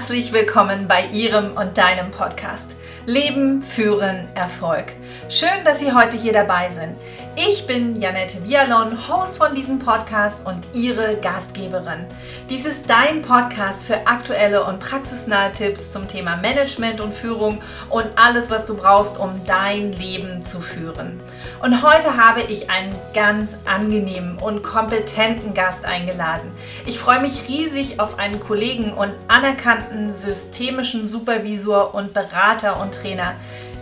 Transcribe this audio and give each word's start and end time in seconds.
Herzlich 0.00 0.32
willkommen 0.32 0.88
bei 0.88 1.04
Ihrem 1.12 1.58
und 1.58 1.76
deinem 1.76 2.10
Podcast. 2.10 2.74
Leben, 3.04 3.60
Führen, 3.60 4.34
Erfolg. 4.34 4.94
Schön, 5.28 5.62
dass 5.66 5.78
Sie 5.78 5.92
heute 5.92 6.16
hier 6.16 6.32
dabei 6.32 6.70
sind. 6.70 6.96
Ich 7.36 7.66
bin 7.66 8.00
Janette 8.00 8.42
Vialon, 8.44 9.08
Host 9.08 9.38
von 9.38 9.54
diesem 9.54 9.78
Podcast 9.78 10.44
und 10.44 10.66
Ihre 10.74 11.16
Gastgeberin. 11.16 12.06
Dies 12.50 12.66
ist 12.66 12.90
dein 12.90 13.22
Podcast 13.22 13.84
für 13.84 14.06
aktuelle 14.06 14.64
und 14.64 14.80
praxisnahe 14.80 15.52
Tipps 15.52 15.92
zum 15.92 16.08
Thema 16.08 16.36
Management 16.36 17.00
und 17.00 17.14
Führung 17.14 17.62
und 17.88 18.06
alles, 18.16 18.50
was 18.50 18.66
du 18.66 18.76
brauchst, 18.76 19.16
um 19.16 19.40
dein 19.46 19.92
Leben 19.92 20.44
zu 20.44 20.60
führen. 20.60 21.20
Und 21.62 21.82
heute 21.82 22.16
habe 22.16 22.42
ich 22.42 22.68
einen 22.68 22.94
ganz 23.14 23.56
angenehmen 23.64 24.36
und 24.38 24.62
kompetenten 24.62 25.54
Gast 25.54 25.84
eingeladen. 25.84 26.50
Ich 26.84 26.98
freue 26.98 27.20
mich 27.20 27.48
riesig 27.48 28.00
auf 28.00 28.18
einen 28.18 28.40
Kollegen 28.40 28.92
und 28.92 29.12
anerkannten 29.28 30.10
systemischen 30.10 31.06
Supervisor 31.06 31.94
und 31.94 32.12
Berater 32.12 32.80
und 32.80 32.92
Trainer, 32.92 33.34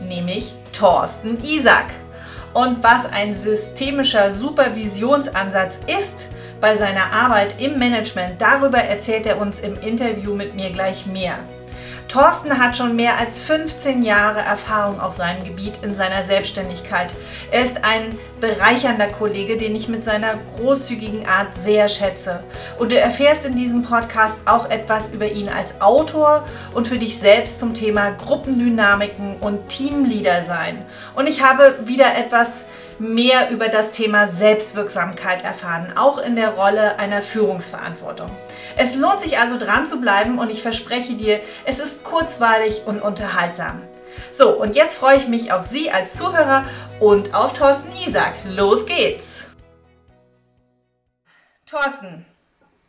nämlich 0.07 0.52
Thorsten 0.73 1.43
Isaac. 1.43 1.95
Und 2.59 2.83
was 2.83 3.07
ein 3.07 3.35
systemischer 3.35 4.33
Supervisionsansatz 4.33 5.79
ist 5.87 6.30
bei 6.61 6.75
seiner 6.75 7.12
Arbeit 7.12 7.55
im 7.61 7.79
Management, 7.79 8.41
darüber 8.41 8.79
erzählt 8.79 9.27
er 9.27 9.41
uns 9.41 9.61
im 9.61 9.80
Interview 9.80 10.35
mit 10.35 10.57
mir 10.57 10.71
gleich 10.71 11.07
mehr. 11.07 11.39
Thorsten 12.09 12.59
hat 12.59 12.75
schon 12.75 12.97
mehr 12.97 13.19
als 13.19 13.39
15 13.39 14.03
Jahre 14.03 14.41
Erfahrung 14.41 14.99
auf 14.99 15.12
seinem 15.12 15.45
Gebiet 15.45 15.80
in 15.83 15.95
seiner 15.95 16.25
Selbstständigkeit. 16.25 17.12
Er 17.51 17.62
ist 17.62 17.85
ein 17.85 18.19
bereichernder 18.41 19.09
Kollege, 19.09 19.59
den 19.59 19.77
ich 19.77 19.89
mit 19.89 20.05
seiner 20.05 20.33
großzügigen 20.57 21.27
Art 21.27 21.55
sehr 21.55 21.87
schätze. 21.88 22.43
Und 22.79 22.93
du 22.93 22.99
erfährst 22.99 23.45
in 23.45 23.57
diesem 23.57 23.82
Podcast 23.82 24.41
auch 24.47 24.71
etwas 24.71 25.13
über 25.13 25.27
ihn 25.27 25.51
als 25.51 25.82
Autor 25.82 26.47
und 26.73 26.88
für 26.88 26.99
dich 26.99 27.19
selbst 27.19 27.60
zum 27.60 27.74
Thema 27.74 28.13
Gruppendynamiken 28.13 29.37
und 29.41 29.69
Teamleader 29.69 30.43
sein. 30.43 30.79
Und 31.15 31.27
ich 31.27 31.43
habe 31.43 31.80
wieder 31.85 32.16
etwas 32.16 32.65
mehr 32.99 33.51
über 33.51 33.68
das 33.68 33.91
Thema 33.91 34.29
Selbstwirksamkeit 34.29 35.45
erfahren, 35.45 35.93
auch 35.96 36.18
in 36.18 36.37
der 36.37 36.51
Rolle 36.51 36.99
einer 36.99 37.23
Führungsverantwortung. 37.23 38.30
Es 38.77 38.95
lohnt 38.95 39.21
sich 39.21 39.38
also 39.38 39.59
dran 39.59 39.87
zu 39.87 40.01
bleiben 40.01 40.38
und 40.38 40.51
ich 40.51 40.63
verspreche 40.63 41.15
dir, 41.15 41.41
es 41.65 41.79
ist 41.79 42.04
kurzweilig 42.04 42.82
und 42.87 43.01
unterhaltsam. 43.01 43.82
So, 44.32 44.51
und 44.51 44.74
jetzt 44.74 44.96
freue 44.96 45.16
ich 45.16 45.29
mich 45.29 45.52
auf 45.52 45.65
Sie 45.65 45.91
als 45.91 46.15
Zuhörer 46.15 46.65
und 47.01 47.35
auf 47.35 47.52
Thorsten 47.52 47.93
Isaac. 48.07 48.35
Los 48.49 48.87
geht's! 48.87 49.46
Thorsten, 51.66 52.24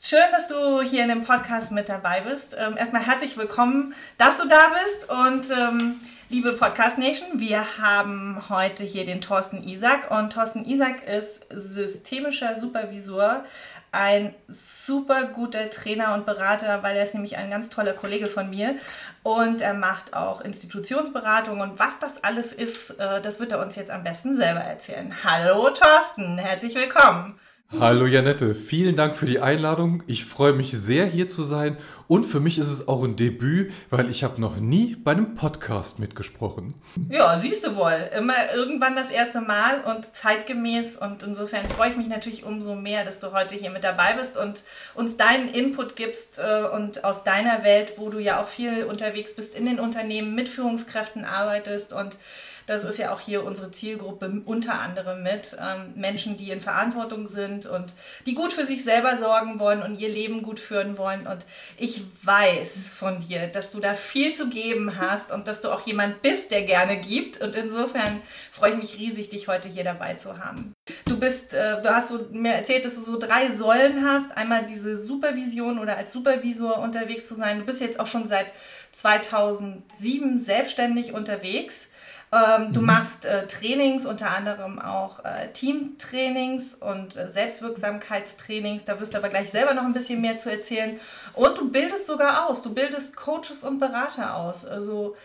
schön, 0.01 0.19
dass 0.31 0.47
du 0.47 0.81
hier 0.81 1.03
in 1.03 1.09
dem 1.09 1.23
Podcast 1.23 1.71
mit 1.71 1.89
dabei 1.89 2.21
bist. 2.21 2.55
Ähm, 2.57 2.77
erstmal 2.77 3.05
herzlich 3.05 3.37
willkommen, 3.37 3.93
dass 4.17 4.37
du 4.37 4.47
da 4.47 4.71
bist 4.83 5.09
und 5.09 5.51
ähm, 5.51 5.99
Liebe 6.31 6.53
Podcast 6.53 6.99
Nation, 6.99 7.39
wir 7.39 7.79
haben 7.79 8.49
heute 8.49 8.83
hier 8.83 9.03
den 9.03 9.19
Thorsten 9.19 9.67
Isaac 9.67 10.11
und 10.11 10.31
Thorsten 10.31 10.63
Isaac 10.63 11.07
ist 11.07 11.43
systemischer 11.49 12.53
Supervisor, 12.55 13.43
ein 13.91 14.35
super 14.47 15.23
guter 15.23 15.71
Trainer 15.71 16.13
und 16.13 16.27
Berater, 16.27 16.83
weil 16.83 16.97
er 16.97 17.01
ist 17.01 17.15
nämlich 17.15 17.35
ein 17.37 17.49
ganz 17.49 17.71
toller 17.71 17.93
Kollege 17.93 18.27
von 18.27 18.47
mir 18.47 18.75
und 19.23 19.63
er 19.63 19.73
macht 19.73 20.13
auch 20.13 20.41
Institutionsberatung 20.41 21.61
und 21.61 21.79
was 21.79 21.97
das 21.97 22.23
alles 22.23 22.53
ist, 22.53 22.91
äh, 22.99 23.19
das 23.21 23.39
wird 23.39 23.51
er 23.51 23.59
uns 23.59 23.75
jetzt 23.75 23.89
am 23.89 24.03
besten 24.03 24.35
selber 24.35 24.59
erzählen. 24.59 25.11
Hallo 25.23 25.71
Thorsten, 25.71 26.37
herzlich 26.37 26.75
willkommen. 26.75 27.37
Hallo 27.77 28.07
Janette, 28.07 28.55
vielen 28.55 28.95
Dank 28.95 29.15
für 29.15 29.27
die 29.27 29.41
Einladung. 29.41 30.01
Ich 30.07 30.25
freue 30.25 30.53
mich 30.53 30.71
sehr 30.71 31.05
hier 31.05 31.29
zu 31.29 31.43
sein 31.43 31.77
und 32.07 32.25
für 32.25 32.39
mich 32.39 32.57
ist 32.57 32.67
es 32.67 32.87
auch 32.87 33.03
ein 33.03 33.15
Debüt, 33.15 33.71
weil 33.91 34.09
ich 34.09 34.23
habe 34.23 34.41
noch 34.41 34.57
nie 34.57 34.95
bei 34.95 35.11
einem 35.11 35.35
Podcast 35.35 35.99
mitgesprochen. 35.99 36.73
Ja, 37.11 37.37
siehst 37.37 37.63
du 37.63 37.75
wohl. 37.75 38.09
Immer 38.17 38.33
irgendwann 38.55 38.95
das 38.95 39.11
erste 39.11 39.41
Mal 39.41 39.81
und 39.81 40.03
zeitgemäß 40.03 40.97
und 40.97 41.21
insofern 41.21 41.63
freue 41.69 41.91
ich 41.91 41.97
mich 41.97 42.07
natürlich 42.07 42.43
umso 42.43 42.73
mehr, 42.73 43.05
dass 43.05 43.19
du 43.19 43.33
heute 43.33 43.53
hier 43.53 43.69
mit 43.69 43.83
dabei 43.83 44.13
bist 44.13 44.35
und 44.35 44.63
uns 44.95 45.17
deinen 45.17 45.47
Input 45.47 45.95
gibst 45.95 46.39
äh, 46.39 46.63
und 46.75 47.03
aus 47.03 47.23
deiner 47.23 47.63
Welt, 47.63 47.93
wo 47.97 48.09
du 48.09 48.17
ja 48.17 48.41
auch 48.41 48.47
viel 48.47 48.85
unterwegs 48.85 49.35
bist 49.35 49.53
in 49.53 49.67
den 49.67 49.79
Unternehmen, 49.79 50.33
mit 50.33 50.49
Führungskräften 50.49 51.23
arbeitest 51.23 51.93
und 51.93 52.17
das 52.69 52.83
ist 52.83 52.99
ja 52.99 53.11
auch 53.11 53.19
hier 53.19 53.43
unsere 53.43 53.71
Zielgruppe 53.71 54.43
unter 54.45 54.79
anderem 54.79 55.23
mit 55.23 55.57
ähm, 55.59 55.93
Menschen, 55.95 56.37
die 56.37 56.51
in 56.51 56.61
Verantwortung 56.61 57.25
sind 57.25 57.65
und 57.65 57.93
die 58.27 58.35
gut 58.35 58.53
für 58.53 58.65
sich 58.65 58.83
selber 58.83 59.17
sorgen 59.17 59.59
wollen 59.59 59.81
und 59.81 59.99
ihr 59.99 60.09
Leben 60.09 60.43
gut 60.43 60.59
führen 60.59 60.97
wollen. 60.97 61.25
Und 61.25 61.47
ich 61.77 62.03
weiß 62.21 62.89
von 62.89 63.19
dir, 63.19 63.47
dass 63.47 63.71
du 63.71 63.79
da 63.79 63.95
viel 63.95 64.35
zu 64.35 64.49
geben 64.49 64.99
hast 64.99 65.31
und 65.31 65.47
dass 65.47 65.61
du 65.61 65.71
auch 65.71 65.85
jemand 65.87 66.21
bist, 66.21 66.51
der 66.51 66.61
gerne 66.61 66.97
gibt. 66.97 67.41
Und 67.41 67.55
insofern 67.55 68.21
freue 68.51 68.71
ich 68.71 68.77
mich 68.77 68.97
riesig, 68.97 69.29
dich 69.29 69.47
heute 69.47 69.67
hier 69.67 69.83
dabei 69.83 70.13
zu 70.13 70.37
haben. 70.37 70.73
Du 71.05 71.19
bist, 71.19 71.55
äh, 71.55 71.81
du 71.81 71.89
hast 71.89 72.09
so 72.09 72.27
mir 72.31 72.53
erzählt, 72.53 72.85
dass 72.85 72.95
du 72.95 73.01
so 73.01 73.17
drei 73.17 73.51
Säulen 73.51 74.07
hast. 74.07 74.37
Einmal 74.37 74.67
diese 74.67 74.95
Supervision 74.95 75.79
oder 75.79 75.97
als 75.97 76.11
Supervisor 76.11 76.77
unterwegs 76.77 77.27
zu 77.27 77.33
sein. 77.33 77.59
Du 77.59 77.65
bist 77.65 77.81
jetzt 77.81 77.99
auch 77.99 78.07
schon 78.07 78.27
seit 78.27 78.53
2007 78.91 80.37
selbstständig 80.37 81.13
unterwegs. 81.13 81.88
Ähm, 82.31 82.73
du 82.73 82.81
mhm. 82.81 82.85
machst 82.85 83.25
äh, 83.25 83.47
Trainings, 83.47 84.05
unter 84.05 84.29
anderem 84.29 84.79
auch 84.79 85.25
äh, 85.25 85.51
Teamtrainings 85.51 86.75
und 86.75 87.15
äh, 87.15 87.27
Selbstwirksamkeitstrainings. 87.27 88.85
Da 88.85 88.99
wirst 88.99 89.13
du 89.13 89.17
aber 89.17 89.29
gleich 89.29 89.49
selber 89.49 89.73
noch 89.73 89.83
ein 89.83 89.93
bisschen 89.93 90.21
mehr 90.21 90.37
zu 90.37 90.51
erzählen. 90.51 90.99
Und 91.33 91.57
du 91.57 91.71
bildest 91.71 92.05
sogar 92.05 92.47
aus. 92.47 92.61
Du 92.61 92.73
bildest 92.73 93.15
Coaches 93.15 93.63
und 93.63 93.79
Berater 93.79 94.35
aus. 94.35 94.65
Also, 94.65 95.15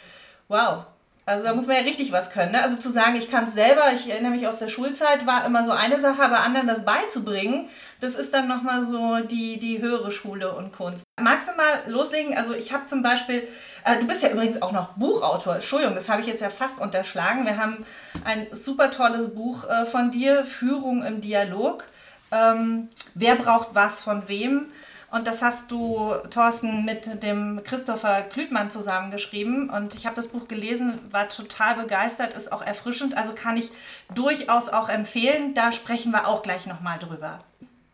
wow. 0.48 0.84
Also 1.26 1.44
da 1.44 1.54
muss 1.54 1.66
man 1.66 1.76
ja 1.76 1.82
richtig 1.82 2.12
was 2.12 2.30
können. 2.30 2.52
Ne? 2.52 2.62
Also 2.62 2.76
zu 2.76 2.90
sagen, 2.90 3.14
ich 3.16 3.30
kann 3.30 3.44
es 3.44 3.54
selber, 3.54 3.92
ich 3.94 4.10
erinnere 4.10 4.32
mich 4.32 4.46
aus 4.46 4.58
der 4.58 4.68
Schulzeit, 4.68 5.26
war 5.26 5.46
immer 5.46 5.64
so 5.64 5.70
eine 5.70 5.98
Sache, 5.98 6.22
aber 6.22 6.40
anderen 6.40 6.66
das 6.66 6.84
beizubringen, 6.84 7.68
das 8.00 8.14
ist 8.14 8.34
dann 8.34 8.46
nochmal 8.46 8.84
so 8.84 9.20
die, 9.20 9.58
die 9.58 9.80
höhere 9.80 10.10
Schule 10.10 10.54
und 10.54 10.72
Kunst. 10.72 11.04
Magst 11.18 11.48
du 11.48 11.52
mal 11.56 11.82
loslegen? 11.86 12.36
Also 12.36 12.54
ich 12.54 12.74
habe 12.74 12.84
zum 12.86 13.02
Beispiel, 13.02 13.48
äh, 13.84 13.98
du 13.98 14.06
bist 14.06 14.22
ja 14.22 14.30
übrigens 14.30 14.60
auch 14.60 14.72
noch 14.72 14.88
Buchautor, 14.96 15.54
Entschuldigung, 15.54 15.94
das 15.94 16.10
habe 16.10 16.20
ich 16.20 16.26
jetzt 16.26 16.42
ja 16.42 16.50
fast 16.50 16.78
unterschlagen. 16.78 17.46
Wir 17.46 17.56
haben 17.56 17.86
ein 18.24 18.46
super 18.52 18.90
tolles 18.90 19.34
Buch 19.34 19.64
äh, 19.64 19.86
von 19.86 20.10
dir, 20.10 20.44
Führung 20.44 21.02
im 21.02 21.22
Dialog. 21.22 21.84
Ähm, 22.32 22.88
wer 23.14 23.36
braucht 23.36 23.68
was 23.72 24.02
von 24.02 24.28
wem? 24.28 24.66
Und 25.14 25.28
das 25.28 25.42
hast 25.42 25.70
du, 25.70 26.12
Thorsten, 26.28 26.84
mit 26.84 27.22
dem 27.22 27.60
Christopher 27.62 28.22
Klütmann 28.22 28.68
zusammengeschrieben. 28.68 29.70
Und 29.70 29.94
ich 29.94 30.06
habe 30.06 30.16
das 30.16 30.26
Buch 30.26 30.48
gelesen, 30.48 30.98
war 31.12 31.28
total 31.28 31.76
begeistert, 31.76 32.34
ist 32.34 32.50
auch 32.50 32.62
erfrischend. 32.62 33.16
Also 33.16 33.32
kann 33.32 33.56
ich 33.56 33.70
durchaus 34.12 34.68
auch 34.68 34.88
empfehlen. 34.88 35.54
Da 35.54 35.70
sprechen 35.70 36.10
wir 36.10 36.26
auch 36.26 36.42
gleich 36.42 36.66
nochmal 36.66 36.98
drüber. 36.98 37.44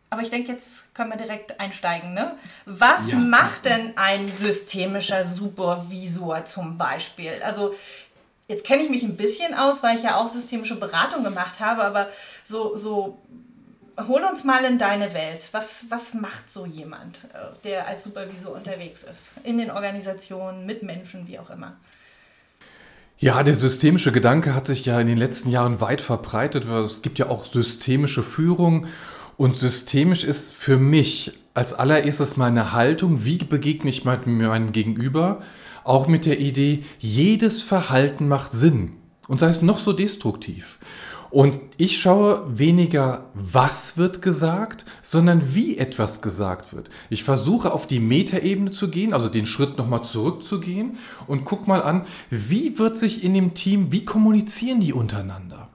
Aber 0.09 0.23
ich 0.23 0.31
denke, 0.31 0.51
jetzt 0.51 0.95
können 0.95 1.11
wir 1.11 1.17
direkt 1.17 1.59
einsteigen. 1.59 2.15
Ne? 2.15 2.37
Was 2.65 3.11
ja. 3.11 3.17
macht 3.19 3.65
denn 3.65 3.95
ein 3.97 4.31
systemischer 4.31 5.23
Supervisor 5.23 6.45
zum 6.45 6.79
Beispiel? 6.79 7.39
Also 7.45 7.75
jetzt 8.47 8.63
kenne 8.63 8.81
ich 8.81 8.89
mich 8.89 9.03
ein 9.03 9.15
bisschen 9.15 9.53
aus, 9.53 9.83
weil 9.83 9.95
ich 9.95 10.01
ja 10.01 10.15
auch 10.15 10.27
systemische 10.27 10.75
Beratung 10.75 11.23
gemacht 11.23 11.59
habe, 11.59 11.83
aber 11.83 12.09
so, 12.43 12.75
so 12.75 13.19
hol 14.07 14.23
uns 14.23 14.43
mal 14.43 14.63
in 14.65 14.77
deine 14.77 15.13
Welt. 15.13 15.49
Was, 15.51 15.85
was 15.89 16.13
macht 16.13 16.51
so 16.51 16.65
jemand, 16.65 17.25
äh, 17.33 17.37
der 17.63 17.87
als 17.87 18.03
Supervisor 18.03 18.53
unterwegs 18.53 19.03
ist? 19.03 19.31
In 19.43 19.57
den 19.57 19.71
Organisationen, 19.71 20.65
mit 20.65 20.83
Menschen, 20.83 21.27
wie 21.27 21.39
auch 21.39 21.49
immer. 21.49 21.77
Ja, 23.17 23.43
der 23.43 23.53
systemische 23.53 24.11
Gedanke 24.11 24.55
hat 24.55 24.65
sich 24.65 24.85
ja 24.85 24.99
in 24.99 25.07
den 25.07 25.17
letzten 25.17 25.49
Jahren 25.49 25.79
weit 25.79 26.01
verbreitet. 26.01 26.65
Es 26.65 27.03
gibt 27.03 27.19
ja 27.19 27.29
auch 27.29 27.45
systemische 27.45 28.23
Führung. 28.23 28.87
Und 29.37 29.57
systemisch 29.57 30.23
ist 30.23 30.53
für 30.53 30.77
mich 30.77 31.37
als 31.53 31.73
allererstes 31.73 32.37
meine 32.37 32.73
Haltung, 32.73 33.25
wie 33.25 33.37
begegne 33.37 33.89
ich 33.89 34.05
meinem 34.05 34.71
Gegenüber, 34.71 35.39
auch 35.83 36.07
mit 36.07 36.25
der 36.25 36.39
Idee, 36.39 36.83
jedes 36.99 37.61
Verhalten 37.61 38.27
macht 38.27 38.51
Sinn. 38.51 38.93
Und 39.27 39.39
sei 39.39 39.49
es 39.49 39.61
noch 39.61 39.79
so 39.79 39.93
destruktiv. 39.93 40.79
Und 41.31 41.59
ich 41.77 41.99
schaue 41.99 42.43
weniger, 42.59 43.25
was 43.33 43.97
wird 43.97 44.21
gesagt, 44.21 44.83
sondern 45.01 45.55
wie 45.55 45.77
etwas 45.77 46.21
gesagt 46.21 46.73
wird. 46.73 46.89
Ich 47.09 47.23
versuche 47.23 47.71
auf 47.71 47.87
die 47.87 48.01
Metaebene 48.01 48.71
zu 48.71 48.89
gehen, 48.89 49.13
also 49.13 49.29
den 49.29 49.45
Schritt 49.45 49.77
nochmal 49.77 50.03
zurückzugehen 50.03 50.97
und 51.27 51.45
guck 51.45 51.67
mal 51.67 51.81
an, 51.81 52.05
wie 52.29 52.77
wird 52.77 52.97
sich 52.97 53.23
in 53.23 53.33
dem 53.33 53.53
Team, 53.53 53.93
wie 53.93 54.03
kommunizieren 54.03 54.81
die 54.81 54.91
untereinander? 54.91 55.69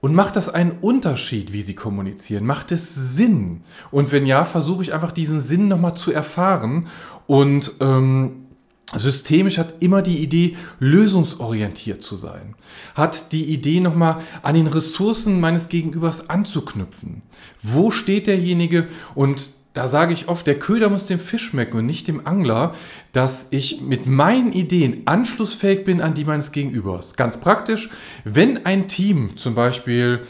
Und 0.00 0.14
macht 0.14 0.34
das 0.34 0.48
einen 0.48 0.72
Unterschied, 0.80 1.52
wie 1.52 1.62
sie 1.62 1.74
kommunizieren? 1.74 2.44
Macht 2.44 2.72
es 2.72 2.94
Sinn? 2.94 3.62
Und 3.92 4.10
wenn 4.10 4.26
ja, 4.26 4.44
versuche 4.44 4.82
ich 4.82 4.92
einfach 4.92 5.12
diesen 5.12 5.40
Sinn 5.40 5.68
nochmal 5.68 5.94
zu 5.94 6.12
erfahren 6.12 6.88
und 7.26 7.72
ähm, 7.80 8.47
Systemisch 8.94 9.58
hat 9.58 9.82
immer 9.82 10.00
die 10.00 10.18
Idee, 10.18 10.56
lösungsorientiert 10.80 12.02
zu 12.02 12.16
sein. 12.16 12.54
Hat 12.94 13.32
die 13.32 13.44
Idee, 13.44 13.80
nochmal 13.80 14.22
an 14.42 14.54
den 14.54 14.66
Ressourcen 14.66 15.40
meines 15.40 15.68
Gegenübers 15.68 16.30
anzuknüpfen. 16.30 17.22
Wo 17.62 17.90
steht 17.90 18.26
derjenige? 18.26 18.88
Und 19.14 19.50
da 19.74 19.86
sage 19.86 20.14
ich 20.14 20.28
oft, 20.28 20.46
der 20.46 20.58
Köder 20.58 20.88
muss 20.88 21.06
dem 21.06 21.20
Fisch 21.20 21.50
schmecken 21.50 21.76
und 21.76 21.86
nicht 21.86 22.08
dem 22.08 22.26
Angler, 22.26 22.74
dass 23.12 23.48
ich 23.50 23.82
mit 23.82 24.06
meinen 24.06 24.52
Ideen 24.52 25.02
anschlussfähig 25.04 25.84
bin 25.84 26.00
an 26.00 26.14
die 26.14 26.24
meines 26.24 26.50
Gegenübers. 26.50 27.14
Ganz 27.14 27.38
praktisch, 27.38 27.90
wenn 28.24 28.64
ein 28.64 28.88
Team 28.88 29.36
zum 29.36 29.54
Beispiel 29.54 30.22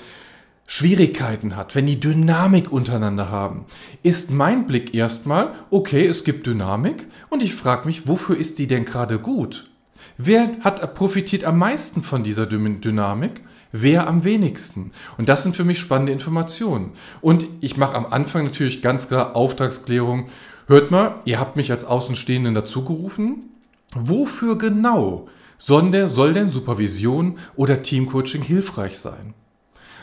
Schwierigkeiten 0.71 1.57
hat, 1.57 1.75
wenn 1.75 1.87
die 1.87 1.99
Dynamik 1.99 2.71
untereinander 2.71 3.31
haben, 3.31 3.65
ist 4.03 4.31
mein 4.31 4.67
Blick 4.67 4.95
erstmal, 4.95 5.55
okay, 5.71 6.07
es 6.07 6.25
gibt 6.25 6.47
Dynamik 6.47 7.07
und 7.31 7.43
ich 7.43 7.55
frage 7.55 7.87
mich, 7.87 8.07
wofür 8.07 8.37
ist 8.37 8.59
die 8.59 8.67
denn 8.67 8.85
gerade 8.85 9.19
gut? 9.19 9.71
Wer 10.19 10.59
hat 10.61 10.95
profitiert 10.95 11.45
am 11.45 11.57
meisten 11.57 12.03
von 12.03 12.23
dieser 12.23 12.45
Dynamik? 12.47 13.41
wer 13.71 14.09
am 14.09 14.25
wenigsten. 14.25 14.93
Und 15.19 15.29
das 15.29 15.43
sind 15.43 15.55
für 15.55 15.65
mich 15.65 15.79
spannende 15.79 16.13
Informationen. 16.13 16.93
Und 17.21 17.47
ich 17.61 17.77
mache 17.77 17.95
am 17.95 18.07
Anfang 18.07 18.45
natürlich 18.45 18.81
ganz 18.81 19.09
klar 19.09 19.37
Auftragsklärung. 19.37 20.29
Hört 20.67 20.91
mal, 20.91 21.17
ihr 21.27 21.39
habt 21.39 21.57
mich 21.57 21.71
als 21.71 21.85
Außenstehenden 21.85 22.55
dazugerufen. 22.55 23.51
Wofür 23.95 24.57
genau 24.57 25.29
soll 25.59 25.91
denn, 25.91 26.09
soll 26.09 26.33
denn 26.33 26.51
Supervision 26.51 27.37
oder 27.57 27.83
Teamcoaching 27.83 28.43
hilfreich 28.43 28.99
sein? 28.99 29.35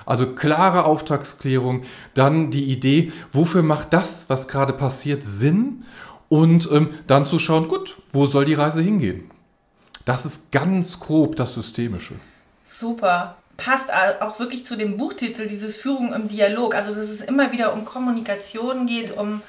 Also 0.05 0.33
klare 0.33 0.85
Auftragsklärung, 0.85 1.83
dann 2.13 2.51
die 2.51 2.65
Idee, 2.65 3.11
wofür 3.31 3.63
macht 3.63 3.93
das, 3.93 4.29
was 4.29 4.47
gerade 4.47 4.73
passiert, 4.73 5.23
Sinn? 5.23 5.83
Und 6.29 6.69
ähm, 6.71 6.89
dann 7.07 7.25
zu 7.25 7.39
schauen, 7.39 7.67
gut, 7.67 7.97
wo 8.11 8.25
soll 8.25 8.45
die 8.45 8.53
Reise 8.53 8.81
hingehen? 8.81 9.29
Das 10.05 10.25
ist 10.25 10.51
ganz 10.51 10.99
grob 10.99 11.35
das 11.35 11.53
Systemische. 11.53 12.15
Super 12.65 13.37
passt 13.57 13.89
auch 14.19 14.39
wirklich 14.39 14.65
zu 14.65 14.75
dem 14.75 14.97
Buchtitel, 14.97 15.47
dieses 15.47 15.77
Führung 15.77 16.13
im 16.13 16.27
Dialog. 16.27 16.75
Also, 16.75 16.89
dass 16.89 17.09
es 17.09 17.21
immer 17.21 17.51
wieder 17.51 17.73
um 17.73 17.85
Kommunikation 17.85 18.85
geht, 18.85 19.15
um 19.15 19.41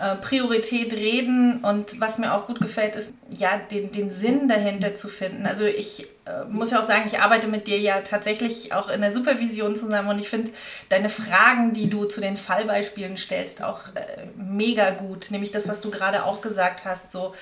äh, 0.00 0.16
Priorität 0.16 0.92
reden 0.92 1.60
und 1.62 2.00
was 2.00 2.18
mir 2.18 2.34
auch 2.34 2.46
gut 2.46 2.60
gefällt, 2.60 2.96
ist, 2.96 3.12
ja, 3.36 3.58
den, 3.70 3.92
den 3.92 4.10
Sinn 4.10 4.48
dahinter 4.48 4.94
zu 4.94 5.08
finden. 5.08 5.46
Also, 5.46 5.64
ich 5.64 6.06
äh, 6.26 6.44
muss 6.44 6.70
ja 6.70 6.80
auch 6.80 6.84
sagen, 6.84 7.04
ich 7.06 7.18
arbeite 7.18 7.48
mit 7.48 7.66
dir 7.66 7.78
ja 7.78 8.00
tatsächlich 8.00 8.72
auch 8.72 8.88
in 8.90 9.00
der 9.00 9.12
Supervision 9.12 9.74
zusammen 9.74 10.08
und 10.08 10.18
ich 10.18 10.28
finde 10.28 10.50
deine 10.88 11.08
Fragen, 11.08 11.72
die 11.72 11.88
du 11.88 12.04
zu 12.04 12.20
den 12.20 12.36
Fallbeispielen 12.36 13.16
stellst, 13.16 13.62
auch 13.62 13.80
äh, 13.94 14.26
mega 14.36 14.90
gut. 14.90 15.30
Nämlich 15.30 15.50
das, 15.50 15.68
was 15.68 15.80
du 15.80 15.90
gerade 15.90 16.24
auch 16.24 16.40
gesagt 16.40 16.84
hast, 16.84 17.12
so, 17.12 17.34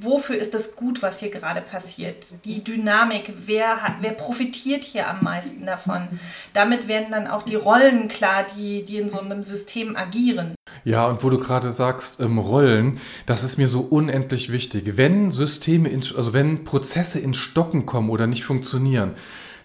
wofür 0.00 0.36
ist 0.36 0.54
das 0.54 0.76
gut, 0.76 1.02
was 1.02 1.20
hier 1.20 1.30
gerade 1.30 1.60
passiert? 1.60 2.24
Die 2.44 2.62
Dynamik, 2.62 3.32
wer, 3.46 3.82
hat, 3.82 3.98
wer 4.00 4.12
profitiert 4.12 4.84
hier 4.84 5.08
am 5.08 5.22
meisten 5.22 5.66
davon? 5.66 6.08
Damit 6.54 6.88
werden 6.88 7.10
dann 7.10 7.26
auch 7.26 7.42
die 7.42 7.54
Rollen 7.54 8.08
klar, 8.08 8.46
die, 8.56 8.84
die 8.84 8.98
in 8.98 9.08
so 9.08 9.20
einem 9.20 9.42
System 9.42 9.96
agieren. 9.96 10.55
Ja, 10.84 11.06
und 11.06 11.22
wo 11.22 11.30
du 11.30 11.38
gerade 11.38 11.72
sagst, 11.72 12.20
ähm, 12.20 12.38
Rollen, 12.38 12.98
das 13.26 13.42
ist 13.42 13.58
mir 13.58 13.68
so 13.68 13.80
unendlich 13.80 14.52
wichtig. 14.52 14.96
Wenn 14.96 15.30
Systeme, 15.30 15.88
in, 15.88 16.02
also 16.16 16.32
wenn 16.32 16.64
Prozesse 16.64 17.18
in 17.18 17.34
Stocken 17.34 17.86
kommen 17.86 18.10
oder 18.10 18.26
nicht 18.26 18.44
funktionieren, 18.44 19.14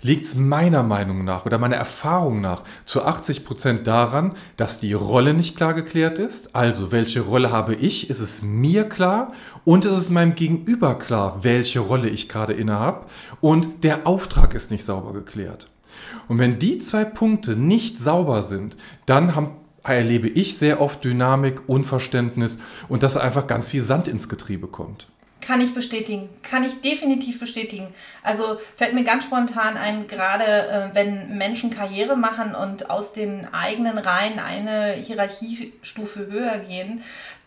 liegt 0.01 0.25
es 0.25 0.35
meiner 0.35 0.83
Meinung 0.83 1.23
nach 1.23 1.45
oder 1.45 1.57
meiner 1.57 1.75
Erfahrung 1.75 2.41
nach 2.41 2.63
zu 2.85 3.03
80 3.03 3.45
Prozent 3.45 3.87
daran, 3.87 4.33
dass 4.57 4.79
die 4.79 4.93
Rolle 4.93 5.33
nicht 5.33 5.55
klar 5.55 5.73
geklärt 5.73 6.19
ist. 6.19 6.55
Also, 6.55 6.91
welche 6.91 7.21
Rolle 7.21 7.51
habe 7.51 7.75
ich? 7.75 8.09
Ist 8.09 8.19
es 8.19 8.41
mir 8.41 8.85
klar? 8.85 9.33
Und 9.63 9.85
ist 9.85 9.93
es 9.93 10.09
meinem 10.09 10.35
Gegenüber 10.35 10.95
klar, 10.97 11.39
welche 11.43 11.79
Rolle 11.79 12.09
ich 12.09 12.29
gerade 12.29 12.53
innehabe? 12.53 13.05
Und 13.39 13.83
der 13.83 14.07
Auftrag 14.07 14.53
ist 14.53 14.71
nicht 14.71 14.83
sauber 14.83 15.13
geklärt. 15.13 15.67
Und 16.27 16.39
wenn 16.39 16.59
die 16.59 16.77
zwei 16.79 17.03
Punkte 17.03 17.55
nicht 17.55 17.99
sauber 17.99 18.41
sind, 18.43 18.77
dann 19.05 19.35
haben 19.35 19.51
erlebe 19.83 20.27
ich 20.27 20.57
sehr 20.57 20.81
oft 20.81 21.03
Dynamik, 21.03 21.67
Unverständnis 21.67 22.59
und 22.87 23.03
dass 23.03 23.17
einfach 23.17 23.47
ganz 23.47 23.69
viel 23.69 23.81
Sand 23.81 24.07
ins 24.07 24.29
Getriebe 24.29 24.67
kommt. 24.67 25.07
Kann 25.41 25.59
ich 25.59 25.73
bestätigen, 25.73 26.29
kann 26.43 26.63
ich 26.63 26.81
definitiv 26.81 27.39
bestätigen. 27.39 27.87
Also 28.21 28.59
fällt 28.75 28.93
mir 28.93 29.03
ganz 29.03 29.23
spontan 29.23 29.75
ein, 29.75 30.05
gerade 30.05 30.43
äh, 30.45 30.89
wenn 30.93 31.35
Menschen 31.35 31.71
Karriere 31.71 32.15
machen 32.15 32.53
und 32.53 32.91
aus 32.91 33.11
den 33.11 33.51
eigenen 33.51 33.97
Reihen 33.97 34.37
eine 34.37 34.93
Hierarchiestufe 34.93 36.27
höher 36.27 36.59
gehen, 36.59 37.01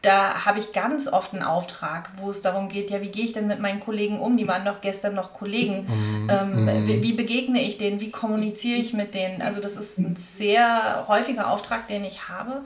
da 0.05 0.45
habe 0.45 0.59
ich 0.59 0.73
ganz 0.73 1.09
oft 1.09 1.33
einen 1.33 1.43
Auftrag, 1.43 2.11
wo 2.19 2.31
es 2.31 2.43
darum 2.43 2.69
geht, 2.69 2.91
ja, 2.91 3.01
wie 3.01 3.09
gehe 3.09 3.25
ich 3.25 3.33
denn 3.33 3.47
mit 3.47 3.61
meinen 3.61 3.81
Kollegen 3.81 4.21
um? 4.21 4.37
Die 4.37 4.47
waren 4.47 4.65
doch 4.65 4.81
gestern 4.81 5.15
noch 5.15 5.33
Kollegen. 5.33 5.87
Mhm. 5.87 6.31
Ähm, 6.31 6.65
mhm. 6.65 6.89
wie, 6.89 7.03
wie, 7.03 7.13
begegne 7.13 7.63
ich 7.63 7.79
denen? 7.79 8.01
Wie 8.01 8.11
kommuniziere 8.11 8.79
ich 8.79 8.93
mit 8.93 9.15
denen? 9.15 9.41
Also 9.41 9.61
das 9.61 9.77
ist 9.77 9.99
ein 9.99 10.17
sehr 10.17 11.07
häufiger 11.09 11.51
Auftrag, 11.51 11.89
den 11.89 12.05
ich 12.05 12.29
habe. 12.29 12.63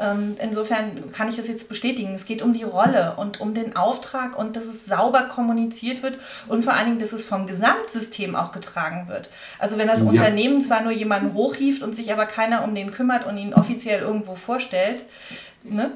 Ähm, 0.00 0.36
insofern 0.42 1.12
kann 1.12 1.28
ich 1.28 1.36
das 1.36 1.46
jetzt 1.46 1.68
bestätigen. 1.68 2.14
Es 2.14 2.24
geht 2.24 2.42
um 2.42 2.52
die 2.52 2.64
Rolle 2.64 3.14
und 3.16 3.40
um 3.40 3.54
den 3.54 3.76
Auftrag 3.76 4.36
und 4.36 4.56
dass 4.56 4.64
es 4.64 4.86
sauber 4.86 5.22
kommuniziert 5.22 6.02
wird 6.02 6.18
und 6.48 6.64
vor 6.64 6.74
allen 6.74 6.86
Dingen, 6.86 6.98
dass 6.98 7.12
es 7.12 7.24
vom 7.24 7.46
Gesamtsystem 7.46 8.34
auch 8.34 8.50
getragen 8.50 9.06
wird. 9.06 9.30
Also 9.58 9.78
wenn 9.78 9.86
das 9.86 10.00
ja. 10.00 10.08
Unternehmen 10.08 10.60
zwar 10.60 10.82
nur 10.82 10.92
jemanden 10.92 11.34
hochhieft 11.34 11.82
und 11.82 11.94
sich 11.94 12.12
aber 12.12 12.26
keiner 12.26 12.64
um 12.64 12.74
den 12.74 12.90
kümmert 12.90 13.26
und 13.26 13.38
ihn 13.38 13.54
offiziell 13.54 14.00
irgendwo 14.00 14.34
vorstellt, 14.34 15.04
ne? 15.62 15.92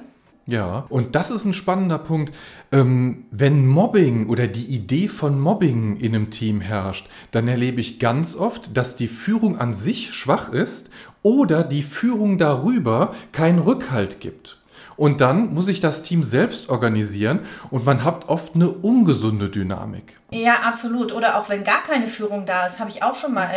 Ja, 0.46 0.85
und 0.91 1.14
das 1.14 1.31
ist 1.31 1.46
ein 1.46 1.55
spannender 1.55 1.99
Punkt. 1.99 2.35
Ähm, 2.70 3.25
wenn 3.31 3.67
Mobbing 3.67 4.29
oder 4.29 4.46
die 4.46 4.67
Idee 4.67 5.08
von 5.08 5.41
Mobbing 5.41 5.96
in 5.96 6.14
einem 6.14 6.31
Team 6.31 6.61
herrscht, 6.61 7.08
dann 7.31 7.49
erlebe 7.49 7.81
ich 7.81 7.99
ganz 7.99 8.37
oft, 8.37 8.76
dass 8.76 8.94
die 8.94 9.08
Führung 9.08 9.58
an 9.58 9.73
sich 9.73 10.12
schwach 10.12 10.50
ist 10.50 10.91
oder 11.23 11.64
die 11.64 11.82
Führung 11.82 12.37
darüber 12.37 13.14
keinen 13.32 13.58
Rückhalt 13.58 14.20
gibt. 14.20 14.61
Und 14.96 15.20
dann 15.20 15.55
muss 15.55 15.67
sich 15.67 15.81
das 15.81 16.02
Team 16.02 16.23
selbst 16.23 16.69
organisieren 16.69 17.41
und 17.70 17.85
man 17.85 18.05
hat 18.05 18.29
oft 18.29 18.55
eine 18.55 18.69
ungesunde 18.69 19.49
Dynamik. 19.49 20.20
Ja, 20.35 20.63
absolut. 20.63 21.13
Oder 21.13 21.39
auch 21.39 21.49
wenn 21.49 21.63
gar 21.63 21.83
keine 21.83 22.09
Führung 22.09 22.45
da 22.45 22.67
ist, 22.67 22.81
habe 22.81 22.91
ich 22.91 23.03
auch 23.03 23.15
schon 23.15 23.33
mal 23.33 23.49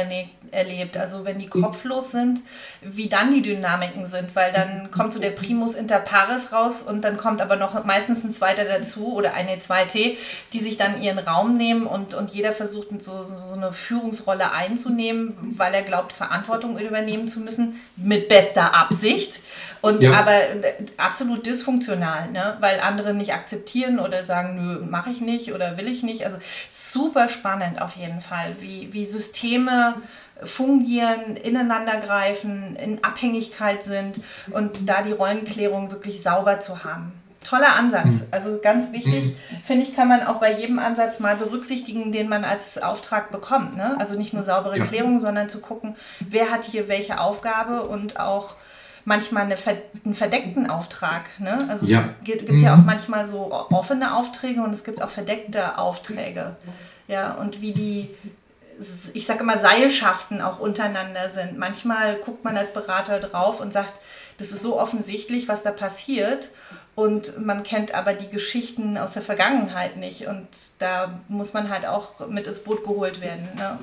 erlebt. 0.51 0.95
Also 0.95 1.25
wenn 1.25 1.39
die 1.39 1.47
kopflos 1.47 2.11
sind, 2.11 2.39
wie 2.81 3.09
dann 3.09 3.33
die 3.33 3.41
Dynamiken 3.41 4.05
sind, 4.05 4.35
weil 4.35 4.51
dann 4.53 4.91
kommt 4.91 5.11
so 5.11 5.19
der 5.19 5.31
Primus 5.31 5.73
inter 5.73 5.99
pares 5.99 6.51
raus 6.51 6.83
und 6.83 7.03
dann 7.03 7.17
kommt 7.17 7.41
aber 7.41 7.55
noch 7.55 7.83
meistens 7.83 8.23
ein 8.23 8.31
zweiter 8.31 8.65
dazu 8.65 9.15
oder 9.15 9.33
eine 9.33 9.57
zweite, 9.59 10.15
die 10.53 10.59
sich 10.59 10.77
dann 10.77 11.01
ihren 11.01 11.19
Raum 11.19 11.57
nehmen 11.57 11.87
und, 11.87 12.13
und 12.13 12.29
jeder 12.29 12.51
versucht 12.51 12.87
so, 13.01 13.23
so 13.23 13.53
eine 13.53 13.73
Führungsrolle 13.73 14.51
einzunehmen, 14.51 15.35
weil 15.57 15.73
er 15.73 15.81
glaubt, 15.81 16.13
Verantwortung 16.13 16.77
übernehmen 16.77 17.27
zu 17.27 17.39
müssen, 17.39 17.81
mit 17.95 18.29
bester 18.29 18.75
Absicht. 18.75 19.41
Und 19.81 20.03
ja. 20.03 20.13
aber 20.13 20.33
äh, 20.33 20.73
absolut 20.97 21.45
dysfunktional, 21.45 22.31
ne? 22.31 22.57
weil 22.59 22.79
andere 22.79 23.13
nicht 23.13 23.33
akzeptieren 23.33 23.99
oder 23.99 24.23
sagen, 24.23 24.55
nö, 24.55 24.85
mache 24.85 25.09
ich 25.11 25.21
nicht 25.21 25.53
oder 25.53 25.77
will 25.77 25.87
ich 25.87 26.03
nicht. 26.03 26.25
Also 26.25 26.37
super 26.71 27.29
spannend 27.29 27.81
auf 27.81 27.95
jeden 27.95 28.21
Fall, 28.21 28.55
wie, 28.59 28.93
wie 28.93 29.05
Systeme 29.05 29.93
fungieren, 30.43 31.35
ineinander 31.35 31.97
greifen, 31.97 32.75
in 32.75 33.03
Abhängigkeit 33.03 33.83
sind 33.83 34.19
und 34.51 34.87
da 34.87 35.01
die 35.01 35.11
Rollenklärung 35.11 35.91
wirklich 35.91 36.21
sauber 36.21 36.59
zu 36.59 36.83
haben. 36.83 37.13
Toller 37.43 37.75
Ansatz, 37.75 38.21
hm. 38.21 38.27
also 38.31 38.59
ganz 38.61 38.91
wichtig, 38.91 39.23
hm. 39.23 39.57
finde 39.63 39.83
ich, 39.83 39.95
kann 39.95 40.09
man 40.09 40.25
auch 40.27 40.35
bei 40.35 40.57
jedem 40.57 40.79
Ansatz 40.79 41.19
mal 41.19 41.37
berücksichtigen, 41.37 42.11
den 42.11 42.27
man 42.27 42.43
als 42.43 42.77
Auftrag 42.77 43.31
bekommt. 43.31 43.77
Ne? 43.77 43.95
Also 43.99 44.17
nicht 44.17 44.33
nur 44.33 44.43
saubere 44.43 44.79
Klärung, 44.79 45.19
sondern 45.19 45.47
zu 45.47 45.61
gucken, 45.61 45.95
wer 46.19 46.51
hat 46.51 46.65
hier 46.65 46.89
welche 46.89 47.21
Aufgabe 47.21 47.83
und 47.83 48.19
auch 48.19 48.55
manchmal 49.07 49.43
eine, 49.43 49.55
einen 50.03 50.13
verdeckten 50.13 50.69
Auftrag. 50.69 51.29
Ne? 51.39 51.57
Also 51.69 51.85
ja. 51.85 52.09
es 52.19 52.25
gibt, 52.25 52.39
gibt 52.39 52.51
mhm. 52.51 52.63
ja 52.63 52.73
auch 52.73 52.83
manchmal 52.83 53.25
so 53.25 53.53
offene 53.71 54.13
Aufträge 54.17 54.61
und 54.61 54.73
es 54.73 54.83
gibt 54.83 55.01
auch 55.01 55.09
verdeckte 55.09 55.77
Aufträge. 55.77 56.57
Ja, 57.07 57.35
und 57.35 57.61
wie 57.61 57.71
die, 57.71 58.09
ich 59.13 59.25
sage 59.25 59.39
immer, 59.43 59.57
Seilschaften 59.57 60.41
auch 60.41 60.59
untereinander 60.59 61.29
sind. 61.29 61.57
Manchmal 61.57 62.17
guckt 62.17 62.43
man 62.43 62.57
als 62.57 62.73
Berater 62.73 63.21
drauf 63.21 63.61
und 63.61 63.71
sagt, 63.71 63.93
das 64.39 64.51
ist 64.51 64.61
so 64.61 64.77
offensichtlich, 64.77 65.47
was 65.47 65.63
da 65.63 65.71
passiert. 65.71 66.51
Und 66.93 67.39
man 67.39 67.63
kennt 67.63 67.93
aber 67.93 68.13
die 68.13 68.27
Geschichten 68.27 68.97
aus 68.97 69.13
der 69.13 69.21
Vergangenheit 69.21 69.95
nicht. 69.95 70.27
Und 70.27 70.47
da 70.79 71.17
muss 71.29 71.53
man 71.53 71.69
halt 71.69 71.85
auch 71.85 72.27
mit 72.27 72.45
ins 72.45 72.59
Boot 72.59 72.83
geholt 72.83 73.21
werden. 73.21 73.47
Ne? 73.55 73.79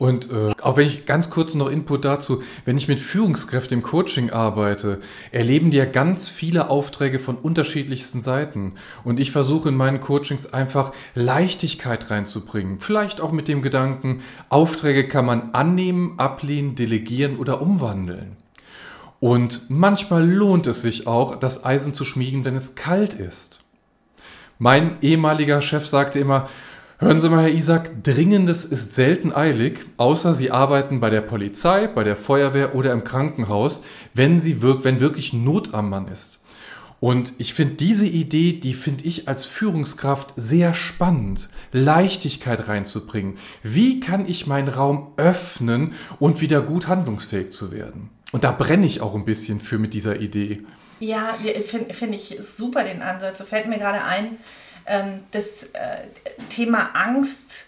Und 0.00 0.30
äh, 0.30 0.52
auch 0.62 0.78
wenn 0.78 0.86
ich 0.86 1.04
ganz 1.04 1.28
kurz 1.28 1.54
noch 1.54 1.68
Input 1.68 2.06
dazu, 2.06 2.42
wenn 2.64 2.78
ich 2.78 2.88
mit 2.88 3.00
Führungskräften 3.00 3.80
im 3.80 3.84
Coaching 3.84 4.30
arbeite, 4.30 4.98
erleben 5.30 5.70
die 5.70 5.76
ja 5.76 5.84
ganz 5.84 6.30
viele 6.30 6.70
Aufträge 6.70 7.18
von 7.18 7.36
unterschiedlichsten 7.36 8.22
Seiten. 8.22 8.76
Und 9.04 9.20
ich 9.20 9.30
versuche 9.30 9.68
in 9.68 9.76
meinen 9.76 10.00
Coachings 10.00 10.54
einfach 10.54 10.94
Leichtigkeit 11.14 12.10
reinzubringen. 12.10 12.80
Vielleicht 12.80 13.20
auch 13.20 13.30
mit 13.30 13.46
dem 13.46 13.60
Gedanken, 13.60 14.22
Aufträge 14.48 15.06
kann 15.06 15.26
man 15.26 15.50
annehmen, 15.52 16.14
ablehnen, 16.18 16.74
delegieren 16.74 17.36
oder 17.36 17.60
umwandeln. 17.60 18.38
Und 19.20 19.68
manchmal 19.68 20.26
lohnt 20.26 20.66
es 20.66 20.80
sich 20.80 21.06
auch, 21.06 21.36
das 21.36 21.62
Eisen 21.66 21.92
zu 21.92 22.06
schmieden, 22.06 22.46
wenn 22.46 22.56
es 22.56 22.74
kalt 22.74 23.12
ist. 23.12 23.60
Mein 24.58 24.96
ehemaliger 25.02 25.60
Chef 25.60 25.86
sagte 25.86 26.18
immer, 26.18 26.48
Hören 27.02 27.18
Sie 27.18 27.30
mal, 27.30 27.44
Herr 27.44 27.48
Isaac, 27.48 28.04
Dringendes 28.04 28.66
ist 28.66 28.92
selten 28.92 29.32
eilig, 29.32 29.86
außer 29.96 30.34
Sie 30.34 30.50
arbeiten 30.50 31.00
bei 31.00 31.08
der 31.08 31.22
Polizei, 31.22 31.86
bei 31.86 32.04
der 32.04 32.14
Feuerwehr 32.14 32.74
oder 32.74 32.92
im 32.92 33.04
Krankenhaus, 33.04 33.82
wenn, 34.12 34.38
Sie 34.38 34.60
wirk 34.60 34.84
wenn 34.84 35.00
wirklich 35.00 35.32
Not 35.32 35.72
am 35.72 35.88
Mann 35.88 36.08
ist. 36.08 36.40
Und 37.00 37.32
ich 37.38 37.54
finde 37.54 37.76
diese 37.76 38.04
Idee, 38.04 38.52
die 38.52 38.74
finde 38.74 39.06
ich 39.06 39.28
als 39.28 39.46
Führungskraft 39.46 40.34
sehr 40.36 40.74
spannend, 40.74 41.48
Leichtigkeit 41.72 42.68
reinzubringen. 42.68 43.38
Wie 43.62 44.00
kann 44.00 44.28
ich 44.28 44.46
meinen 44.46 44.68
Raum 44.68 45.14
öffnen 45.16 45.94
und 46.18 46.42
wieder 46.42 46.60
gut 46.60 46.86
handlungsfähig 46.86 47.50
zu 47.52 47.72
werden? 47.72 48.10
Und 48.30 48.44
da 48.44 48.52
brenne 48.52 48.84
ich 48.84 49.00
auch 49.00 49.14
ein 49.14 49.24
bisschen 49.24 49.62
für 49.62 49.78
mit 49.78 49.94
dieser 49.94 50.20
Idee. 50.20 50.64
Ja, 50.98 51.34
finde 51.64 51.94
find 51.94 52.14
ich 52.14 52.36
super 52.42 52.84
den 52.84 53.00
Ansatz. 53.00 53.40
Fällt 53.40 53.68
mir 53.68 53.78
gerade 53.78 54.04
ein, 54.04 54.36
das 55.30 55.64
äh, 55.72 56.06
Thema 56.48 56.90
Angst 56.94 57.66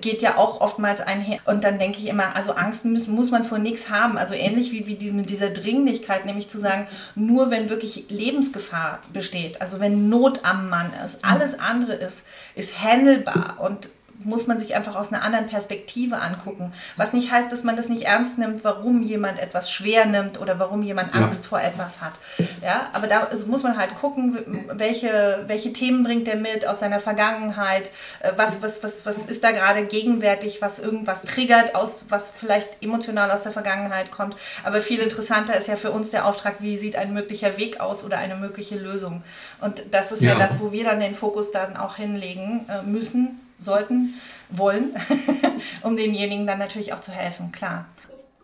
geht 0.00 0.22
ja 0.22 0.36
auch 0.36 0.60
oftmals 0.60 1.00
einher. 1.00 1.38
Und 1.44 1.64
dann 1.64 1.78
denke 1.78 1.98
ich 1.98 2.08
immer, 2.08 2.34
also 2.34 2.52
Angst 2.52 2.84
muss, 2.84 3.06
muss 3.06 3.30
man 3.30 3.44
vor 3.44 3.58
nichts 3.58 3.90
haben. 3.90 4.18
Also 4.18 4.34
ähnlich 4.34 4.72
wie, 4.72 4.86
wie 4.86 4.96
die, 4.96 5.12
mit 5.12 5.30
dieser 5.30 5.50
Dringlichkeit, 5.50 6.24
nämlich 6.24 6.48
zu 6.48 6.58
sagen, 6.58 6.86
nur 7.14 7.50
wenn 7.50 7.68
wirklich 7.68 8.06
Lebensgefahr 8.08 9.00
besteht, 9.12 9.60
also 9.60 9.80
wenn 9.80 10.08
Not 10.08 10.40
am 10.44 10.68
Mann 10.68 10.92
ist, 11.04 11.24
alles 11.24 11.58
andere 11.58 11.92
ist, 11.94 12.26
ist 12.54 12.82
handelbar 12.82 13.58
und 13.60 13.90
muss 14.24 14.46
man 14.46 14.58
sich 14.58 14.74
einfach 14.74 14.96
aus 14.96 15.12
einer 15.12 15.22
anderen 15.22 15.46
Perspektive 15.46 16.20
angucken. 16.20 16.72
Was 16.96 17.12
nicht 17.12 17.30
heißt, 17.30 17.50
dass 17.52 17.64
man 17.64 17.76
das 17.76 17.88
nicht 17.88 18.02
ernst 18.02 18.38
nimmt, 18.38 18.64
warum 18.64 19.02
jemand 19.02 19.38
etwas 19.38 19.70
schwer 19.70 20.06
nimmt 20.06 20.40
oder 20.40 20.58
warum 20.58 20.82
jemand 20.82 21.14
Angst 21.14 21.44
ja. 21.44 21.48
vor 21.50 21.60
etwas 21.60 22.00
hat. 22.00 22.14
Ja, 22.62 22.88
aber 22.92 23.06
da 23.06 23.28
muss 23.46 23.62
man 23.62 23.76
halt 23.76 23.94
gucken, 23.94 24.66
welche, 24.72 25.44
welche 25.46 25.72
Themen 25.72 26.02
bringt 26.02 26.28
er 26.28 26.36
mit 26.36 26.66
aus 26.66 26.80
seiner 26.80 27.00
Vergangenheit, 27.00 27.90
äh, 28.20 28.32
was, 28.36 28.62
was, 28.62 28.82
was, 28.82 29.06
was 29.06 29.26
ist 29.26 29.44
da 29.44 29.50
gerade 29.50 29.84
gegenwärtig, 29.84 30.62
was 30.62 30.78
irgendwas 30.78 31.22
triggert, 31.22 31.74
aus, 31.74 32.06
was 32.08 32.32
vielleicht 32.36 32.82
emotional 32.82 33.30
aus 33.30 33.42
der 33.42 33.52
Vergangenheit 33.52 34.10
kommt. 34.10 34.36
Aber 34.64 34.80
viel 34.80 35.00
interessanter 35.00 35.56
ist 35.56 35.68
ja 35.68 35.76
für 35.76 35.90
uns 35.90 36.10
der 36.10 36.26
Auftrag, 36.26 36.56
wie 36.60 36.76
sieht 36.76 36.96
ein 36.96 37.12
möglicher 37.12 37.56
Weg 37.56 37.80
aus 37.80 38.04
oder 38.04 38.18
eine 38.18 38.36
mögliche 38.36 38.76
Lösung. 38.76 39.22
Und 39.60 39.82
das 39.90 40.12
ist 40.12 40.22
ja, 40.22 40.32
ja 40.32 40.38
das, 40.38 40.60
wo 40.60 40.72
wir 40.72 40.84
dann 40.84 41.00
den 41.00 41.14
Fokus 41.14 41.52
dann 41.52 41.76
auch 41.76 41.96
hinlegen 41.96 42.66
äh, 42.68 42.82
müssen 42.82 43.40
sollten, 43.58 44.14
wollen, 44.50 44.94
um 45.82 45.96
denjenigen 45.96 46.46
dann 46.46 46.58
natürlich 46.58 46.92
auch 46.92 47.00
zu 47.00 47.12
helfen, 47.12 47.52
klar. 47.52 47.86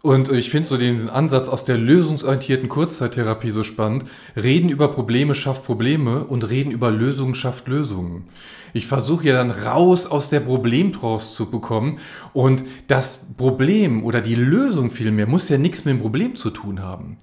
Und 0.03 0.33
ich 0.33 0.51
finde 0.51 0.69
so 0.69 0.77
den 0.77 1.09
Ansatz 1.11 1.49
aus 1.49 1.63
der 1.63 1.79
lösungsorientierten 1.79 2.69
Kurzzeittherapie 2.69 3.51
so 3.51 3.63
spannend. 3.63 4.05
Reden 4.35 4.69
über 4.69 4.89
Probleme 4.89 5.37
schafft 5.37 5.65
Probleme 5.65 6.25
und 6.25 6.51
reden 6.51 6.73
über 6.73 6.91
Lösungen 6.91 7.37
schafft 7.37 7.69
Lösungen. 7.69 8.25
Ich 8.73 8.89
versuche 8.89 9.29
ja 9.29 9.35
dann 9.35 9.53
raus 9.53 10.07
aus 10.07 10.29
der 10.29 10.41
Problemtrance 10.41 11.37
zu 11.37 11.49
bekommen 11.51 12.01
und 12.33 12.65
das 12.89 13.21
Problem 13.37 14.03
oder 14.05 14.21
die 14.21 14.35
Lösung 14.35 14.91
vielmehr 14.91 15.29
muss 15.29 15.49
ja 15.49 15.57
nichts 15.57 15.85
mit 15.85 15.95
dem 15.95 16.01
Problem 16.01 16.35
zu 16.35 16.51
tun 16.51 16.83
haben. 16.83 17.17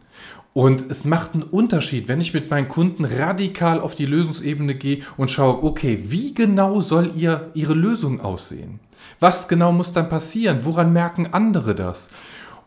Und 0.60 0.92
es 0.92 1.06
macht 1.06 1.36
einen 1.36 1.44
Unterschied, 1.44 2.10
wenn 2.10 2.20
ich 2.20 2.34
mit 2.34 2.50
meinen 2.50 2.68
Kunden 2.68 3.06
radikal 3.06 3.80
auf 3.80 3.96
die 3.96 4.06
Lösungsebene 4.06 4.76
gehe 4.76 5.04
und 5.16 5.32
schaue, 5.32 5.64
okay, 5.64 6.04
wie 6.08 6.34
genau 6.34 6.82
soll 6.82 7.14
ihr, 7.16 7.50
ihre 7.54 7.74
Lösung 7.74 8.20
aussehen? 8.20 8.82
Was 9.22 9.48
genau 9.48 9.72
muss 9.72 9.94
dann 9.94 10.10
passieren? 10.10 10.66
Woran 10.66 10.92
merken 10.92 11.30
andere 11.32 11.76
das? 11.76 12.10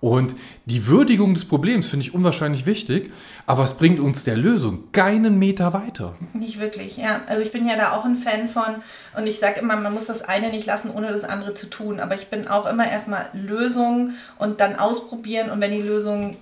Und 0.00 0.34
die 0.64 0.86
Würdigung 0.86 1.34
des 1.34 1.44
Problems 1.44 1.86
finde 1.86 2.06
ich 2.06 2.14
unwahrscheinlich 2.14 2.64
wichtig, 2.64 3.12
aber 3.46 3.62
es 3.62 3.74
bringt 3.74 4.00
uns 4.00 4.24
der 4.24 4.38
Lösung 4.38 4.90
keinen 4.92 5.38
Meter 5.38 5.74
weiter. 5.74 6.14
Nicht 6.32 6.58
wirklich, 6.58 6.96
ja. 6.96 7.20
Also 7.26 7.42
ich 7.42 7.52
bin 7.52 7.68
ja 7.68 7.76
da 7.76 7.92
auch 7.92 8.06
ein 8.06 8.16
Fan 8.16 8.48
von 8.48 8.76
und 9.18 9.26
ich 9.26 9.38
sage 9.38 9.60
immer, 9.60 9.76
man 9.76 9.92
muss 9.92 10.06
das 10.06 10.22
eine 10.22 10.48
nicht 10.48 10.64
lassen, 10.64 10.90
ohne 10.90 11.12
das 11.12 11.24
andere 11.24 11.52
zu 11.52 11.68
tun. 11.68 12.00
Aber 12.00 12.14
ich 12.14 12.28
bin 12.28 12.48
auch 12.48 12.64
immer 12.64 12.90
erstmal 12.90 13.26
Lösung 13.34 14.14
und 14.38 14.60
dann 14.60 14.76
ausprobieren 14.76 15.50
und 15.50 15.60
wenn 15.60 15.72
die 15.72 15.82
Lösung 15.82 16.38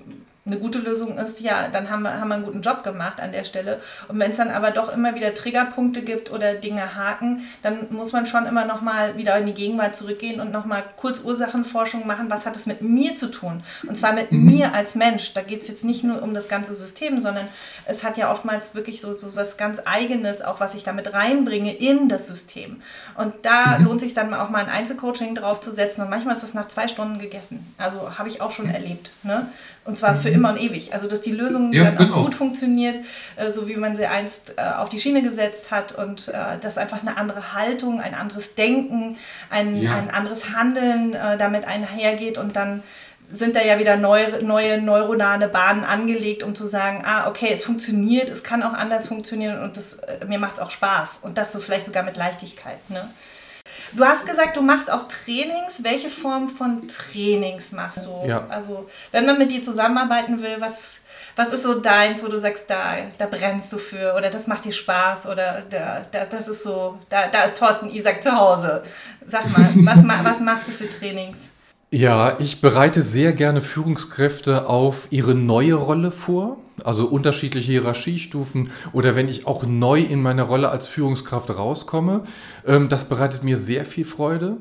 eine 0.47 0.59
gute 0.59 0.79
Lösung 0.79 1.19
ist, 1.19 1.41
ja, 1.41 1.69
dann 1.69 1.91
haben 1.91 2.03
wir, 2.03 2.19
haben 2.19 2.29
wir 2.29 2.37
einen 2.37 2.45
guten 2.45 2.63
Job 2.63 2.83
gemacht 2.83 3.21
an 3.21 3.33
der 3.33 3.45
Stelle. 3.45 3.81
Und 4.09 4.19
wenn 4.19 4.31
es 4.31 4.39
dann 4.39 4.51
aber 4.51 4.71
doch 4.71 4.91
immer 4.91 5.15
wieder 5.15 5.35
Triggerpunkte 5.35 6.01
gibt 6.01 6.33
oder 6.33 6.55
Dinge 6.55 6.95
haken, 6.95 7.45
dann 7.63 7.89
muss 7.91 8.13
man 8.13 8.25
schon 8.25 8.47
immer 8.47 8.65
nochmal 8.65 9.19
wieder 9.19 9.37
in 9.37 9.45
die 9.45 9.53
Gegenwart 9.53 9.95
zurückgehen 9.95 10.41
und 10.41 10.51
nochmal 10.51 10.83
kurz 10.97 11.21
Ursachenforschung 11.21 12.07
machen, 12.07 12.31
was 12.31 12.47
hat 12.47 12.57
es 12.57 12.65
mit 12.65 12.81
mir 12.81 13.17
zu 13.17 13.31
tun? 13.31 13.63
Und 13.87 13.97
zwar 13.97 14.15
mit 14.15 14.33
mhm. 14.33 14.47
mir 14.47 14.75
als 14.75 14.95
Mensch. 14.95 15.35
Da 15.35 15.43
geht 15.43 15.61
es 15.61 15.69
jetzt 15.69 15.85
nicht 15.85 16.05
nur 16.05 16.23
um 16.23 16.33
das 16.33 16.49
ganze 16.49 16.75
System, 16.75 17.21
sondern 17.21 17.47
es 17.85 18.03
hat 18.03 18.17
ja 18.17 18.33
oftmals 18.33 18.75
wirklich 18.75 19.03
so, 19.03 19.13
so 19.13 19.37
was 19.37 19.59
ganz 19.59 19.83
Eigenes, 19.85 20.41
auch 20.41 20.59
was 20.59 20.75
ich 20.75 20.85
damit 20.85 21.13
reinbringe 21.13 21.75
in 21.75 22.09
das 22.09 22.27
System. 22.27 22.81
Und 23.17 23.35
da 23.43 23.79
mhm. 23.79 23.85
lohnt 23.85 24.01
sich 24.01 24.15
dann 24.15 24.33
auch 24.33 24.49
mal 24.49 24.65
ein 24.65 24.71
Einzelcoaching 24.71 25.35
draufzusetzen 25.35 26.03
und 26.03 26.09
manchmal 26.09 26.35
ist 26.35 26.43
das 26.43 26.55
nach 26.55 26.69
zwei 26.69 26.89
Stunden 26.89 27.19
gegessen. 27.19 27.75
Also 27.77 28.19
habe 28.19 28.31
ich 28.31 28.41
auch 28.41 28.51
schon 28.51 28.71
erlebt. 28.71 29.11
Ne? 29.23 29.47
Und 29.91 29.97
zwar 29.97 30.15
für 30.15 30.29
immer 30.29 30.51
und 30.51 30.61
ewig. 30.61 30.93
Also 30.95 31.09
dass 31.09 31.21
die 31.21 31.33
Lösung 31.33 31.73
ja, 31.73 31.87
dann 31.87 31.99
genau. 31.99 32.15
auch 32.15 32.25
gut 32.27 32.37
funktioniert, 32.37 32.95
äh, 33.35 33.51
so 33.51 33.67
wie 33.67 33.75
man 33.75 33.97
sie 33.97 34.07
einst 34.07 34.55
äh, 34.57 34.63
auf 34.63 34.89
die 34.89 35.01
Schiene 35.01 35.21
gesetzt 35.21 35.73
hat 35.73 35.91
und 35.93 36.29
äh, 36.29 36.59
dass 36.61 36.79
einfach 36.79 37.03
eine 37.03 37.17
andere 37.17 37.55
Haltung, 37.55 38.01
ein 38.01 38.15
anderes 38.15 38.55
Denken, 38.55 39.17
ein, 39.51 39.75
ja. 39.75 39.97
ein 39.97 40.09
anderes 40.09 40.55
Handeln 40.55 41.17
damit 41.39 41.67
einhergeht 41.67 42.39
und 42.39 42.55
dann 42.55 42.85
sind 43.31 43.57
da 43.57 43.63
ja 43.63 43.81
wieder 43.81 43.97
neue, 43.97 44.45
neue 44.45 44.81
neuronale 44.81 45.49
Bahnen 45.49 45.83
angelegt, 45.83 46.45
um 46.45 46.55
zu 46.55 46.69
sagen, 46.69 47.03
ah, 47.05 47.29
okay, 47.29 47.49
es 47.53 47.65
funktioniert, 47.65 48.31
es 48.31 48.45
kann 48.45 48.63
auch 48.63 48.75
anders 48.75 49.09
funktionieren 49.09 49.61
und 49.61 49.77
das, 49.77 50.01
mir 50.29 50.39
macht 50.39 50.55
es 50.55 50.61
auch 50.61 50.71
Spaß. 50.71 51.21
Und 51.23 51.37
das 51.37 51.53
so 51.53 51.59
vielleicht 51.59 51.87
sogar 51.87 52.05
mit 52.05 52.17
Leichtigkeit. 52.17 52.79
Ne? 52.91 53.09
Du 53.93 54.05
hast 54.05 54.27
gesagt, 54.27 54.57
du 54.57 54.63
machst 54.63 54.91
auch 54.91 55.09
Trainings. 55.09 55.83
Welche 55.83 56.09
Form 56.09 56.49
von 56.49 56.87
Trainings 56.89 57.73
machst 57.73 58.07
du? 58.07 58.27
Ja. 58.27 58.47
Also, 58.49 58.89
wenn 59.11 59.27
man 59.27 59.39
mit 59.39 59.51
dir 59.51 59.63
zusammenarbeiten 59.63 60.41
will, 60.41 60.57
was, 60.59 60.99
was 61.37 61.53
ist 61.53 61.63
so 61.63 61.81
deins, 61.81 62.23
wo 62.23 62.29
du 62.29 62.39
sagst, 62.39 62.69
da, 62.69 62.95
da 63.19 63.27
brennst 63.27 63.73
du 63.73 63.79
für 63.79 64.15
oder 64.15 64.31
das 64.31 64.47
macht 64.47 64.65
dir 64.65 64.73
Spaß 64.73 65.27
oder 65.27 65.63
da, 65.69 66.03
da, 66.11 66.25
das 66.25 66.49
ist 66.49 66.63
so, 66.63 66.99
da, 67.09 67.29
da 67.29 67.43
ist 67.43 67.59
Thorsten 67.59 67.91
Isaac 67.91 68.23
zu 68.23 68.33
Hause. 68.33 68.83
Sag 69.27 69.49
mal, 69.51 69.71
was, 69.77 70.25
was 70.25 70.41
machst 70.41 70.69
du 70.69 70.73
für 70.73 70.89
Trainings? 70.89 71.51
Ja, 71.93 72.39
ich 72.39 72.61
bereite 72.61 73.03
sehr 73.03 73.33
gerne 73.33 73.61
Führungskräfte 73.61 74.69
auf 74.69 75.09
ihre 75.11 75.35
neue 75.35 75.75
Rolle 75.75 76.13
vor, 76.13 76.59
also 76.85 77.07
unterschiedliche 77.07 77.73
Hierarchiestufen 77.73 78.71
oder 78.93 79.17
wenn 79.17 79.29
ich 79.29 79.49
auch 79.49 79.67
neu 79.67 80.01
in 80.01 80.23
meine 80.23 80.43
Rolle 80.43 80.69
als 80.69 80.87
Führungskraft 80.87 81.51
rauskomme. 81.51 82.23
Ähm, 82.65 82.89
das 82.89 83.09
bereitet 83.09 83.43
mir 83.43 83.57
sehr 83.57 83.85
viel 83.85 84.05
Freude. 84.05 84.59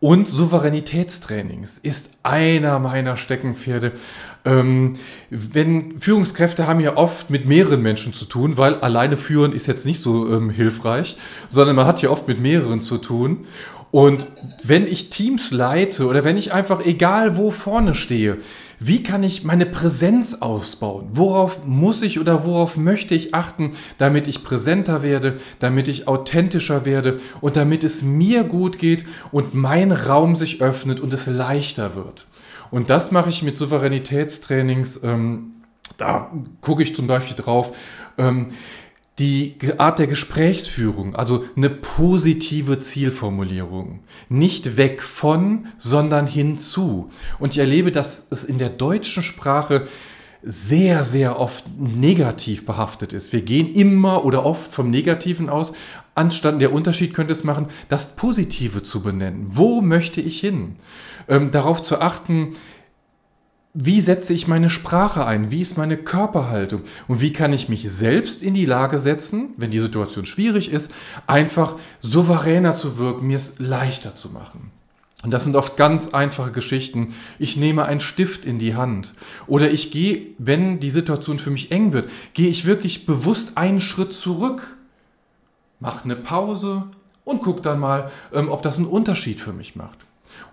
Und 0.00 0.26
Souveränitätstrainings 0.26 1.78
ist 1.78 2.10
einer 2.24 2.80
meiner 2.80 3.16
Steckenpferde. 3.16 3.92
Ähm, 4.44 4.94
wenn 5.30 6.00
Führungskräfte 6.00 6.66
haben 6.66 6.80
ja 6.80 6.96
oft 6.96 7.30
mit 7.30 7.46
mehreren 7.46 7.80
Menschen 7.80 8.12
zu 8.12 8.24
tun, 8.24 8.58
weil 8.58 8.74
alleine 8.80 9.16
führen 9.16 9.52
ist 9.52 9.68
jetzt 9.68 9.86
nicht 9.86 10.00
so 10.00 10.32
ähm, 10.32 10.50
hilfreich, 10.50 11.16
sondern 11.46 11.76
man 11.76 11.86
hat 11.86 12.02
ja 12.02 12.10
oft 12.10 12.26
mit 12.26 12.40
mehreren 12.40 12.80
zu 12.80 12.98
tun. 12.98 13.46
Und 13.96 14.26
wenn 14.62 14.86
ich 14.86 15.08
Teams 15.08 15.52
leite 15.52 16.04
oder 16.04 16.22
wenn 16.22 16.36
ich 16.36 16.52
einfach 16.52 16.84
egal 16.84 17.38
wo 17.38 17.50
vorne 17.50 17.94
stehe, 17.94 18.36
wie 18.78 19.02
kann 19.02 19.22
ich 19.22 19.42
meine 19.42 19.64
Präsenz 19.64 20.34
ausbauen? 20.34 21.08
Worauf 21.12 21.64
muss 21.64 22.02
ich 22.02 22.20
oder 22.20 22.44
worauf 22.44 22.76
möchte 22.76 23.14
ich 23.14 23.32
achten, 23.32 23.72
damit 23.96 24.28
ich 24.28 24.44
präsenter 24.44 25.02
werde, 25.02 25.40
damit 25.60 25.88
ich 25.88 26.08
authentischer 26.08 26.84
werde 26.84 27.20
und 27.40 27.56
damit 27.56 27.84
es 27.84 28.02
mir 28.02 28.44
gut 28.44 28.76
geht 28.76 29.06
und 29.32 29.54
mein 29.54 29.92
Raum 29.92 30.36
sich 30.36 30.60
öffnet 30.60 31.00
und 31.00 31.14
es 31.14 31.26
leichter 31.26 31.94
wird? 31.94 32.26
Und 32.70 32.90
das 32.90 33.12
mache 33.12 33.30
ich 33.30 33.42
mit 33.42 33.56
Souveränitätstrainings. 33.56 35.00
Ähm, 35.04 35.52
da 35.96 36.30
gucke 36.60 36.82
ich 36.82 36.94
zum 36.94 37.06
Beispiel 37.06 37.34
drauf. 37.34 37.74
Ähm, 38.18 38.48
die 39.18 39.56
Art 39.78 39.98
der 39.98 40.08
Gesprächsführung, 40.08 41.14
also 41.14 41.44
eine 41.56 41.70
positive 41.70 42.78
Zielformulierung. 42.78 44.00
Nicht 44.28 44.76
weg 44.76 45.02
von, 45.02 45.68
sondern 45.78 46.26
hinzu. 46.26 47.08
Und 47.38 47.54
ich 47.54 47.58
erlebe, 47.58 47.90
dass 47.90 48.26
es 48.30 48.44
in 48.44 48.58
der 48.58 48.68
deutschen 48.68 49.22
Sprache 49.22 49.86
sehr, 50.42 51.02
sehr 51.02 51.40
oft 51.40 51.64
negativ 51.78 52.66
behaftet 52.66 53.12
ist. 53.12 53.32
Wir 53.32 53.42
gehen 53.42 53.72
immer 53.72 54.24
oder 54.24 54.44
oft 54.44 54.70
vom 54.70 54.90
Negativen 54.90 55.48
aus, 55.48 55.72
anstatt 56.14 56.60
der 56.60 56.72
Unterschied 56.72 57.14
könnte 57.14 57.32
es 57.32 57.42
machen, 57.42 57.68
das 57.88 58.16
Positive 58.16 58.82
zu 58.82 59.02
benennen. 59.02 59.46
Wo 59.48 59.80
möchte 59.80 60.20
ich 60.20 60.38
hin? 60.38 60.76
Ähm, 61.26 61.50
darauf 61.50 61.82
zu 61.82 62.00
achten, 62.00 62.54
wie 63.78 64.00
setze 64.00 64.32
ich 64.32 64.48
meine 64.48 64.70
Sprache 64.70 65.26
ein? 65.26 65.50
Wie 65.50 65.60
ist 65.60 65.76
meine 65.76 65.98
Körperhaltung? 65.98 66.80
Und 67.08 67.20
wie 67.20 67.34
kann 67.34 67.52
ich 67.52 67.68
mich 67.68 67.90
selbst 67.90 68.42
in 68.42 68.54
die 68.54 68.64
Lage 68.64 68.98
setzen, 68.98 69.50
wenn 69.58 69.70
die 69.70 69.80
Situation 69.80 70.24
schwierig 70.24 70.70
ist, 70.72 70.94
einfach 71.26 71.76
souveräner 72.00 72.74
zu 72.74 72.96
wirken, 72.96 73.26
mir 73.26 73.36
es 73.36 73.58
leichter 73.58 74.14
zu 74.14 74.30
machen? 74.30 74.70
Und 75.22 75.30
das 75.30 75.44
sind 75.44 75.56
oft 75.56 75.76
ganz 75.76 76.14
einfache 76.14 76.52
Geschichten. 76.52 77.14
Ich 77.38 77.58
nehme 77.58 77.84
einen 77.84 78.00
Stift 78.00 78.46
in 78.46 78.58
die 78.58 78.76
Hand. 78.76 79.12
Oder 79.46 79.70
ich 79.70 79.90
gehe, 79.90 80.28
wenn 80.38 80.80
die 80.80 80.90
Situation 80.90 81.38
für 81.38 81.50
mich 81.50 81.70
eng 81.70 81.92
wird, 81.92 82.08
gehe 82.32 82.48
ich 82.48 82.64
wirklich 82.64 83.04
bewusst 83.04 83.58
einen 83.58 83.80
Schritt 83.80 84.14
zurück, 84.14 84.74
mache 85.80 86.04
eine 86.04 86.16
Pause 86.16 86.84
und 87.24 87.42
gucke 87.42 87.60
dann 87.60 87.80
mal, 87.80 88.10
ähm, 88.32 88.48
ob 88.48 88.62
das 88.62 88.78
einen 88.78 88.86
Unterschied 88.86 89.38
für 89.38 89.52
mich 89.52 89.76
macht. 89.76 89.98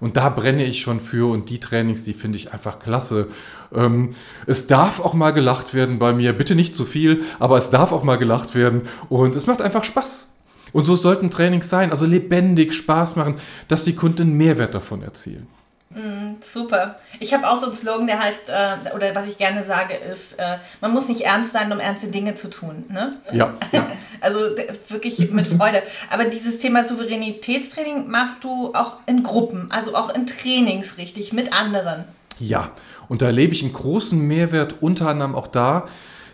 Und 0.03 0.17
da 0.17 0.27
brenne 0.27 0.65
ich 0.65 0.81
schon 0.81 1.00
für 1.00 1.31
und 1.31 1.50
die 1.50 1.62
Trainings, 1.62 2.03
die 2.03 2.13
finde 2.13 2.38
ich 2.38 2.51
einfach 2.51 2.77
klasse. 2.77 3.29
Ähm, 3.74 4.10
es 4.45 4.67
darf 4.67 5.00
auch 5.00 5.13
mal 5.13 5.31
gelacht 5.31 5.74
werden 5.74 5.98
bei 5.98 6.12
mir, 6.12 6.33
bitte 6.33 6.55
nicht 6.55 6.75
zu 6.75 6.83
viel, 6.83 7.24
aber 7.39 7.57
es 7.57 7.69
darf 7.69 7.93
auch 7.93 8.03
mal 8.03 8.17
gelacht 8.17 8.53
werden 8.53 8.81
und 9.07 9.33
es 9.33 9.48
macht 9.48 9.62
einfach 9.62 9.86
Spaß. 9.86 10.27
Und 10.74 10.83
so 10.83 10.98
sollten 10.98 11.29
Trainings 11.29 11.69
sein, 11.69 11.91
also 11.91 12.05
lebendig 12.05 12.74
Spaß 12.74 13.15
machen, 13.15 13.36
dass 13.69 13.86
die 13.86 13.95
Kunden 13.95 14.33
Mehrwert 14.33 14.75
davon 14.75 15.03
erzielen. 15.03 15.48
Mm, 15.96 16.42
super. 16.42 17.00
Ich 17.20 17.34
habe 17.34 17.48
auch 17.48 17.60
so 17.60 17.68
einen 17.68 17.76
Slogan, 17.76 18.08
der 18.08 18.20
heißt, 18.20 18.50
äh, 18.50 18.96
oder 18.96 19.14
was 19.16 19.30
ich 19.30 19.38
gerne 19.38 19.64
sage, 19.64 19.94
ist, 19.94 20.40
äh, 20.40 20.58
man 20.82 20.92
muss 20.92 21.08
nicht 21.08 21.22
ernst 21.22 21.54
sein, 21.54 21.72
um 21.72 21.80
ernste 21.80 22.08
Dinge 22.08 22.36
zu 22.36 22.50
tun. 22.50 22.86
Ne? 22.90 23.16
Ja, 23.32 23.54
ja. 23.72 23.92
Also 24.22 24.40
wirklich 24.88 25.32
mit 25.32 25.48
Freude. 25.48 25.84
Aber 26.10 26.24
dieses 26.24 26.58
Thema 26.58 26.84
Souveränitätstraining 26.86 28.10
machst 28.10 28.44
du 28.44 28.74
auch 28.74 28.98
in 29.06 29.22
Gruppen, 29.22 29.70
also 29.70 29.96
auch 29.96 30.10
in 30.10 30.26
Trainings 30.26 30.98
richtig, 30.98 31.34
mit 31.34 31.52
anderen. 31.52 32.06
Ja, 32.40 32.72
und 33.10 33.22
da 33.22 33.28
erlebe 33.28 33.54
ich 33.54 33.64
einen 33.64 33.74
großen 33.74 34.18
Mehrwert 34.18 34.76
unter 34.82 35.10
anderem 35.10 35.36
auch 35.36 35.48
da, 35.48 35.88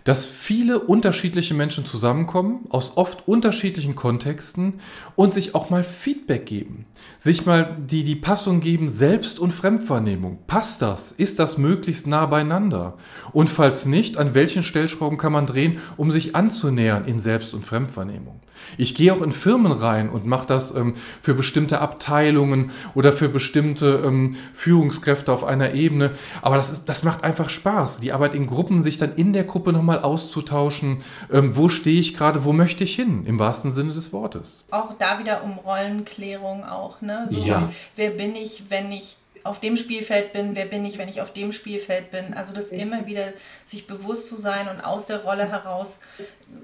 dass 0.10 0.26
viele 0.26 0.80
unterschiedliche 0.80 1.54
Menschen 1.54 1.86
zusammenkommen, 1.86 2.66
aus 2.70 2.94
oft 2.98 3.28
unterschiedlichen 3.28 3.94
Kontexten 3.94 4.80
und 5.16 5.36
sich 5.36 5.54
auch 5.54 5.70
mal 5.70 5.84
Feedback 5.84 6.48
geben. 6.48 6.88
Sich 7.20 7.46
mal 7.46 7.78
die, 7.78 8.04
die 8.04 8.16
Passung 8.16 8.60
geben, 8.60 8.90
Selbst- 8.90 9.40
und 9.40 9.52
Fremdwahrnehmung. 9.52 10.40
Passt 10.48 10.82
das? 10.82 11.12
Ist 11.12 11.38
das 11.38 11.60
möglichst 11.60 12.08
nah 12.08 12.26
beieinander? 12.26 12.98
Und 13.34 13.52
falls 13.52 13.86
nicht, 13.86 14.18
an 14.18 14.34
welchen 14.34 14.64
Stellschrauben 14.64 15.20
kann 15.20 15.32
man 15.32 15.46
drehen, 15.46 15.78
um 15.96 16.10
sich 16.10 16.36
anzunähern 16.36 17.06
in 17.06 17.20
Selbst- 17.20 17.54
und 17.54 17.64
Fremdwahrnehmung? 17.64 18.40
Ich 18.78 18.96
gehe 18.96 19.14
auch 19.14 19.22
in 19.22 19.32
Firmen 19.32 19.72
rein 19.72 20.10
und 20.10 20.26
mache 20.26 20.48
das 20.48 20.76
ähm, 20.76 20.96
für 21.22 21.34
bestimmte 21.34 21.82
Abteilungen 21.82 22.72
oder 22.96 23.14
für 23.14 23.30
bestimmte 23.30 24.02
ähm, 24.06 24.36
Führungskräfte 24.54 25.32
auf 25.32 25.44
einer 25.44 25.74
Ebene. 25.74 26.12
Aber 26.42 26.58
das, 26.58 26.72
ist, 26.72 26.86
das 26.86 27.04
macht 27.04 27.24
einfach 27.24 27.50
Spaß, 27.50 28.00
die 28.00 28.12
Arbeit 28.12 28.34
in 28.34 28.48
Gruppen, 28.48 28.82
sich 28.82 28.98
dann 28.98 29.14
in 29.14 29.34
der 29.34 29.44
Gruppe 29.44 29.74
nochmal 29.74 29.99
auszutauschen. 30.04 31.02
Ähm, 31.32 31.56
wo 31.56 31.70
stehe 31.70 32.00
ich 32.00 32.14
gerade, 32.14 32.44
wo 32.44 32.54
möchte 32.54 32.84
ich 32.84 32.96
hin, 32.96 33.26
im 33.26 33.40
wahrsten 33.40 33.72
Sinne 33.72 33.94
des 33.94 34.14
Wortes. 34.14 34.66
Auch 34.72 34.94
da 34.98 35.20
wieder 35.20 35.44
um 35.44 35.54
Rollenklärung 35.60 36.64
auch. 36.64 37.02
Ne? 37.02 37.28
So, 37.30 37.40
ja. 37.40 37.70
Wer 37.96 38.12
bin 38.12 38.36
ich, 38.36 38.64
wenn 38.70 38.92
ich 38.92 39.18
auf 39.44 39.60
dem 39.60 39.78
Spielfeld 39.78 40.34
bin, 40.34 40.56
wer 40.56 40.66
bin 40.66 40.86
ich, 40.86 40.98
wenn 40.98 41.10
ich 41.10 41.22
auf 41.22 41.34
dem 41.34 41.52
Spielfeld 41.52 42.12
bin. 42.12 42.34
Also 42.34 42.54
das 42.54 42.70
immer 42.70 43.06
wieder 43.06 43.34
sich 43.66 43.88
bewusst 43.88 44.28
zu 44.28 44.36
sein 44.36 44.68
und 44.68 44.82
aus 44.82 45.06
der 45.06 45.24
Rolle 45.24 45.50
heraus, 45.50 46.00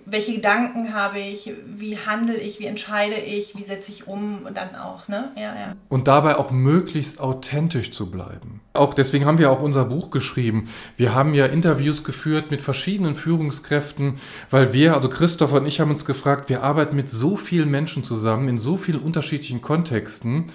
welche 0.05 0.34
Gedanken 0.34 0.94
habe 0.94 1.20
ich, 1.20 1.51
wie 1.65 1.98
handle 1.98 2.36
ich, 2.38 2.60
wie 2.60 2.65
entscheide 2.65 3.15
ich, 3.15 3.55
wie 3.55 3.62
setze 3.62 3.91
ich 3.91 4.08
um 4.08 4.46
und 4.46 4.58
dann 4.58 4.75
auch, 4.75 5.08
ne? 5.08 5.32
Ja, 5.36 5.55
ja. 5.55 5.75
Und 5.89 6.08
dabei 6.08 6.38
auch 6.38 6.51
möglichst 6.51 7.20
authentisch 7.20 7.91
zu 7.91 8.10
bleiben. 8.10 8.62
Auch 8.74 8.94
deswegen 8.94 9.25
haben 9.25 9.38
wir 9.38 9.51
auch 9.51 9.62
unser 9.62 9.86
Buch 9.86 10.12
geschrieben. 10.12 10.70
Wir 10.98 11.13
haben 11.13 11.34
ja 11.34 11.46
Interviews 11.46 12.03
geführt 12.03 12.51
mit 12.51 12.62
verschiedenen 12.62 13.15
Führungskräften, 13.15 14.17
weil 14.50 14.74
wir, 14.74 14.96
also 14.96 15.10
Christoph 15.10 15.53
und 15.53 15.65
ich 15.65 15.79
haben 15.79 15.91
uns 15.91 16.05
gefragt, 16.05 16.50
wir 16.50 16.63
arbeiten 16.63 16.96
mit 16.96 17.10
so 17.10 17.38
vielen 17.38 17.70
Menschen 17.70 18.03
zusammen 18.03 18.48
in 18.50 18.58
so 18.58 18.77
vielen 18.77 19.00
unterschiedlichen 19.00 19.62
Kontexten 19.62 20.46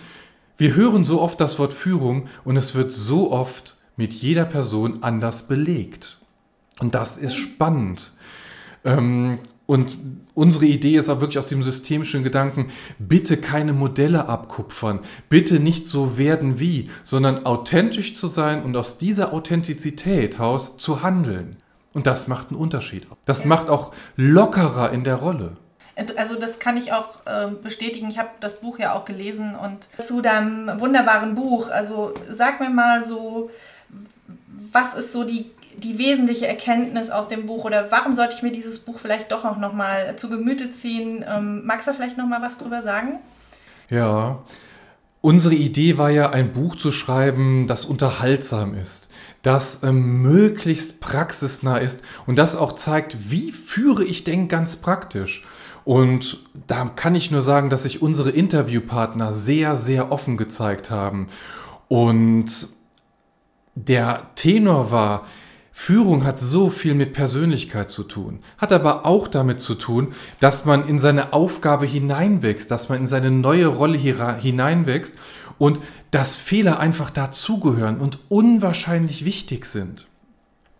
wir 0.61 0.75
hören 0.77 1.05
so 1.05 1.21
oft 1.21 1.41
das 1.41 1.59
Wort 1.59 1.73
Führung 1.73 2.29
und 2.45 2.57
es 2.57 2.75
wird 2.75 2.93
so 2.93 3.33
oft 3.33 3.77
mit 3.97 4.13
jeder 4.13 4.45
Person 4.45 5.03
anders 5.03 5.49
belegt. 5.49 6.19
Und 6.81 6.95
das 6.95 7.17
ist 7.17 7.35
spannend. 7.35 8.13
Ähm, 8.85 9.39
und 9.67 9.97
unsere 10.35 10.67
Idee 10.67 10.97
ist 10.97 11.09
auch 11.09 11.21
wirklich 11.21 11.39
aus 11.39 11.47
dem 11.47 11.63
systemischen 11.63 12.25
Gedanken, 12.25 12.73
bitte 12.99 13.37
keine 13.37 13.73
Modelle 13.73 14.29
abkupfern, 14.29 15.01
bitte 15.29 15.61
nicht 15.61 15.87
so 15.87 16.19
werden 16.19 16.59
wie, 16.59 16.91
sondern 17.05 17.47
authentisch 17.47 18.15
zu 18.15 18.27
sein 18.27 18.63
und 18.63 18.77
aus 18.77 18.99
dieser 18.99 19.33
Authentizität 19.33 20.39
heraus 20.39 20.77
zu 20.77 21.03
handeln. 21.03 21.57
Und 21.95 22.07
das 22.07 22.29
macht 22.29 22.49
einen 22.49 22.61
Unterschied. 22.61 23.07
Das 23.25 23.45
macht 23.45 23.71
auch 23.71 23.93
lockerer 24.17 24.93
in 24.93 25.05
der 25.05 25.17
Rolle. 25.17 25.57
Also 26.17 26.37
das 26.37 26.59
kann 26.59 26.77
ich 26.77 26.93
auch 26.93 27.27
äh, 27.27 27.49
bestätigen. 27.63 28.09
Ich 28.09 28.19
habe 28.19 28.31
das 28.41 28.61
Buch 28.61 28.79
ja 28.79 28.95
auch 28.95 29.05
gelesen 29.05 29.55
und 29.55 29.89
zu 30.05 30.21
deinem 30.21 30.81
wunderbaren 30.81 31.35
Buch. 31.35 31.71
Also 31.71 32.15
sag 32.29 32.61
mir 32.61 32.71
mal 32.71 33.07
so, 33.07 33.51
was 34.73 34.95
ist 34.95 35.13
so 35.13 35.25
die, 35.25 35.51
die 35.77 35.99
wesentliche 35.99 36.47
Erkenntnis 36.47 37.11
aus 37.11 37.29
dem 37.29 37.47
Buch 37.47 37.65
oder 37.65 37.91
warum 37.91 38.15
sollte 38.15 38.35
ich 38.37 38.43
mir 38.43 38.53
dieses 38.53 38.79
Buch 38.79 38.99
vielleicht 38.99 39.33
doch 39.33 39.45
auch 39.45 39.57
noch 39.57 39.73
mal 39.73 40.17
zu 40.17 40.29
Gemüte 40.29 40.71
ziehen? 40.71 41.25
Ähm, 41.29 41.65
magst 41.65 41.89
du 41.89 41.93
vielleicht 41.93 42.19
noch 42.19 42.27
mal 42.27 42.43
was 42.43 42.59
drüber 42.59 42.83
sagen? 42.83 43.19
Ja, 43.89 44.39
unsere 45.21 45.55
Idee 45.55 45.99
war 45.99 46.11
ja 46.11 46.31
ein 46.31 46.53
Buch 46.53 46.77
zu 46.77 46.93
schreiben, 46.93 47.67
das 47.67 47.85
unterhaltsam 47.85 48.75
ist, 48.75 49.11
das 49.43 49.81
ähm, 49.83 50.23
möglichst 50.23 51.01
praxisnah 51.01 51.79
ist 51.79 52.03
und 52.27 52.37
das 52.37 52.57
auch 52.57 52.75
zeigt, 52.75 53.31
wie 53.31 53.53
führe 53.53 54.05
ich 54.05 54.25
denn 54.25 54.49
ganz 54.49 54.77
praktisch. 54.77 55.45
Und 55.85 56.39
da 56.67 56.85
kann 56.85 57.15
ich 57.15 57.31
nur 57.31 57.43
sagen, 57.43 57.71
dass 57.71 57.85
sich 57.85 58.03
unsere 58.03 58.31
Interviewpartner 58.31 59.33
sehr, 59.33 59.77
sehr 59.77 60.13
offen 60.13 60.37
gezeigt 60.37 60.91
haben. 60.91 61.29
Und 61.89 62.69
der 63.75 64.31
Tenor 64.35 64.91
war, 64.91 65.27
Führung 65.73 66.25
hat 66.25 66.39
so 66.39 66.69
viel 66.69 66.95
mit 66.95 67.15
Persönlichkeit 67.15 67.91
zu 67.91 68.03
tun, 68.03 68.41
hat 68.59 68.71
aber 68.71 69.07
auch 69.07 69.29
damit 69.29 69.61
zu 69.61 69.75
tun, 69.75 70.09
dass 70.39 70.67
man 70.67 70.87
in 70.87 70.99
seine 70.99 71.33
Aufgabe 71.33 71.87
hineinwächst, 71.87 72.71
dass 72.71 72.91
man 72.91 72.99
in 72.99 73.07
seine 73.07 73.31
neue 73.31 73.67
Rolle 73.67 73.97
hineinwächst 73.97 75.17
und 75.57 75.81
dass 76.11 76.37
Fehler 76.37 76.81
einfach 76.81 77.09
dazugehören 77.09 77.99
und 77.99 78.19
unwahrscheinlich 78.29 79.25
wichtig 79.25 79.65
sind. 79.65 80.07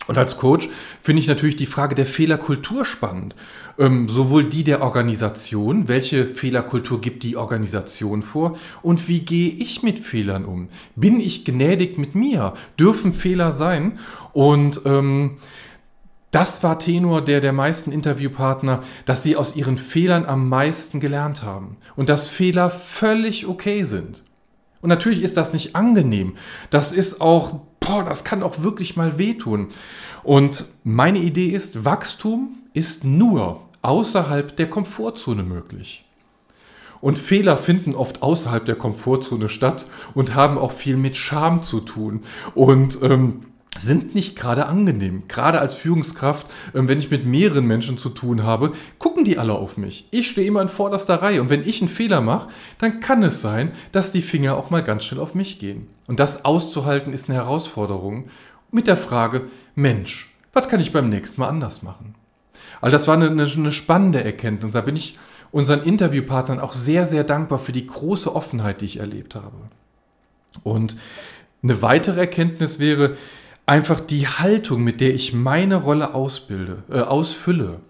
Und 0.07 0.19
als 0.19 0.37
Coach 0.37 0.69
finde 1.01 1.21
ich 1.21 1.29
natürlich 1.29 1.57
die 1.57 1.67
Frage 1.67 1.95
der 1.95 2.07
Fehlerkultur 2.07 2.85
spannend. 2.85 3.37
Ähm, 3.81 4.11
sowohl 4.11 4.45
die 4.45 4.63
der 4.63 4.83
Organisation, 4.83 5.89
welche 5.89 6.27
Fehlerkultur 6.27 7.01
gibt 7.01 7.23
die 7.23 7.39
Organisation 7.39 8.23
vor 8.23 8.59
und 8.83 9.09
wie 9.09 9.21
gehe 9.21 9.53
ich 9.53 9.83
mit 9.83 9.99
Fehlern 9.99 10.45
um? 10.45 10.69
Bin 10.97 11.19
ich 11.19 11.47
gnädig 11.47 11.97
mit 11.97 12.15
mir? 12.15 12.53
Dürfen 12.79 13.15
Fehler 13.15 13.53
sein? 13.53 13.99
Und 14.35 14.83
ähm, 14.85 15.39
das 16.31 16.63
war 16.63 16.79
Tenor 16.79 17.25
der 17.25 17.41
der 17.41 17.55
meisten 17.55 17.91
Interviewpartner, 17.91 18.83
dass 19.07 19.23
sie 19.23 19.35
aus 19.35 19.57
ihren 19.57 19.79
Fehlern 19.79 20.27
am 20.27 20.51
meisten 20.51 21.01
gelernt 21.01 21.43
haben 21.43 21.79
und 21.97 22.11
dass 22.11 22.29
Fehler 22.29 22.69
völlig 22.69 23.47
okay 23.47 23.85
sind. 23.85 24.25
Und 24.83 24.91
natürlich 24.91 25.23
ist 25.23 25.39
das 25.39 25.55
nicht 25.55 25.75
angenehm. 25.75 26.35
Das 26.69 26.93
ist 26.93 27.23
auch, 27.23 27.61
boah, 27.81 28.05
das 28.05 28.25
kann 28.25 28.43
auch 28.43 28.63
wirklich 28.63 28.97
mal 28.97 29.17
wehtun. 29.17 29.69
Und 30.23 30.67
meine 30.85 31.21
Idee 31.21 31.47
ist, 31.47 31.87
Wachstum 31.87 32.59
ist 32.75 33.05
nur 33.05 33.63
außerhalb 33.83 34.57
der 34.57 34.69
Komfortzone 34.69 35.43
möglich. 35.43 36.05
Und 37.01 37.19
Fehler 37.19 37.57
finden 37.57 37.95
oft 37.95 38.23
außerhalb 38.23 38.65
der 38.67 38.77
Komfortzone 38.77 39.49
statt 39.49 39.87
und 40.15 40.35
haben 40.35 40.59
auch 40.59 40.73
viel 40.73 40.97
mit 40.97 41.17
Scham 41.17 41.63
zu 41.63 41.81
tun. 41.81 42.21
Und 42.55 42.99
ähm, 43.03 43.47
sind 43.79 44.15
nicht 44.15 44.37
gerade 44.37 44.67
angenehm. 44.67 45.23
Gerade 45.29 45.61
als 45.61 45.75
Führungskraft, 45.75 46.49
ähm, 46.75 46.89
wenn 46.89 46.99
ich 46.99 47.11
mit 47.11 47.25
mehreren 47.25 47.67
Menschen 47.67 47.99
zu 47.99 48.11
tun 48.11 48.43
habe, 48.43 48.73
gucken 48.99 49.25
die 49.25 49.39
alle 49.39 49.55
auf 49.55 49.77
mich. 49.77 50.07
Ich 50.11 50.29
stehe 50.29 50.47
immer 50.47 50.63
in 50.63 50.69
vorderster 50.69 51.23
Reihe 51.23 51.41
und 51.41 51.51
wenn 51.51 51.67
ich 51.67 51.81
einen 51.81 51.89
Fehler 51.89 52.21
mache, 52.21 52.49
dann 52.79 53.01
kann 53.01 53.23
es 53.23 53.41
sein, 53.41 53.73
dass 53.93 54.13
die 54.13 54.23
Finger 54.23 54.57
auch 54.57 54.71
mal 54.71 54.83
ganz 54.83 55.05
schnell 55.05 55.21
auf 55.21 55.35
mich 55.35 55.59
gehen. 55.59 55.87
Und 56.09 56.21
das 56.21 56.45
auszuhalten 56.45 57.13
ist 57.13 57.29
eine 57.29 57.39
Herausforderung 57.39 58.29
mit 58.71 58.87
der 58.87 58.97
Frage, 58.97 59.49
Mensch, 59.75 60.35
was 60.53 60.69
kann 60.69 60.81
ich 60.81 60.93
beim 60.93 61.09
nächsten 61.09 61.41
Mal 61.41 61.49
anders 61.49 61.83
machen? 61.83 62.15
Also 62.81 62.95
das 62.95 63.09
war 63.09 63.15
eine, 63.15 63.29
eine, 63.31 63.45
eine 63.45 63.73
spannende 63.73 64.23
Erkenntnis. 64.25 64.73
Da 64.73 64.81
bin 64.81 64.97
ich 64.97 65.19
unseren 65.51 65.83
Interviewpartnern 65.83 66.61
auch 66.61 66.73
sehr, 66.73 67.07
sehr 67.07 67.25
dankbar 67.25 67.59
für 67.59 67.73
die 67.73 67.87
große 67.87 68.35
Offenheit, 68.35 68.81
die 68.81 68.87
ich 68.87 68.99
erlebt 68.99 69.35
habe. 69.35 69.57
Und 70.63 70.97
eine 71.63 71.83
weitere 71.83 72.21
Erkenntnis 72.21 72.79
wäre, 72.79 73.17
einfach 73.67 74.01
die 74.01 74.27
Haltung, 74.27 74.83
mit 74.83 75.01
der 75.01 75.15
ich 75.15 75.33
meine 75.33 75.77
Rolle 75.77 76.15
ausbilde, 76.15 76.83
äh, 76.91 77.01
ausfülle. 77.01 77.81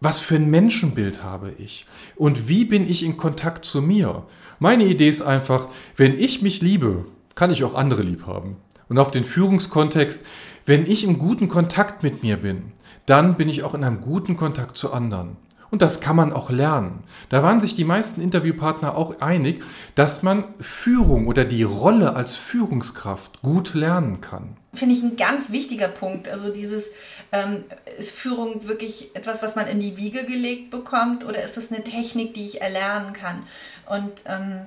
Was 0.00 0.20
für 0.20 0.34
ein 0.34 0.50
Menschenbild 0.50 1.22
habe 1.22 1.52
ich? 1.58 1.86
Und 2.16 2.48
wie 2.48 2.64
bin 2.64 2.88
ich 2.88 3.02
in 3.02 3.16
Kontakt 3.16 3.64
zu 3.64 3.80
mir? 3.80 4.24
Meine 4.58 4.84
Idee 4.84 5.08
ist 5.08 5.22
einfach, 5.22 5.68
wenn 5.96 6.18
ich 6.18 6.42
mich 6.42 6.60
liebe, 6.60 7.06
kann 7.34 7.50
ich 7.50 7.64
auch 7.64 7.74
andere 7.74 8.02
lieb 8.02 8.26
haben. 8.26 8.56
Und 8.88 8.98
auf 8.98 9.10
den 9.10 9.24
Führungskontext, 9.24 10.20
wenn 10.66 10.86
ich 10.86 11.04
im 11.04 11.18
guten 11.18 11.48
Kontakt 11.48 12.02
mit 12.02 12.22
mir 12.22 12.36
bin, 12.36 12.72
dann 13.06 13.36
bin 13.36 13.48
ich 13.48 13.62
auch 13.62 13.74
in 13.74 13.84
einem 13.84 14.00
guten 14.00 14.36
Kontakt 14.36 14.76
zu 14.76 14.92
anderen. 14.92 15.36
Und 15.70 15.82
das 15.82 16.00
kann 16.00 16.14
man 16.14 16.32
auch 16.32 16.50
lernen. 16.50 17.02
Da 17.30 17.42
waren 17.42 17.60
sich 17.60 17.74
die 17.74 17.84
meisten 17.84 18.20
Interviewpartner 18.20 18.96
auch 18.96 19.20
einig, 19.20 19.64
dass 19.96 20.22
man 20.22 20.44
Führung 20.60 21.26
oder 21.26 21.44
die 21.44 21.64
Rolle 21.64 22.14
als 22.14 22.36
Führungskraft 22.36 23.42
gut 23.42 23.74
lernen 23.74 24.20
kann. 24.20 24.56
Finde 24.72 24.94
ich 24.94 25.02
ein 25.02 25.16
ganz 25.16 25.50
wichtiger 25.50 25.88
Punkt. 25.88 26.28
Also 26.28 26.50
dieses, 26.50 26.92
ähm, 27.32 27.64
ist 27.98 28.12
Führung 28.12 28.68
wirklich 28.68 29.16
etwas, 29.16 29.42
was 29.42 29.56
man 29.56 29.66
in 29.66 29.80
die 29.80 29.96
Wiege 29.96 30.24
gelegt 30.24 30.70
bekommt 30.70 31.24
oder 31.24 31.42
ist 31.42 31.56
es 31.56 31.72
eine 31.72 31.82
Technik, 31.82 32.34
die 32.34 32.46
ich 32.46 32.60
erlernen 32.60 33.12
kann? 33.12 33.44
Und 33.86 34.22
ähm, 34.26 34.66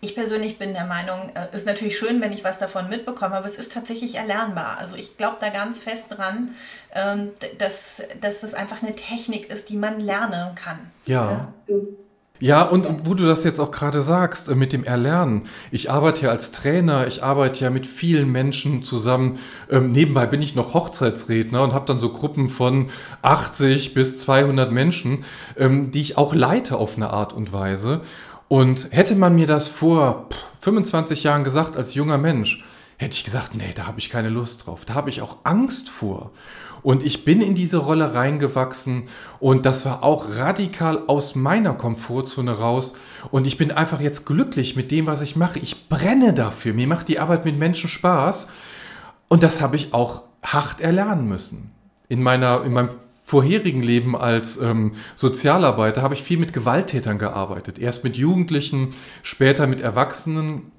Ich 0.00 0.14
persönlich 0.14 0.58
bin 0.58 0.74
der 0.74 0.84
Meinung, 0.84 1.30
äh, 1.34 1.54
ist 1.54 1.66
natürlich 1.66 1.98
schön, 1.98 2.20
wenn 2.20 2.32
ich 2.32 2.44
was 2.44 2.58
davon 2.58 2.88
mitbekomme, 2.88 3.34
aber 3.34 3.46
es 3.46 3.56
ist 3.56 3.72
tatsächlich 3.72 4.16
erlernbar. 4.16 4.76
Also 4.78 4.94
ich 4.94 5.16
glaube 5.16 5.36
da 5.40 5.48
ganz 5.48 5.78
fest 5.78 6.16
dran, 6.16 6.50
ähm, 6.94 7.30
dass, 7.58 8.02
dass 8.20 8.40
das 8.40 8.54
einfach 8.54 8.82
eine 8.82 8.94
Technik 8.94 9.50
ist, 9.50 9.70
die 9.70 9.76
man 9.76 10.00
lernen 10.00 10.54
kann. 10.54 10.78
Ja. 11.06 11.52
ja. 11.68 11.76
Ja, 12.38 12.62
und 12.64 13.06
wo 13.06 13.14
du 13.14 13.24
das 13.24 13.44
jetzt 13.44 13.58
auch 13.60 13.70
gerade 13.70 14.02
sagst, 14.02 14.48
äh, 14.48 14.54
mit 14.54 14.72
dem 14.72 14.84
Erlernen. 14.84 15.48
Ich 15.70 15.90
arbeite 15.90 16.26
ja 16.26 16.30
als 16.30 16.52
Trainer, 16.52 17.06
ich 17.06 17.22
arbeite 17.22 17.64
ja 17.64 17.70
mit 17.70 17.86
vielen 17.86 18.30
Menschen 18.30 18.82
zusammen. 18.82 19.38
Ähm, 19.70 19.90
nebenbei 19.90 20.26
bin 20.26 20.42
ich 20.42 20.54
noch 20.54 20.74
Hochzeitsredner 20.74 21.62
und 21.62 21.72
habe 21.72 21.86
dann 21.86 22.00
so 22.00 22.10
Gruppen 22.10 22.48
von 22.48 22.90
80 23.22 23.94
bis 23.94 24.20
200 24.20 24.70
Menschen, 24.70 25.24
ähm, 25.56 25.90
die 25.90 26.02
ich 26.02 26.18
auch 26.18 26.34
leite 26.34 26.76
auf 26.76 26.96
eine 26.96 27.10
Art 27.10 27.32
und 27.32 27.52
Weise. 27.52 28.02
Und 28.48 28.88
hätte 28.90 29.16
man 29.16 29.34
mir 29.34 29.46
das 29.46 29.68
vor 29.68 30.28
25 30.60 31.24
Jahren 31.24 31.44
gesagt 31.44 31.76
als 31.76 31.94
junger 31.94 32.18
Mensch, 32.18 32.64
hätte 32.96 33.14
ich 33.14 33.24
gesagt, 33.24 33.54
nee, 33.54 33.72
da 33.74 33.86
habe 33.86 33.98
ich 33.98 34.10
keine 34.10 34.28
Lust 34.28 34.66
drauf. 34.66 34.84
Da 34.84 34.94
habe 34.94 35.10
ich 35.10 35.20
auch 35.20 35.36
Angst 35.44 35.88
vor. 35.88 36.30
Und 36.82 37.02
ich 37.02 37.24
bin 37.24 37.40
in 37.40 37.56
diese 37.56 37.78
Rolle 37.78 38.14
reingewachsen 38.14 39.08
und 39.40 39.66
das 39.66 39.84
war 39.86 40.04
auch 40.04 40.36
radikal 40.36 41.02
aus 41.08 41.34
meiner 41.34 41.74
Komfortzone 41.74 42.52
raus. 42.52 42.92
Und 43.32 43.46
ich 43.46 43.58
bin 43.58 43.72
einfach 43.72 44.00
jetzt 44.00 44.24
glücklich 44.24 44.76
mit 44.76 44.92
dem, 44.92 45.06
was 45.08 45.20
ich 45.20 45.34
mache. 45.34 45.58
Ich 45.58 45.88
brenne 45.88 46.32
dafür. 46.32 46.74
Mir 46.74 46.86
macht 46.86 47.08
die 47.08 47.18
Arbeit 47.18 47.44
mit 47.44 47.58
Menschen 47.58 47.88
Spaß. 47.88 48.46
Und 49.26 49.42
das 49.42 49.60
habe 49.60 49.74
ich 49.74 49.92
auch 49.94 50.22
hart 50.44 50.80
erlernen 50.80 51.28
müssen. 51.28 51.72
In, 52.08 52.22
meiner, 52.22 52.62
in 52.62 52.72
meinem 52.72 52.90
vorherigen 53.26 53.82
Leben 53.82 54.16
als 54.16 54.56
ähm, 54.56 54.92
Sozialarbeiter 55.16 56.00
habe 56.00 56.14
ich 56.14 56.22
viel 56.22 56.38
mit 56.38 56.52
Gewalttätern 56.52 57.18
gearbeitet. 57.18 57.76
Erst 57.76 58.04
mit 58.04 58.16
Jugendlichen, 58.16 58.94
später 59.24 59.66
mit 59.66 59.80
Erwachsenen. 59.80 60.70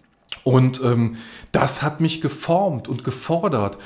Und 0.45 0.81
ähm, 0.81 1.17
das 1.51 1.81
hat 1.81 1.99
mich 1.99 2.21
geformt 2.21 2.87
und 2.87 3.03
gefordert 3.03 3.77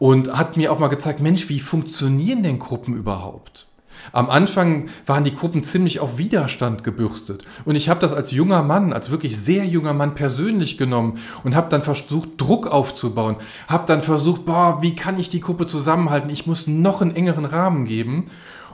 und 0.00 0.36
hat 0.36 0.56
mir 0.56 0.72
auch 0.72 0.80
mal 0.80 0.88
gezeigt, 0.88 1.20
Mensch, 1.20 1.48
wie 1.48 1.60
funktionieren 1.60 2.42
denn 2.42 2.58
Gruppen 2.58 2.96
überhaupt? 2.96 3.67
Am 4.12 4.30
Anfang 4.30 4.88
waren 5.06 5.24
die 5.24 5.34
Gruppen 5.34 5.62
ziemlich 5.62 6.00
auf 6.00 6.18
Widerstand 6.18 6.84
gebürstet. 6.84 7.44
Und 7.64 7.76
ich 7.76 7.88
habe 7.88 8.00
das 8.00 8.12
als 8.12 8.30
junger 8.30 8.62
Mann, 8.62 8.92
als 8.92 9.10
wirklich 9.10 9.36
sehr 9.36 9.64
junger 9.64 9.92
Mann 9.92 10.14
persönlich 10.14 10.78
genommen 10.78 11.18
und 11.44 11.54
habe 11.54 11.68
dann 11.68 11.82
versucht, 11.82 12.30
Druck 12.36 12.66
aufzubauen. 12.66 13.36
Habe 13.68 13.84
dann 13.86 14.02
versucht, 14.02 14.44
boah, 14.44 14.78
wie 14.80 14.94
kann 14.94 15.18
ich 15.18 15.28
die 15.28 15.40
Gruppe 15.40 15.66
zusammenhalten? 15.66 16.30
Ich 16.30 16.46
muss 16.46 16.66
noch 16.66 17.02
einen 17.02 17.14
engeren 17.14 17.44
Rahmen 17.44 17.84
geben. 17.84 18.26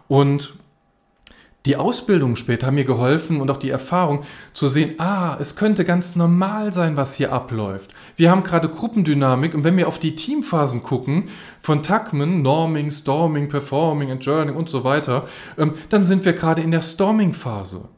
Und 0.09 0.55
die 1.66 1.77
Ausbildung 1.77 2.37
später 2.37 2.66
haben 2.66 2.74
mir 2.74 2.85
geholfen 2.85 3.40
und 3.40 3.50
auch 3.50 3.57
die 3.57 3.70
Erfahrung 3.70 4.22
zu 4.53 4.68
sehen, 4.68 4.96
ah, 4.98 5.37
es 5.40 5.57
könnte 5.57 5.85
ganz 5.85 6.14
normal 6.14 6.74
sein, 6.74 6.96
was 6.96 7.14
hier 7.14 7.33
abläuft. 7.33 7.94
Wir 8.16 8.31
haben 8.31 8.42
gerade 8.42 8.68
Gruppendynamik 8.68 9.55
und 9.55 9.64
wenn 9.64 9.77
wir 9.79 9.88
auf 9.88 9.98
die 9.98 10.14
Teamphasen 10.14 10.83
gucken, 10.83 11.24
von 11.62 11.83
Tuckman, 11.83 12.42
Norming, 12.42 12.90
Storming, 12.90 13.48
Performing, 13.48 14.11
Adjourning 14.11 14.57
und 14.57 14.68
so 14.68 14.85
weiter, 14.85 15.24
ähm, 15.57 15.72
dann 15.88 16.05
sind 16.05 16.27
wir 16.27 16.35
gerade 16.35 16.61
in 16.61 16.70
der 16.70 16.83
Storming-Phase. 16.83 17.88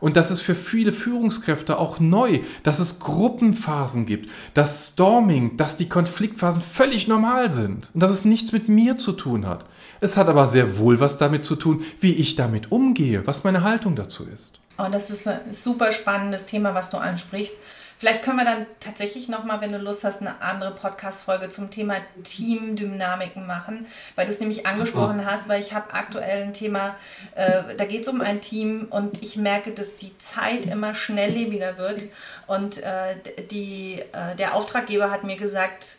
Und 0.00 0.16
das 0.16 0.30
ist 0.30 0.40
für 0.40 0.54
viele 0.54 0.92
Führungskräfte 0.92 1.78
auch 1.78 2.00
neu, 2.00 2.40
dass 2.62 2.78
es 2.78 3.00
Gruppenphasen 3.00 4.06
gibt, 4.06 4.30
dass 4.54 4.88
Storming, 4.88 5.56
dass 5.56 5.76
die 5.76 5.88
Konfliktphasen 5.88 6.62
völlig 6.62 7.06
normal 7.06 7.50
sind 7.50 7.90
und 7.94 8.02
dass 8.02 8.10
es 8.10 8.24
nichts 8.24 8.52
mit 8.52 8.68
mir 8.68 8.98
zu 8.98 9.12
tun 9.12 9.46
hat. 9.46 9.66
Es 10.00 10.16
hat 10.16 10.28
aber 10.28 10.46
sehr 10.46 10.78
wohl 10.78 10.98
was 11.00 11.18
damit 11.18 11.44
zu 11.44 11.56
tun, 11.56 11.84
wie 12.00 12.14
ich 12.14 12.34
damit 12.34 12.72
umgehe, 12.72 13.26
was 13.26 13.44
meine 13.44 13.62
Haltung 13.62 13.96
dazu 13.96 14.26
ist. 14.26 14.60
Oh, 14.78 14.86
das 14.90 15.10
ist 15.10 15.28
ein 15.28 15.52
super 15.52 15.92
spannendes 15.92 16.46
Thema, 16.46 16.74
was 16.74 16.88
du 16.90 16.96
ansprichst. 16.96 17.56
Vielleicht 17.98 18.22
können 18.22 18.38
wir 18.38 18.46
dann 18.46 18.64
tatsächlich 18.80 19.28
nochmal, 19.28 19.60
wenn 19.60 19.72
du 19.72 19.78
Lust 19.78 20.04
hast, 20.04 20.22
eine 20.22 20.40
andere 20.40 20.70
Podcast-Folge 20.70 21.50
zum 21.50 21.70
Thema 21.70 21.96
Teamdynamiken 22.24 23.46
machen, 23.46 23.84
weil 24.14 24.24
du 24.24 24.32
es 24.32 24.40
nämlich 24.40 24.64
angesprochen 24.64 25.26
hast, 25.26 25.50
weil 25.50 25.60
ich 25.60 25.74
habe 25.74 25.92
aktuell 25.92 26.44
ein 26.44 26.54
Thema, 26.54 26.96
äh, 27.34 27.62
da 27.76 27.84
geht 27.84 28.00
es 28.00 28.08
um 28.08 28.22
ein 28.22 28.40
Team 28.40 28.86
und 28.88 29.22
ich 29.22 29.36
merke, 29.36 29.72
dass 29.72 29.96
die 29.96 30.16
Zeit 30.16 30.64
immer 30.64 30.94
schnelllebiger 30.94 31.76
wird 31.76 32.04
und 32.46 32.78
äh, 32.78 33.16
die, 33.50 34.00
äh, 34.12 34.34
der 34.34 34.54
Auftraggeber 34.54 35.10
hat 35.10 35.24
mir 35.24 35.36
gesagt, 35.36 35.98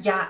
ja, 0.00 0.26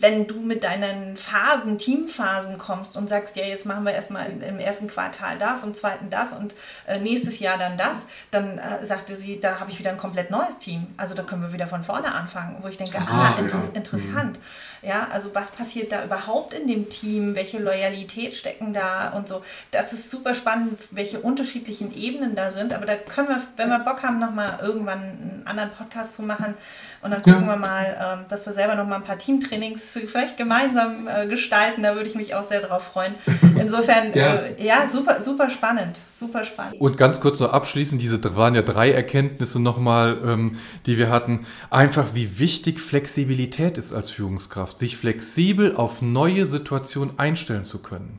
wenn 0.00 0.26
du 0.26 0.40
mit 0.40 0.64
deinen 0.64 1.16
Phasen, 1.16 1.76
Teamphasen 1.78 2.58
kommst 2.58 2.96
und 2.96 3.08
sagst, 3.08 3.36
ja, 3.36 3.44
jetzt 3.44 3.66
machen 3.66 3.84
wir 3.84 3.92
erstmal 3.92 4.30
im 4.30 4.58
ersten 4.58 4.86
Quartal 4.86 5.38
das, 5.38 5.62
im 5.62 5.74
zweiten 5.74 6.08
das 6.08 6.32
und 6.32 6.54
äh, 6.86 6.98
nächstes 6.98 7.38
Jahr 7.40 7.58
dann 7.58 7.76
das, 7.76 8.06
dann 8.30 8.58
äh, 8.58 8.84
sagte 8.84 9.16
sie, 9.16 9.40
da 9.40 9.60
habe 9.60 9.70
ich 9.70 9.78
wieder 9.78 9.90
ein 9.90 9.98
komplett 9.98 10.30
neues 10.30 10.58
Team. 10.58 10.86
Also 10.96 11.14
da 11.14 11.22
können 11.22 11.42
wir 11.42 11.52
wieder 11.52 11.66
von 11.66 11.82
vorne 11.84 12.12
anfangen, 12.12 12.56
wo 12.62 12.68
ich 12.68 12.78
denke, 12.78 12.98
ah, 12.98 13.36
inter 13.38 13.58
ja. 13.58 13.64
interessant. 13.74 14.38
Mhm. 14.38 14.42
Ja, 14.82 15.08
also 15.12 15.32
was 15.32 15.52
passiert 15.52 15.92
da 15.92 16.04
überhaupt 16.04 16.54
in 16.54 16.66
dem 16.66 16.88
Team? 16.88 17.36
Welche 17.36 17.58
Loyalität 17.60 18.34
stecken 18.34 18.72
da 18.72 19.10
und 19.10 19.28
so? 19.28 19.42
Das 19.70 19.92
ist 19.92 20.10
super 20.10 20.34
spannend, 20.34 20.80
welche 20.90 21.20
unterschiedlichen 21.20 21.96
Ebenen 21.96 22.34
da 22.34 22.50
sind. 22.50 22.72
Aber 22.72 22.84
da 22.84 22.96
können 22.96 23.28
wir, 23.28 23.40
wenn 23.56 23.68
wir 23.68 23.78
Bock 23.78 24.02
haben, 24.02 24.18
nochmal 24.18 24.58
irgendwann 24.60 24.98
einen 24.98 25.42
anderen 25.44 25.70
Podcast 25.70 26.14
zu 26.14 26.22
machen. 26.22 26.54
Und 27.00 27.12
dann 27.12 27.22
gucken 27.22 27.46
ja. 27.46 27.52
wir 27.52 27.56
mal, 27.56 27.96
ähm, 28.00 28.24
dass 28.28 28.44
wir 28.44 28.52
selber 28.52 28.74
nochmal 28.74 28.98
ein 28.98 29.04
paar 29.04 29.18
Teamtrainings 29.18 29.98
vielleicht 30.06 30.36
gemeinsam 30.36 31.08
äh, 31.08 31.26
gestalten. 31.28 31.84
Da 31.84 31.94
würde 31.94 32.08
ich 32.08 32.16
mich 32.16 32.34
auch 32.34 32.44
sehr 32.44 32.60
drauf 32.60 32.84
freuen. 32.84 33.14
Insofern, 33.62 34.12
ja, 34.14 34.34
äh, 34.34 34.64
ja 34.66 34.86
super, 34.86 35.22
super 35.22 35.48
spannend. 35.48 35.98
Super 36.12 36.44
spannend. 36.44 36.80
Und 36.80 36.96
ganz 36.96 37.20
kurz 37.20 37.40
noch 37.40 37.52
abschließend, 37.52 38.00
diese 38.00 38.22
waren 38.36 38.54
ja 38.54 38.62
drei 38.62 38.92
Erkenntnisse 38.92 39.60
nochmal, 39.60 40.18
ähm, 40.24 40.52
die 40.86 40.98
wir 40.98 41.10
hatten. 41.10 41.46
Einfach, 41.70 42.08
wie 42.14 42.38
wichtig 42.38 42.80
Flexibilität 42.80 43.78
ist 43.78 43.92
als 43.92 44.10
Führungskraft 44.10 44.32
Führungskraft, 44.32 44.78
sich 44.78 44.96
flexibel 44.96 45.76
auf 45.76 46.02
neue 46.02 46.46
Situationen 46.46 47.18
einstellen 47.18 47.64
zu 47.64 47.78
können. 47.78 48.18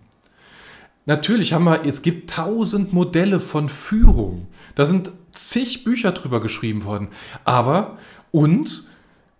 Natürlich 1.06 1.53
haben 1.53 1.65
wir, 1.65 1.86
es 1.86 2.01
gibt 2.01 2.29
tausend 2.29 2.93
Modelle 2.93 3.39
von 3.39 3.67
Führung. 3.67 4.47
Da 4.75 4.86
sind 4.86 5.12
zig 5.32 5.84
Bücher 5.84 6.12
drüber 6.12 6.39
geschrieben 6.39 6.86
worden. 6.86 7.10
Aber, 7.43 7.97
und, 8.32 8.86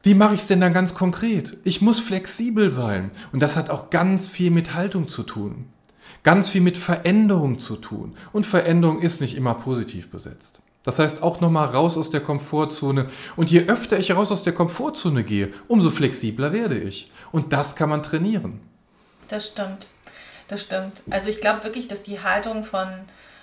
wie 0.02 0.14
mache 0.14 0.34
ich 0.34 0.42
es 0.42 0.48
denn 0.48 0.60
dann 0.60 0.74
ganz 0.74 0.94
konkret? 0.94 1.58
Ich 1.64 1.82
muss 1.82 2.00
flexibel 2.02 2.70
sein. 2.70 3.12
Und 3.32 3.42
das 3.42 3.56
hat 3.56 3.70
auch 3.70 3.90
ganz 3.90 4.28
viel 4.28 4.52
mit 4.52 4.74
Haltung 4.74 5.08
zu 5.08 5.24
tun. 5.24 5.68
Ganz 6.24 6.50
viel 6.50 6.62
mit 6.62 6.78
Veränderung 6.78 7.60
zu 7.60 7.76
tun. 7.76 8.16
Und 8.32 8.46
Veränderung 8.46 9.02
ist 9.02 9.20
nicht 9.20 9.36
immer 9.36 9.56
positiv 9.56 10.10
besetzt. 10.10 10.62
Das 10.84 11.00
heißt 11.00 11.24
auch 11.24 11.40
nochmal 11.40 11.68
raus 11.68 11.98
aus 11.98 12.10
der 12.10 12.22
Komfortzone. 12.22 13.10
Und 13.36 13.52
je 13.52 13.68
öfter 13.68 13.98
ich 13.98 14.16
raus 14.16 14.32
aus 14.32 14.44
der 14.44 14.54
Komfortzone 14.54 15.24
gehe, 15.24 15.54
umso 15.68 15.90
flexibler 15.92 16.52
werde 16.52 16.78
ich. 16.78 17.10
Und 17.32 17.54
das 17.54 17.76
kann 17.76 17.90
man 17.90 18.04
trainieren. 18.04 18.60
Das 19.30 19.48
stimmt. 19.48 19.88
Das 20.48 20.62
stimmt. 20.62 21.04
Also 21.10 21.30
ich 21.30 21.40
glaube 21.40 21.64
wirklich, 21.64 21.88
dass 21.88 22.04
die 22.04 22.22
Haltung 22.22 22.64
von, 22.64 22.88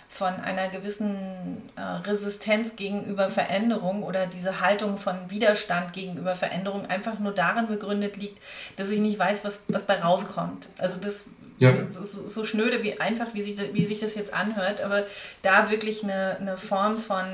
von 0.09 0.35
einer 0.35 0.69
gewissen 0.69 1.62
äh, 1.77 1.81
Resistenz 1.81 2.77
gegenüber 2.77 3.31
Veränderung 3.31 4.03
oder 4.03 4.27
diese 4.27 4.61
Haltung 4.61 4.99
von 4.99 5.31
Widerstand 5.31 5.95
gegenüber 5.95 6.35
Veränderung 6.35 6.87
einfach 6.87 7.19
nur 7.19 7.33
darin 7.33 7.69
begründet 7.69 8.19
liegt, 8.19 8.38
dass 8.77 8.90
ich 8.90 9.01
nicht 9.01 9.19
weiß, 9.19 9.45
was, 9.45 9.61
was 9.69 9.87
bei 9.87 10.01
rauskommt. 10.01 10.69
Also 10.77 10.97
das 11.01 11.25
ja. 11.61 11.90
So, 11.90 12.27
so, 12.27 12.44
schnöde, 12.44 12.83
wie 12.83 12.99
einfach, 12.99 13.35
wie 13.35 13.42
sich, 13.42 13.57
wie 13.75 13.85
sich 13.85 14.01
das 14.01 14.14
jetzt 14.14 14.33
anhört, 14.33 14.81
aber 14.81 15.05
da 15.42 15.70
wirklich 15.70 16.03
eine, 16.03 16.38
eine 16.40 16.57
Form 16.57 16.96
von 16.96 17.27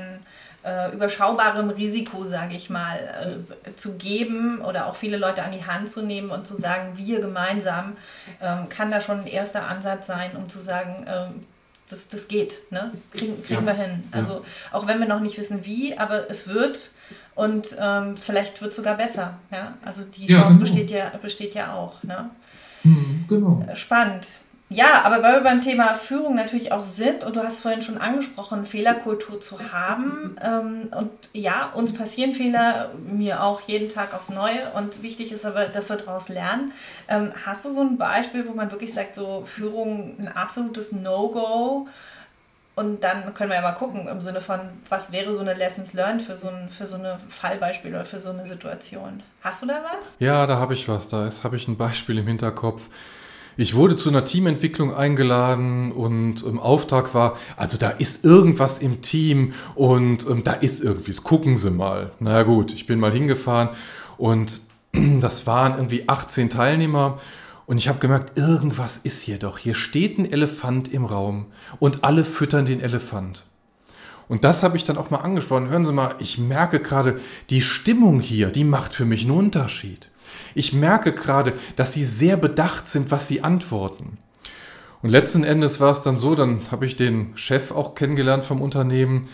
äh, 0.63 0.93
überschaubarem 0.93 1.69
Risiko, 1.69 2.25
sage 2.25 2.55
ich 2.55 2.69
mal, 2.69 3.45
äh, 3.65 3.75
zu 3.75 3.97
geben 3.97 4.59
oder 4.61 4.87
auch 4.87 4.95
viele 4.95 5.17
Leute 5.17 5.43
an 5.43 5.51
die 5.51 5.65
Hand 5.65 5.89
zu 5.89 6.01
nehmen 6.01 6.29
und 6.29 6.45
zu 6.45 6.55
sagen, 6.55 6.97
wir 6.97 7.21
gemeinsam, 7.21 7.95
ähm, 8.41 8.67
kann 8.67 8.91
da 8.91 8.99
schon 8.99 9.21
ein 9.21 9.27
erster 9.27 9.67
Ansatz 9.67 10.07
sein, 10.07 10.31
um 10.35 10.49
zu 10.49 10.59
sagen, 10.59 11.05
ähm, 11.07 11.45
das, 11.89 12.09
das 12.09 12.27
geht, 12.27 12.59
ne? 12.69 12.91
kriegen, 13.13 13.41
kriegen 13.43 13.65
ja. 13.65 13.77
wir 13.77 13.81
hin. 13.81 14.03
Also 14.11 14.43
auch 14.73 14.87
wenn 14.87 14.99
wir 14.99 15.07
noch 15.07 15.21
nicht 15.21 15.37
wissen 15.37 15.65
wie, 15.65 15.97
aber 15.97 16.29
es 16.29 16.49
wird 16.49 16.91
und 17.33 17.77
ähm, 17.79 18.17
vielleicht 18.17 18.61
wird 18.61 18.71
es 18.71 18.75
sogar 18.75 18.97
besser. 18.97 19.39
Ja? 19.51 19.77
Also 19.85 20.03
die 20.03 20.27
Chance 20.27 20.57
genau. 20.57 20.59
besteht, 20.59 20.91
ja, 20.91 21.11
besteht 21.21 21.55
ja 21.55 21.73
auch. 21.73 22.03
Ne? 22.03 22.29
Mhm, 22.87 23.25
genau. 23.27 23.65
Spannend. 23.73 24.27
Ja, 24.69 25.03
aber 25.03 25.23
weil 25.23 25.35
wir 25.35 25.41
beim 25.41 25.61
Thema 25.61 25.93
Führung 25.93 26.35
natürlich 26.35 26.73
auch 26.73 26.83
sind 26.83 27.23
und 27.23 27.37
du 27.37 27.43
hast 27.43 27.61
vorhin 27.61 27.81
schon 27.81 27.97
angesprochen, 27.97 28.65
Fehlerkultur 28.65 29.39
zu 29.39 29.71
haben. 29.71 30.35
Ähm, 30.43 30.89
und 30.91 31.09
ja, 31.31 31.71
uns 31.73 31.93
passieren 31.93 32.33
Fehler, 32.33 32.91
mir 33.09 33.43
auch 33.43 33.61
jeden 33.61 33.87
Tag 33.87 34.13
aufs 34.13 34.29
Neue. 34.29 34.69
Und 34.75 35.03
wichtig 35.03 35.31
ist 35.31 35.45
aber, 35.45 35.65
dass 35.65 35.89
wir 35.89 35.95
daraus 35.95 36.27
lernen. 36.27 36.73
Ähm, 37.07 37.31
hast 37.45 37.63
du 37.63 37.71
so 37.71 37.79
ein 37.79 37.97
Beispiel, 37.97 38.45
wo 38.45 38.53
man 38.53 38.69
wirklich 38.69 38.93
sagt, 38.93 39.15
so 39.15 39.43
Führung 39.45 40.17
ein 40.19 40.27
absolutes 40.27 40.91
No-Go? 40.91 41.87
Und 42.77 43.03
dann 43.03 43.33
können 43.33 43.49
wir 43.49 43.55
ja 43.55 43.63
mal 43.63 43.71
gucken 43.71 44.07
im 44.07 44.21
Sinne 44.21 44.39
von, 44.39 44.59
was 44.87 45.11
wäre 45.11 45.33
so 45.33 45.41
eine 45.41 45.55
Lessons 45.55 45.93
Learned 45.93 46.21
für 46.21 46.37
so 46.37 46.47
ein 46.47 46.69
für 46.69 46.85
so 46.85 46.95
eine 46.95 47.17
Fallbeispiel 47.27 47.89
oder 47.89 48.05
für 48.05 48.19
so 48.19 48.29
eine 48.29 48.47
Situation. 48.47 49.23
Hast 49.41 49.63
du 49.63 49.65
da 49.65 49.81
was? 49.91 50.17
Ja, 50.19 50.45
da 50.45 50.57
habe 50.57 50.75
ich 50.75 50.87
was. 50.87 51.07
Da 51.07 51.27
habe 51.43 51.55
ich 51.55 51.67
ein 51.67 51.75
Beispiel 51.75 52.19
im 52.19 52.27
Hinterkopf. 52.27 52.87
Ich 53.57 53.73
wurde 53.73 53.95
zu 53.95 54.09
einer 54.09 54.25
Teamentwicklung 54.25 54.93
eingeladen 54.93 55.91
und 55.91 56.43
im 56.43 56.59
Auftrag 56.59 57.15
war, 57.15 57.35
also 57.55 57.79
da 57.79 57.89
ist 57.89 58.23
irgendwas 58.23 58.77
im 58.77 59.01
Team 59.01 59.53
und 59.73 60.29
ähm, 60.29 60.43
da 60.43 60.53
ist 60.53 60.83
irgendwie, 60.83 61.13
gucken 61.13 61.57
Sie 61.57 61.71
mal. 61.71 62.11
Na 62.19 62.33
ja, 62.33 62.43
gut, 62.43 62.75
ich 62.75 62.85
bin 62.85 62.99
mal 62.99 63.11
hingefahren 63.11 63.69
und 64.19 64.61
das 65.19 65.47
waren 65.47 65.73
irgendwie 65.73 66.07
18 66.07 66.51
Teilnehmer 66.51 67.17
und 67.67 67.77
ich 67.77 67.89
habe 67.89 67.99
gemerkt, 67.99 68.37
irgendwas 68.37 68.97
ist 68.97 69.21
hier 69.21 69.37
doch. 69.37 69.57
Hier 69.57 69.75
steht 69.75 70.17
ein 70.17 70.31
Elefant 70.31 70.91
im 70.91 71.03
Raum 71.03 71.47
und 71.79 72.05
alle 72.05 72.23
füttern 72.23 72.65
den 72.65 72.79
Elefant. 72.79 73.45
Und 74.29 74.45
das 74.45 74.63
habe 74.63 74.77
ich 74.77 74.85
dann 74.85 74.97
auch 74.97 75.09
mal 75.09 75.17
angesprochen. 75.17 75.67
Hören 75.67 75.85
Sie 75.85 75.91
mal, 75.91 76.15
ich 76.19 76.37
merke 76.37 76.79
gerade, 76.79 77.19
die 77.49 77.61
Stimmung 77.61 78.21
hier, 78.21 78.51
die 78.51 78.63
macht 78.63 78.93
für 78.93 79.03
mich 79.03 79.23
einen 79.23 79.37
Unterschied. 79.37 80.09
Ich 80.55 80.71
merke 80.71 81.11
gerade, 81.11 81.53
dass 81.75 81.93
Sie 81.93 82.05
sehr 82.05 82.37
bedacht 82.37 82.87
sind, 82.87 83.11
was 83.11 83.27
Sie 83.27 83.43
antworten. 83.43 84.17
Und 85.01 85.09
letzten 85.09 85.43
Endes 85.43 85.81
war 85.81 85.91
es 85.91 86.01
dann 86.01 86.17
so, 86.17 86.35
dann 86.35 86.71
habe 86.71 86.85
ich 86.85 86.95
den 86.95 87.35
Chef 87.35 87.71
auch 87.71 87.95
kennengelernt 87.95 88.45
vom 88.45 88.61
Unternehmen. 88.61 89.27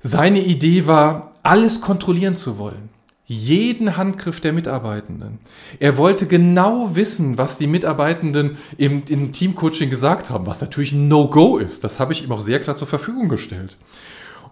Seine 0.00 0.40
Idee 0.40 0.86
war, 0.86 1.34
alles 1.42 1.82
kontrollieren 1.82 2.36
zu 2.36 2.56
wollen 2.56 2.88
jeden 3.26 3.96
Handgriff 3.96 4.40
der 4.40 4.52
Mitarbeitenden. 4.52 5.38
Er 5.80 5.96
wollte 5.96 6.26
genau 6.26 6.94
wissen, 6.94 7.38
was 7.38 7.56
die 7.56 7.66
Mitarbeitenden 7.66 8.58
im, 8.76 9.02
im 9.08 9.32
Teamcoaching 9.32 9.88
gesagt 9.88 10.28
haben, 10.28 10.46
was 10.46 10.60
natürlich 10.60 10.92
ein 10.92 11.08
No-Go 11.08 11.56
ist. 11.56 11.84
Das 11.84 12.00
habe 12.00 12.12
ich 12.12 12.22
ihm 12.22 12.32
auch 12.32 12.42
sehr 12.42 12.60
klar 12.60 12.76
zur 12.76 12.88
Verfügung 12.88 13.28
gestellt. 13.28 13.76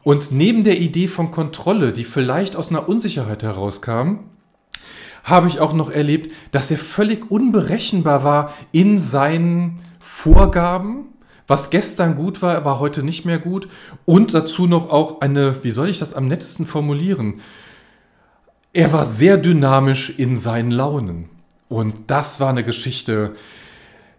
Und 0.03 0.33
neben 0.33 0.65
der 0.65 0.81
Idee 0.81 1.07
von 1.07 1.31
Kontrolle, 1.31 1.93
die 1.93 2.05
vielleicht 2.05 2.57
aus 2.57 2.71
einer 2.71 2.89
Unsicherheit 2.89 3.43
herauskam, 3.43 4.21
habe 5.23 5.49
ich 5.49 5.61
auch 5.61 5.75
noch 5.75 5.91
erlebt, 5.91 6.33
dass 6.51 6.71
er 6.71 6.79
völlig 6.79 7.31
unberechenbar 7.31 8.25
war 8.25 8.53
in 8.73 8.99
seinen 8.99 9.81
Vorgaben. 10.01 11.11
Was 11.47 11.71
gestern 11.71 12.17
gut 12.17 12.43
war, 12.43 12.65
war 12.65 12.81
heute 12.81 13.03
nicht 13.05 13.25
mehr 13.25 13.39
gut. 13.39 13.69
Und 14.05 14.35
dazu 14.35 14.67
noch 14.67 14.91
auch 14.91 15.21
eine, 15.21 15.63
wie 15.63 15.71
soll 15.71 15.89
ich 15.89 15.99
das 15.99 16.15
am 16.15 16.27
nettesten 16.27 16.67
formulieren? 16.67 17.41
Er 18.73 18.93
war 18.93 19.05
sehr 19.05 19.37
dynamisch 19.37 20.11
in 20.19 20.39
seinen 20.39 20.71
Launen. 20.71 21.29
Und 21.69 22.11
das 22.11 22.41
war 22.41 22.51
eine 22.51 22.65
Geschichte, 22.65 23.35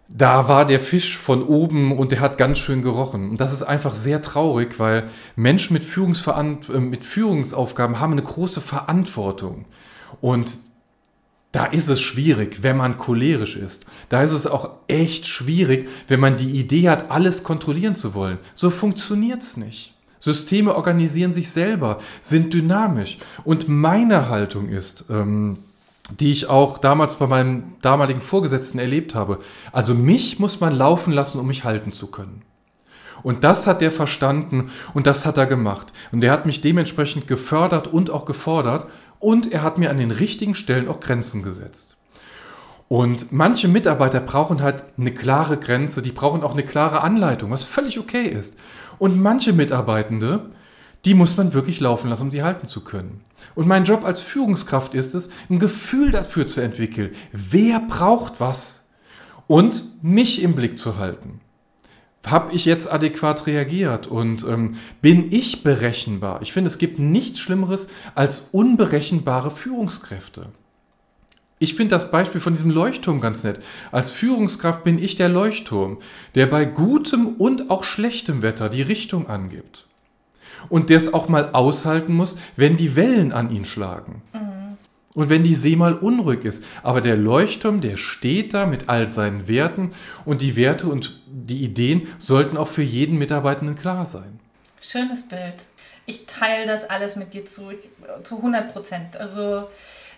da 0.08 0.48
war 0.48 0.66
der 0.66 0.80
Fisch 0.80 1.16
von 1.16 1.42
oben 1.42 1.96
und 1.96 2.12
der 2.12 2.20
hat 2.20 2.36
ganz 2.38 2.58
schön 2.58 2.82
gerochen. 2.82 3.30
Und 3.30 3.40
das 3.40 3.52
ist 3.52 3.62
einfach 3.62 3.94
sehr 3.94 4.22
traurig, 4.22 4.78
weil 4.78 5.08
Menschen 5.34 5.74
mit, 5.74 5.84
äh, 5.96 6.80
mit 6.80 7.04
Führungsaufgaben 7.04 8.00
haben 8.00 8.12
eine 8.12 8.22
große 8.22 8.60
Verantwortung. 8.60 9.64
Und 10.20 10.58
da 11.52 11.66
ist 11.66 11.88
es 11.88 12.00
schwierig, 12.00 12.62
wenn 12.62 12.76
man 12.76 12.98
cholerisch 12.98 13.56
ist. 13.56 13.86
Da 14.08 14.22
ist 14.22 14.32
es 14.32 14.46
auch 14.46 14.70
echt 14.88 15.26
schwierig, 15.26 15.88
wenn 16.08 16.20
man 16.20 16.36
die 16.36 16.58
Idee 16.58 16.88
hat, 16.88 17.10
alles 17.10 17.44
kontrollieren 17.44 17.94
zu 17.94 18.14
wollen. 18.14 18.38
So 18.54 18.70
funktioniert 18.70 19.42
es 19.42 19.56
nicht. 19.56 19.93
Systeme 20.24 20.74
organisieren 20.74 21.34
sich 21.34 21.50
selber, 21.50 21.98
sind 22.22 22.54
dynamisch. 22.54 23.18
Und 23.44 23.68
meine 23.68 24.30
Haltung 24.30 24.68
ist, 24.70 25.04
ähm, 25.10 25.58
die 26.18 26.32
ich 26.32 26.48
auch 26.48 26.78
damals 26.78 27.16
bei 27.16 27.26
meinem 27.26 27.74
damaligen 27.82 28.22
Vorgesetzten 28.22 28.78
erlebt 28.78 29.14
habe, 29.14 29.40
also 29.70 29.94
mich 29.94 30.38
muss 30.38 30.60
man 30.60 30.74
laufen 30.74 31.12
lassen, 31.12 31.38
um 31.38 31.46
mich 31.46 31.64
halten 31.64 31.92
zu 31.92 32.06
können. 32.06 32.40
Und 33.22 33.44
das 33.44 33.66
hat 33.66 33.82
er 33.82 33.92
verstanden 33.92 34.70
und 34.94 35.06
das 35.06 35.26
hat 35.26 35.36
er 35.36 35.46
gemacht. 35.46 35.92
Und 36.10 36.24
er 36.24 36.32
hat 36.32 36.46
mich 36.46 36.62
dementsprechend 36.62 37.26
gefördert 37.26 37.86
und 37.86 38.08
auch 38.08 38.24
gefordert 38.24 38.86
und 39.18 39.52
er 39.52 39.62
hat 39.62 39.76
mir 39.76 39.90
an 39.90 39.98
den 39.98 40.10
richtigen 40.10 40.54
Stellen 40.54 40.88
auch 40.88 41.00
Grenzen 41.00 41.42
gesetzt. 41.42 41.93
Und 42.88 43.32
manche 43.32 43.66
Mitarbeiter 43.66 44.20
brauchen 44.20 44.62
halt 44.62 44.84
eine 44.98 45.12
klare 45.12 45.56
Grenze, 45.56 46.02
die 46.02 46.12
brauchen 46.12 46.42
auch 46.42 46.52
eine 46.52 46.62
klare 46.62 47.00
Anleitung, 47.00 47.50
was 47.50 47.64
völlig 47.64 47.98
okay 47.98 48.26
ist. 48.26 48.56
Und 48.98 49.20
manche 49.20 49.52
Mitarbeitende, 49.52 50.50
die 51.04 51.14
muss 51.14 51.36
man 51.36 51.52
wirklich 51.54 51.80
laufen 51.80 52.10
lassen, 52.10 52.24
um 52.24 52.30
sie 52.30 52.42
halten 52.42 52.66
zu 52.66 52.82
können. 52.82 53.24
Und 53.54 53.66
mein 53.66 53.84
Job 53.84 54.04
als 54.04 54.20
Führungskraft 54.20 54.94
ist 54.94 55.14
es, 55.14 55.30
ein 55.50 55.58
Gefühl 55.58 56.10
dafür 56.10 56.46
zu 56.46 56.60
entwickeln, 56.60 57.10
wer 57.32 57.80
braucht 57.80 58.40
was 58.40 58.84
und 59.46 59.84
mich 60.02 60.42
im 60.42 60.54
Blick 60.54 60.78
zu 60.78 60.96
halten. 60.96 61.40
Habe 62.26 62.54
ich 62.54 62.64
jetzt 62.64 62.90
adäquat 62.90 63.46
reagiert 63.46 64.06
und 64.06 64.44
ähm, 64.44 64.78
bin 65.02 65.30
ich 65.30 65.62
berechenbar? 65.62 66.40
Ich 66.40 66.54
finde, 66.54 66.68
es 66.68 66.78
gibt 66.78 66.98
nichts 66.98 67.40
Schlimmeres 67.40 67.88
als 68.14 68.48
unberechenbare 68.52 69.50
Führungskräfte. 69.50 70.48
Ich 71.58 71.74
finde 71.74 71.94
das 71.94 72.10
Beispiel 72.10 72.40
von 72.40 72.54
diesem 72.54 72.70
Leuchtturm 72.70 73.20
ganz 73.20 73.44
nett. 73.44 73.60
Als 73.92 74.10
Führungskraft 74.10 74.82
bin 74.84 74.98
ich 74.98 75.14
der 75.14 75.28
Leuchtturm, 75.28 75.98
der 76.34 76.46
bei 76.46 76.64
gutem 76.64 77.28
und 77.28 77.70
auch 77.70 77.84
schlechtem 77.84 78.42
Wetter 78.42 78.68
die 78.68 78.82
Richtung 78.82 79.28
angibt. 79.28 79.86
Und 80.68 80.90
der 80.90 80.96
es 80.96 81.14
auch 81.14 81.28
mal 81.28 81.50
aushalten 81.52 82.12
muss, 82.12 82.36
wenn 82.56 82.76
die 82.76 82.96
Wellen 82.96 83.32
an 83.32 83.50
ihn 83.50 83.64
schlagen. 83.64 84.22
Mhm. 84.32 84.78
Und 85.14 85.30
wenn 85.30 85.44
die 85.44 85.54
See 85.54 85.76
mal 85.76 85.94
unruhig 85.94 86.44
ist. 86.44 86.64
Aber 86.82 87.00
der 87.00 87.16
Leuchtturm, 87.16 87.80
der 87.80 87.98
steht 87.98 88.52
da 88.52 88.66
mit 88.66 88.88
all 88.88 89.08
seinen 89.08 89.46
Werten 89.46 89.92
und 90.24 90.40
die 90.40 90.56
Werte 90.56 90.88
und 90.88 91.20
die 91.26 91.62
Ideen 91.62 92.08
sollten 92.18 92.56
auch 92.56 92.68
für 92.68 92.82
jeden 92.82 93.16
Mitarbeitenden 93.16 93.76
klar 93.76 94.06
sein. 94.06 94.40
Schönes 94.80 95.22
Bild. 95.28 95.54
Ich 96.06 96.26
teile 96.26 96.66
das 96.66 96.90
alles 96.90 97.14
mit 97.14 97.32
dir 97.32 97.44
zu, 97.44 97.70
zu 98.24 98.36
100 98.38 98.72
Prozent. 98.72 99.16
Also 99.16 99.68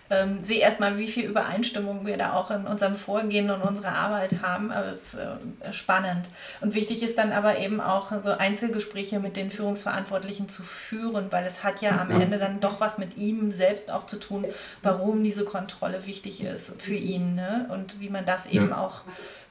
ähm, 0.09 0.43
sehe 0.43 0.59
erstmal, 0.59 0.97
wie 0.97 1.07
viel 1.07 1.25
Übereinstimmung 1.25 2.05
wir 2.05 2.17
da 2.17 2.33
auch 2.33 2.51
in 2.51 2.65
unserem 2.65 2.95
Vorgehen 2.95 3.49
und 3.49 3.61
unserer 3.61 3.93
Arbeit 3.93 4.41
haben. 4.41 4.71
Aber 4.71 4.87
es 4.87 5.13
ist 5.13 5.15
äh, 5.15 5.73
spannend. 5.73 6.27
Und 6.61 6.75
wichtig 6.75 7.03
ist 7.03 7.17
dann 7.17 7.31
aber 7.31 7.59
eben 7.59 7.81
auch 7.81 8.11
so 8.21 8.31
Einzelgespräche 8.31 9.19
mit 9.19 9.35
den 9.35 9.51
Führungsverantwortlichen 9.51 10.49
zu 10.49 10.63
führen, 10.63 11.31
weil 11.31 11.45
es 11.45 11.63
hat 11.63 11.81
ja 11.81 11.99
am 11.99 12.09
mhm. 12.09 12.21
Ende 12.21 12.37
dann 12.39 12.59
doch 12.59 12.79
was 12.79 12.97
mit 12.97 13.17
ihm 13.17 13.51
selbst 13.51 13.91
auch 13.91 14.05
zu 14.05 14.17
tun, 14.17 14.45
warum 14.81 15.23
diese 15.23 15.45
Kontrolle 15.45 16.05
wichtig 16.05 16.41
ist 16.41 16.81
für 16.81 16.95
ihn 16.95 17.35
ne? 17.35 17.67
und 17.69 17.99
wie 17.99 18.09
man 18.09 18.25
das 18.25 18.47
eben 18.47 18.73
auch 18.73 19.01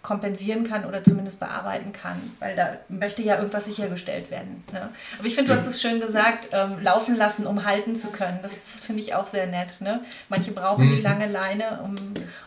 kompensieren 0.06 0.62
kann 0.62 0.84
oder 0.84 1.02
zumindest 1.02 1.40
bearbeiten 1.40 1.90
kann, 1.90 2.22
weil 2.38 2.54
da 2.54 2.76
möchte 2.88 3.22
ja 3.22 3.38
irgendwas 3.38 3.64
sichergestellt 3.64 4.30
werden. 4.30 4.62
Ne? 4.72 4.88
Aber 5.18 5.26
ich 5.26 5.34
finde, 5.34 5.52
du 5.52 5.58
hast 5.58 5.66
es 5.66 5.82
schön 5.82 5.98
gesagt, 5.98 6.50
ähm, 6.52 6.76
laufen 6.80 7.16
lassen, 7.16 7.44
um 7.44 7.64
halten 7.64 7.96
zu 7.96 8.12
können. 8.12 8.38
Das 8.40 8.82
finde 8.86 9.02
ich 9.02 9.16
auch 9.16 9.26
sehr 9.26 9.48
nett. 9.48 9.80
Ne? 9.80 10.00
Manche 10.28 10.52
brauchen 10.52 10.86
mhm. 10.86 10.94
die 10.94 11.02
lange 11.02 11.26
Leine, 11.26 11.80
um, 11.82 11.96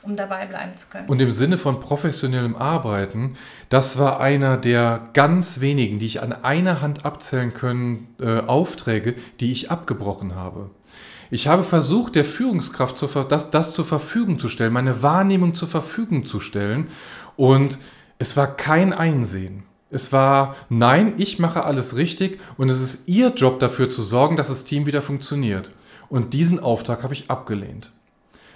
um 0.04 0.16
dabei 0.16 0.46
bleiben 0.46 0.78
zu 0.78 0.88
können. 0.88 1.10
Und 1.10 1.20
im 1.22 1.32
Sinne 1.32 1.58
von 1.58 1.82
professionellem 1.82 2.56
Arbeiten, 2.56 3.36
das 3.68 3.98
war 3.98 4.22
einer 4.22 4.56
der 4.56 5.10
ganz 5.12 5.60
wenigen, 5.60 6.00
die 6.00 6.06
ich 6.06 6.22
an 6.22 6.32
einer 6.32 6.80
Hand 6.80 7.04
abzählen 7.04 7.54
können, 7.54 8.08
äh, 8.22 8.40
Aufträge, 8.40 9.16
die 9.42 9.52
ich 9.52 9.70
abgebrochen 9.70 10.34
habe. 10.34 10.70
Ich 11.32 11.48
habe 11.48 11.64
versucht, 11.64 12.16
der 12.16 12.26
Führungskraft 12.26 12.98
zu, 12.98 13.06
das, 13.06 13.52
das 13.52 13.74
zur 13.74 13.86
Verfügung 13.86 14.40
zu 14.40 14.50
stellen, 14.50 14.74
meine 14.74 15.04
Wahrnehmung 15.04 15.54
zur 15.54 15.68
Verfügung 15.68 16.26
zu 16.26 16.40
stellen. 16.40 16.88
Und 17.40 17.78
es 18.18 18.36
war 18.36 18.58
kein 18.58 18.92
Einsehen. 18.92 19.64
Es 19.90 20.12
war, 20.12 20.58
nein, 20.68 21.14
ich 21.16 21.40
mache 21.40 21.64
alles 21.64 21.96
richtig 21.96 22.42
und 22.58 22.70
es 22.70 22.82
ist 22.82 23.08
Ihr 23.08 23.30
Job 23.30 23.62
dafür 23.62 23.90
zu 23.90 24.02
sorgen, 24.02 24.36
dass 24.36 24.50
das 24.50 24.66
Team 24.66 24.86
wieder 24.86 25.02
funktioniert. 25.02 25.72
Und 26.10 26.34
diesen 26.34 26.60
Auftrag 26.60 27.02
habe 27.02 27.14
ich 27.14 27.30
abgelehnt. 27.30 27.94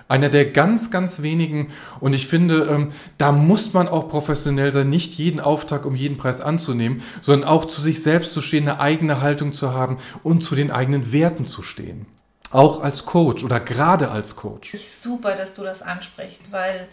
Einer 0.09 0.27
der 0.27 0.51
ganz, 0.51 0.91
ganz 0.91 1.21
wenigen. 1.21 1.71
Und 2.01 2.13
ich 2.13 2.27
finde, 2.27 2.67
ähm, 2.69 2.91
da 3.17 3.31
muss 3.31 3.71
man 3.71 3.87
auch 3.87 4.09
professionell 4.09 4.73
sein, 4.73 4.89
nicht 4.89 5.13
jeden 5.13 5.39
Auftrag 5.39 5.85
um 5.85 5.95
jeden 5.95 6.17
Preis 6.17 6.41
anzunehmen, 6.41 7.01
sondern 7.21 7.47
auch 7.47 7.63
zu 7.63 7.79
sich 7.79 8.03
selbst 8.03 8.33
zu 8.33 8.41
stehen, 8.41 8.67
eine 8.67 8.81
eigene 8.81 9.21
Haltung 9.21 9.53
zu 9.53 9.71
haben 9.71 9.97
und 10.23 10.43
zu 10.43 10.55
den 10.55 10.71
eigenen 10.71 11.13
Werten 11.13 11.45
zu 11.45 11.63
stehen. 11.63 12.05
Auch 12.51 12.83
als 12.83 13.05
Coach 13.05 13.45
oder 13.45 13.61
gerade 13.61 14.11
als 14.11 14.35
Coach. 14.35 14.75
Super, 14.75 15.37
dass 15.37 15.55
du 15.55 15.63
das 15.63 15.81
ansprichst, 15.81 16.51
weil 16.51 16.89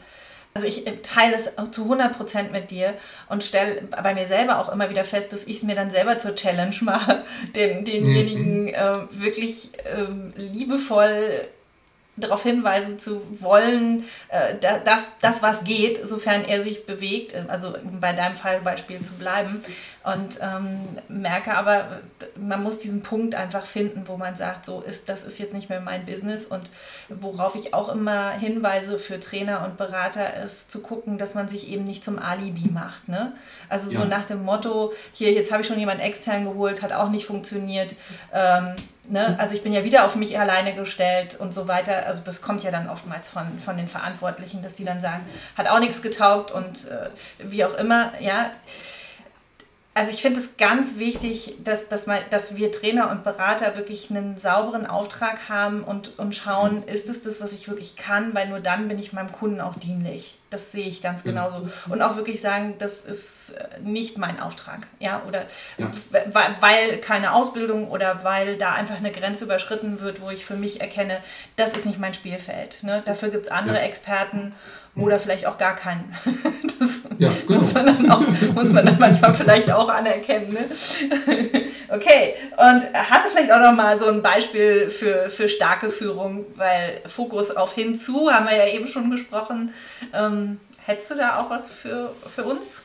also 0.55 0.67
ich 0.67 0.87
äh, 0.87 0.97
teile 1.03 1.37
es 1.37 1.51
zu 1.71 1.93
100% 1.93 2.51
mit 2.51 2.71
dir 2.71 2.95
und 3.29 3.45
stelle 3.45 3.83
bei 4.03 4.15
mir 4.15 4.27
selber 4.27 4.59
auch 4.59 4.71
immer 4.73 4.91
wieder 4.91 5.05
fest, 5.05 5.33
dass 5.33 5.45
ich 5.45 5.59
es 5.59 5.63
mir 5.63 5.75
dann 5.75 5.91
selber 5.91 6.19
zur 6.19 6.35
Challenge 6.35 6.75
mache, 6.81 7.25
den, 7.55 7.85
denjenigen 7.85 8.63
mhm. 8.63 8.69
äh, 8.69 9.23
wirklich 9.23 9.71
äh, 9.85 10.41
liebevoll 10.41 11.49
darauf 12.17 12.43
hinweisen 12.43 12.99
zu 12.99 13.23
wollen, 13.41 14.05
äh, 14.29 14.55
dass 14.85 15.09
das, 15.21 15.43
was 15.43 15.65
geht, 15.65 16.07
sofern 16.07 16.45
er 16.45 16.63
sich 16.63 16.85
bewegt, 16.85 17.35
also 17.49 17.75
um 17.77 18.01
bei 18.01 18.13
deinem 18.13 18.37
Fallbeispiel 18.37 19.01
zu 19.01 19.15
bleiben. 19.15 19.63
Und 20.03 20.39
ähm, 20.41 20.99
merke 21.09 21.55
aber, 21.55 22.01
man 22.35 22.63
muss 22.63 22.79
diesen 22.79 23.03
Punkt 23.03 23.35
einfach 23.35 23.67
finden, 23.67 24.05
wo 24.07 24.17
man 24.17 24.35
sagt, 24.35 24.65
so 24.65 24.81
ist, 24.81 25.11
das 25.11 25.25
ist 25.25 25.39
jetzt 25.39 25.53
nicht 25.53 25.69
mehr 25.69 25.81
mein 25.83 26.07
Business. 26.07 26.47
Und 26.47 26.71
worauf 27.09 27.55
ich 27.55 27.75
auch 27.75 27.91
immer 27.91 28.31
hinweise 28.31 28.99
für 28.99 29.21
Trainer 29.21 29.65
und 29.65 29.77
Berater 29.77 30.43
ist, 30.43 30.71
zu 30.71 30.81
gucken, 30.81 31.19
dass 31.19 31.35
man 31.35 31.49
sich 31.49 31.69
eben 31.69 31.85
nicht 31.85 32.03
zum 32.03 32.19
Alibi 32.19 32.71
macht. 32.71 33.09
Ne? 33.09 33.35
Also 33.69 33.91
so 33.91 33.99
ja. 33.99 34.05
nach 34.07 34.25
dem 34.25 34.43
Motto, 34.43 34.93
hier, 35.13 35.33
jetzt 35.33 35.53
habe 35.53 35.63
ich 35.63 35.69
schon 35.69 35.79
jemanden 35.79 36.03
extern 36.03 36.45
geholt, 36.45 36.81
hat 36.81 36.93
auch 36.93 37.11
nicht 37.11 37.27
funktioniert. 37.27 37.95
Ähm, 38.33 38.77
Ne? 39.11 39.37
Also 39.41 39.57
ich 39.57 39.65
bin 39.65 39.73
ja 39.73 39.83
wieder 39.83 40.05
auf 40.05 40.15
mich 40.15 40.39
alleine 40.39 40.73
gestellt 40.73 41.35
und 41.37 41.53
so 41.53 41.67
weiter. 41.67 42.07
Also 42.07 42.23
das 42.25 42.43
kommt 42.43 42.63
ja 42.63 42.71
dann 42.71 42.89
oftmals 42.89 43.29
von, 43.29 43.59
von 43.59 43.77
den 43.77 43.89
Verantwortlichen, 43.89 44.63
dass 44.63 44.75
die 44.75 44.85
dann 44.85 45.01
sagen, 45.01 45.27
hat 45.57 45.69
auch 45.69 45.81
nichts 45.81 46.01
getaugt 46.01 46.53
und 46.53 46.87
äh, 46.87 47.09
wie 47.39 47.65
auch 47.65 47.75
immer, 47.75 48.13
ja. 48.21 48.53
Also 49.93 50.13
ich 50.13 50.23
finde 50.23 50.39
es 50.39 50.57
ganz 50.57 50.99
wichtig, 50.99 51.57
dass, 51.65 51.89
dass, 51.89 52.07
mal, 52.07 52.21
dass 52.31 52.57
wir 52.57 52.71
Trainer 52.71 53.11
und 53.11 53.25
Berater 53.25 53.77
wirklich 53.77 54.09
einen 54.09 54.37
sauberen 54.37 54.87
Auftrag 54.87 55.49
haben 55.49 55.83
und, 55.83 56.17
und 56.17 56.37
schauen, 56.37 56.85
ist 56.85 57.09
es 57.09 57.23
das, 57.23 57.41
was 57.41 57.53
ich 57.53 57.69
wirklich 57.69 57.97
kann, 57.97 58.33
weil 58.33 58.49
nur 58.49 58.61
dann 58.61 58.87
bin 58.87 59.01
ich 59.01 59.13
meinem 59.13 59.33
Kunden 59.33 59.61
auch 59.61 59.75
dienlich. 59.75 60.39
Das 60.49 60.71
sehe 60.71 60.87
ich 60.87 61.03
ganz 61.03 61.25
genauso. 61.25 61.69
Und 61.89 62.03
auch 62.03 62.17
wirklich 62.17 62.41
sagen, 62.41 62.75
das 62.79 63.05
ist 63.05 63.51
äh, 63.51 63.81
nicht 63.81 64.17
mein 64.17 64.41
Auftrag. 64.41 64.87
Ja, 65.01 65.23
oder 65.27 65.47
ja. 65.77 65.91
weil 66.43 66.99
keine 66.99 67.33
Ausbildung 67.33 67.89
oder 67.89 68.23
weil 68.25 68.59
da 68.59 68.73
einfach 68.73 68.97
eine 68.97 69.13
Grenze 69.13 69.45
überschritten 69.45 70.01
wird, 70.01 70.21
wo 70.21 70.31
ich 70.31 70.45
für 70.45 70.57
mich 70.57 70.81
erkenne, 70.81 71.19
das 71.57 71.73
ist 71.73 71.87
nicht 71.87 71.99
mein 71.99 72.15
Spielfeld. 72.15 72.83
Ne? 72.83 73.03
Dafür 73.05 73.31
gibt 73.31 73.47
es 73.47 73.53
andere 73.53 73.77
ja. 73.77 73.83
Experten 73.83 74.55
oder 74.97 75.19
vielleicht 75.19 75.47
auch 75.47 75.59
gar 75.59 75.75
keinen. 75.75 76.15
Das 76.81 77.01
ja, 77.19 77.31
genau. 77.47 77.59
muss, 77.59 77.75
man 77.75 77.85
dann 77.85 78.11
auch, 78.11 78.23
muss 78.55 78.73
man 78.73 78.87
dann 78.87 78.99
manchmal 78.99 79.35
vielleicht 79.35 79.71
auch 79.71 79.91
anerkennen. 79.91 80.49
Ne? 80.51 81.61
Okay, 81.93 82.35
und 82.57 82.83
hast 82.95 83.27
du 83.27 83.31
vielleicht 83.31 83.51
auch 83.53 83.59
noch 83.59 83.75
mal 83.75 83.99
so 83.99 84.07
ein 84.07 84.23
Beispiel 84.23 84.89
für, 84.89 85.29
für 85.29 85.49
starke 85.49 85.91
Führung, 85.91 86.47
weil 86.55 87.03
Fokus 87.07 87.51
auf 87.51 87.75
hinzu, 87.75 88.31
haben 88.31 88.47
wir 88.47 88.57
ja 88.57 88.73
eben 88.73 88.87
schon 88.87 89.11
gesprochen. 89.11 89.75
Ähm, 90.15 90.61
hättest 90.87 91.11
du 91.11 91.17
da 91.17 91.41
auch 91.41 91.51
was 91.51 91.71
für, 91.71 92.15
für 92.35 92.45
uns? 92.45 92.85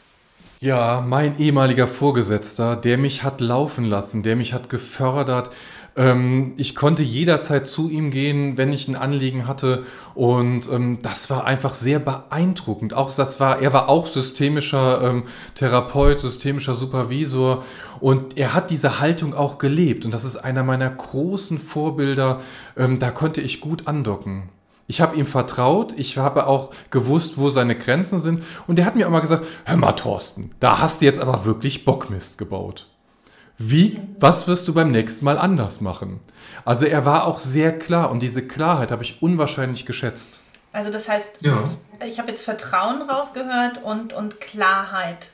Ja, 0.59 1.03
mein 1.05 1.37
ehemaliger 1.37 1.87
Vorgesetzter, 1.87 2.75
der 2.75 2.97
mich 2.97 3.21
hat 3.21 3.41
laufen 3.41 3.85
lassen, 3.85 4.23
der 4.23 4.35
mich 4.35 4.53
hat 4.53 4.69
gefördert, 4.69 5.51
ähm, 5.95 6.53
ich 6.57 6.75
konnte 6.75 7.03
jederzeit 7.03 7.67
zu 7.67 7.89
ihm 7.89 8.11
gehen, 8.11 8.57
wenn 8.57 8.73
ich 8.73 8.87
ein 8.87 8.95
Anliegen 8.95 9.47
hatte. 9.47 9.85
Und 10.13 10.69
ähm, 10.71 10.99
das 11.01 11.29
war 11.29 11.45
einfach 11.45 11.73
sehr 11.73 11.99
beeindruckend. 11.99 12.93
Auch 12.93 13.13
das 13.13 13.39
war, 13.39 13.61
er 13.61 13.71
war 13.73 13.87
auch 13.87 14.07
systemischer 14.07 15.01
ähm, 15.01 15.23
Therapeut, 15.55 16.19
systemischer 16.19 16.75
Supervisor. 16.75 17.63
Und 17.99 18.37
er 18.37 18.53
hat 18.53 18.71
diese 18.71 18.99
Haltung 18.99 19.33
auch 19.33 19.57
gelebt. 19.57 20.03
Und 20.05 20.11
das 20.11 20.25
ist 20.25 20.35
einer 20.35 20.63
meiner 20.63 20.89
großen 20.89 21.59
Vorbilder. 21.59 22.41
Ähm, 22.77 22.99
da 22.99 23.11
konnte 23.11 23.41
ich 23.41 23.61
gut 23.61 23.87
andocken. 23.87 24.49
Ich 24.87 25.01
habe 25.01 25.15
ihm 25.15 25.25
vertraut, 25.25 25.93
ich 25.97 26.17
habe 26.17 26.45
auch 26.45 26.71
gewusst, 26.91 27.39
wo 27.39 27.49
seine 27.49 27.75
Grenzen 27.75 28.19
sind. 28.19 28.43
Und 28.67 28.77
er 28.77 28.85
hat 28.85 28.95
mir 28.95 29.07
auch 29.07 29.11
mal 29.11 29.19
gesagt, 29.19 29.45
hör 29.63 29.77
mal 29.77 29.93
Thorsten, 29.93 30.51
da 30.59 30.77
hast 30.77 31.01
du 31.01 31.05
jetzt 31.05 31.19
aber 31.19 31.43
wirklich 31.45 31.85
Bockmist 31.85 32.37
gebaut. 32.37 32.87
Wie, 33.57 33.99
was 34.19 34.47
wirst 34.47 34.67
du 34.67 34.73
beim 34.73 34.91
nächsten 34.91 35.25
Mal 35.25 35.37
anders 35.37 35.81
machen? 35.81 36.19
Also 36.65 36.85
er 36.85 37.05
war 37.05 37.25
auch 37.25 37.39
sehr 37.39 37.77
klar 37.77 38.11
und 38.11 38.21
diese 38.21 38.45
Klarheit 38.45 38.91
habe 38.91 39.03
ich 39.03 39.21
unwahrscheinlich 39.21 39.85
geschätzt. 39.85 40.39
Also 40.73 40.91
das 40.91 41.07
heißt, 41.07 41.41
ja. 41.41 41.63
ich 42.05 42.19
habe 42.19 42.31
jetzt 42.31 42.43
Vertrauen 42.43 43.01
rausgehört 43.03 43.81
und, 43.83 44.11
und 44.11 44.41
Klarheit. 44.41 45.29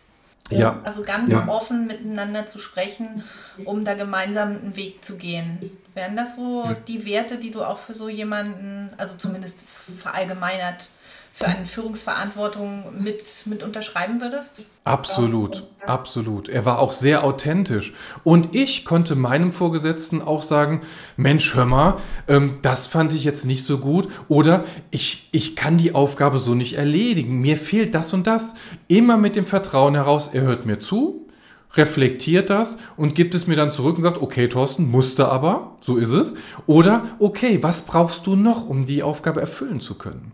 Ja. 0.51 0.81
Also 0.83 1.03
ganz 1.03 1.31
ja. 1.31 1.47
offen 1.47 1.87
miteinander 1.87 2.45
zu 2.45 2.59
sprechen, 2.59 3.23
um 3.65 3.85
da 3.85 3.93
gemeinsam 3.93 4.49
einen 4.49 4.75
Weg 4.75 5.03
zu 5.03 5.17
gehen. 5.17 5.71
Wären 5.93 6.15
das 6.15 6.35
so 6.35 6.63
ja. 6.65 6.73
die 6.73 7.05
Werte, 7.05 7.37
die 7.37 7.51
du 7.51 7.63
auch 7.63 7.77
für 7.79 7.93
so 7.93 8.09
jemanden, 8.09 8.91
also 8.97 9.17
zumindest 9.17 9.63
verallgemeinert, 9.97 10.89
für 11.33 11.45
eine 11.47 11.65
Führungsverantwortung 11.65 12.83
mit, 12.99 13.23
mit 13.45 13.63
unterschreiben 13.63 14.21
würdest? 14.21 14.63
Absolut, 14.83 15.65
absolut. 15.85 16.49
Er 16.49 16.65
war 16.65 16.79
auch 16.79 16.91
sehr 16.91 17.23
authentisch. 17.23 17.93
Und 18.23 18.55
ich 18.55 18.85
konnte 18.85 19.15
meinem 19.15 19.51
Vorgesetzten 19.51 20.21
auch 20.21 20.41
sagen, 20.43 20.81
Mensch, 21.17 21.55
hör 21.55 21.65
mal, 21.65 21.97
ähm, 22.27 22.59
das 22.61 22.87
fand 22.87 23.13
ich 23.13 23.23
jetzt 23.23 23.45
nicht 23.45 23.65
so 23.65 23.77
gut. 23.77 24.09
Oder 24.27 24.65
ich, 24.91 25.29
ich 25.31 25.55
kann 25.55 25.77
die 25.77 25.95
Aufgabe 25.95 26.37
so 26.37 26.53
nicht 26.53 26.73
erledigen. 26.73 27.39
Mir 27.39 27.57
fehlt 27.57 27.95
das 27.95 28.13
und 28.13 28.27
das. 28.27 28.53
Immer 28.87 29.17
mit 29.17 29.35
dem 29.35 29.45
Vertrauen 29.45 29.95
heraus, 29.95 30.29
er 30.33 30.41
hört 30.41 30.65
mir 30.65 30.79
zu, 30.79 31.27
reflektiert 31.73 32.49
das 32.49 32.77
und 32.97 33.15
gibt 33.15 33.33
es 33.33 33.47
mir 33.47 33.55
dann 33.55 33.71
zurück 33.71 33.95
und 33.95 34.03
sagt, 34.03 34.21
okay, 34.21 34.47
Thorsten, 34.47 34.91
musste 34.91 35.29
aber, 35.29 35.77
so 35.79 35.97
ist 35.97 36.11
es. 36.11 36.35
Oder, 36.67 37.05
okay, 37.19 37.59
was 37.61 37.83
brauchst 37.83 38.27
du 38.27 38.35
noch, 38.35 38.67
um 38.67 38.85
die 38.85 39.01
Aufgabe 39.01 39.39
erfüllen 39.39 39.79
zu 39.79 39.95
können? 39.95 40.33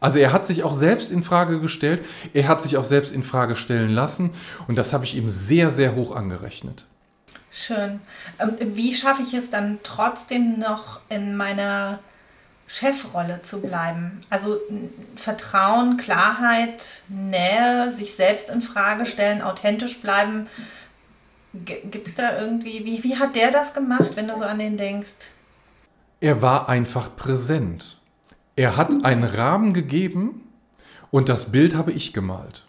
Also 0.00 0.18
er 0.18 0.32
hat 0.32 0.46
sich 0.46 0.62
auch 0.62 0.74
selbst 0.74 1.10
in 1.10 1.22
Frage 1.22 1.60
gestellt, 1.60 2.04
er 2.32 2.48
hat 2.48 2.62
sich 2.62 2.76
auch 2.76 2.84
selbst 2.84 3.12
in 3.12 3.22
Frage 3.22 3.56
stellen 3.56 3.90
lassen 3.90 4.30
und 4.68 4.78
das 4.78 4.92
habe 4.92 5.04
ich 5.04 5.16
ihm 5.16 5.28
sehr, 5.28 5.70
sehr 5.70 5.94
hoch 5.94 6.14
angerechnet. 6.14 6.86
Schön. 7.50 8.00
Ähm, 8.38 8.56
wie 8.76 8.94
schaffe 8.94 9.22
ich 9.22 9.34
es 9.34 9.50
dann 9.50 9.78
trotzdem 9.82 10.58
noch 10.58 11.00
in 11.08 11.36
meiner 11.36 11.98
Chefrolle 12.66 13.42
zu 13.42 13.60
bleiben? 13.60 14.20
Also 14.30 14.60
Vertrauen, 15.16 15.96
Klarheit, 15.96 17.02
Nähe, 17.08 17.90
sich 17.90 18.14
selbst 18.14 18.50
in 18.50 18.62
Frage 18.62 19.06
stellen, 19.06 19.42
authentisch 19.42 20.00
bleiben. 20.00 20.48
Gibt 21.54 22.06
es 22.06 22.14
da 22.14 22.38
irgendwie, 22.38 22.84
wie, 22.84 23.02
wie 23.02 23.16
hat 23.16 23.34
der 23.34 23.50
das 23.50 23.72
gemacht, 23.72 24.14
wenn 24.14 24.28
du 24.28 24.36
so 24.36 24.44
an 24.44 24.58
den 24.58 24.76
denkst? 24.76 25.30
Er 26.20 26.42
war 26.42 26.68
einfach 26.68 27.16
präsent. 27.16 27.98
Er 28.58 28.76
hat 28.76 29.04
einen 29.04 29.22
Rahmen 29.22 29.72
gegeben 29.72 30.40
und 31.12 31.28
das 31.28 31.52
Bild 31.52 31.76
habe 31.76 31.92
ich 31.92 32.12
gemalt. 32.12 32.66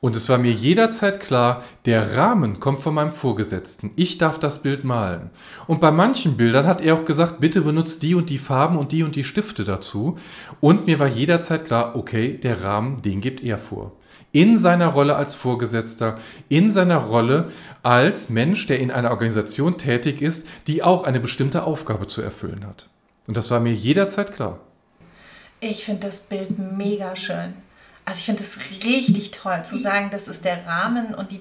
Und 0.00 0.16
es 0.16 0.28
war 0.28 0.38
mir 0.38 0.50
jederzeit 0.50 1.20
klar, 1.20 1.62
der 1.86 2.16
Rahmen 2.16 2.58
kommt 2.58 2.80
von 2.80 2.94
meinem 2.94 3.12
Vorgesetzten. 3.12 3.92
Ich 3.94 4.18
darf 4.18 4.40
das 4.40 4.62
Bild 4.62 4.82
malen. 4.82 5.30
Und 5.68 5.80
bei 5.80 5.92
manchen 5.92 6.36
Bildern 6.36 6.66
hat 6.66 6.80
er 6.80 6.96
auch 6.96 7.04
gesagt, 7.04 7.38
bitte 7.38 7.60
benutzt 7.60 8.02
die 8.02 8.16
und 8.16 8.28
die 8.28 8.38
Farben 8.38 8.76
und 8.76 8.90
die 8.90 9.04
und 9.04 9.14
die 9.14 9.22
Stifte 9.22 9.62
dazu. 9.62 10.18
Und 10.58 10.86
mir 10.86 10.98
war 10.98 11.06
jederzeit 11.06 11.64
klar, 11.64 11.94
okay, 11.94 12.36
der 12.36 12.64
Rahmen, 12.64 13.00
den 13.02 13.20
gibt 13.20 13.40
er 13.40 13.58
vor. 13.58 13.92
In 14.32 14.58
seiner 14.58 14.88
Rolle 14.88 15.14
als 15.14 15.36
Vorgesetzter, 15.36 16.18
in 16.48 16.72
seiner 16.72 16.98
Rolle 16.98 17.52
als 17.84 18.30
Mensch, 18.30 18.66
der 18.66 18.80
in 18.80 18.90
einer 18.90 19.12
Organisation 19.12 19.78
tätig 19.78 20.20
ist, 20.22 20.44
die 20.66 20.82
auch 20.82 21.04
eine 21.04 21.20
bestimmte 21.20 21.62
Aufgabe 21.62 22.08
zu 22.08 22.20
erfüllen 22.20 22.66
hat. 22.66 22.88
Und 23.28 23.36
das 23.36 23.52
war 23.52 23.60
mir 23.60 23.74
jederzeit 23.74 24.34
klar. 24.34 24.58
Ich 25.64 25.84
finde 25.84 26.08
das 26.08 26.20
Bild 26.20 26.58
mega 26.58 27.16
schön. 27.16 27.54
Also 28.04 28.18
ich 28.18 28.26
finde 28.26 28.42
es 28.42 28.58
richtig 28.84 29.30
toll 29.30 29.64
zu 29.64 29.78
sagen, 29.78 30.10
das 30.10 30.28
ist 30.28 30.44
der 30.44 30.66
Rahmen 30.66 31.14
und 31.14 31.32
die 31.32 31.40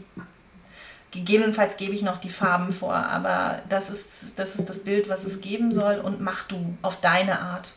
gegebenenfalls 1.12 1.78
gebe 1.78 1.94
ich 1.94 2.02
noch 2.02 2.18
die 2.18 2.30
Farben 2.30 2.72
vor, 2.72 2.96
aber 2.96 3.60
das 3.70 3.90
ist 3.90 4.34
das, 4.38 4.56
ist 4.56 4.70
das 4.70 4.80
Bild, 4.80 5.10
was 5.10 5.26
es 5.26 5.42
geben 5.42 5.72
soll 5.72 5.96
und 5.96 6.22
mach 6.22 6.44
du 6.44 6.76
auf 6.82 7.02
deine 7.02 7.40
Art. 7.40 7.74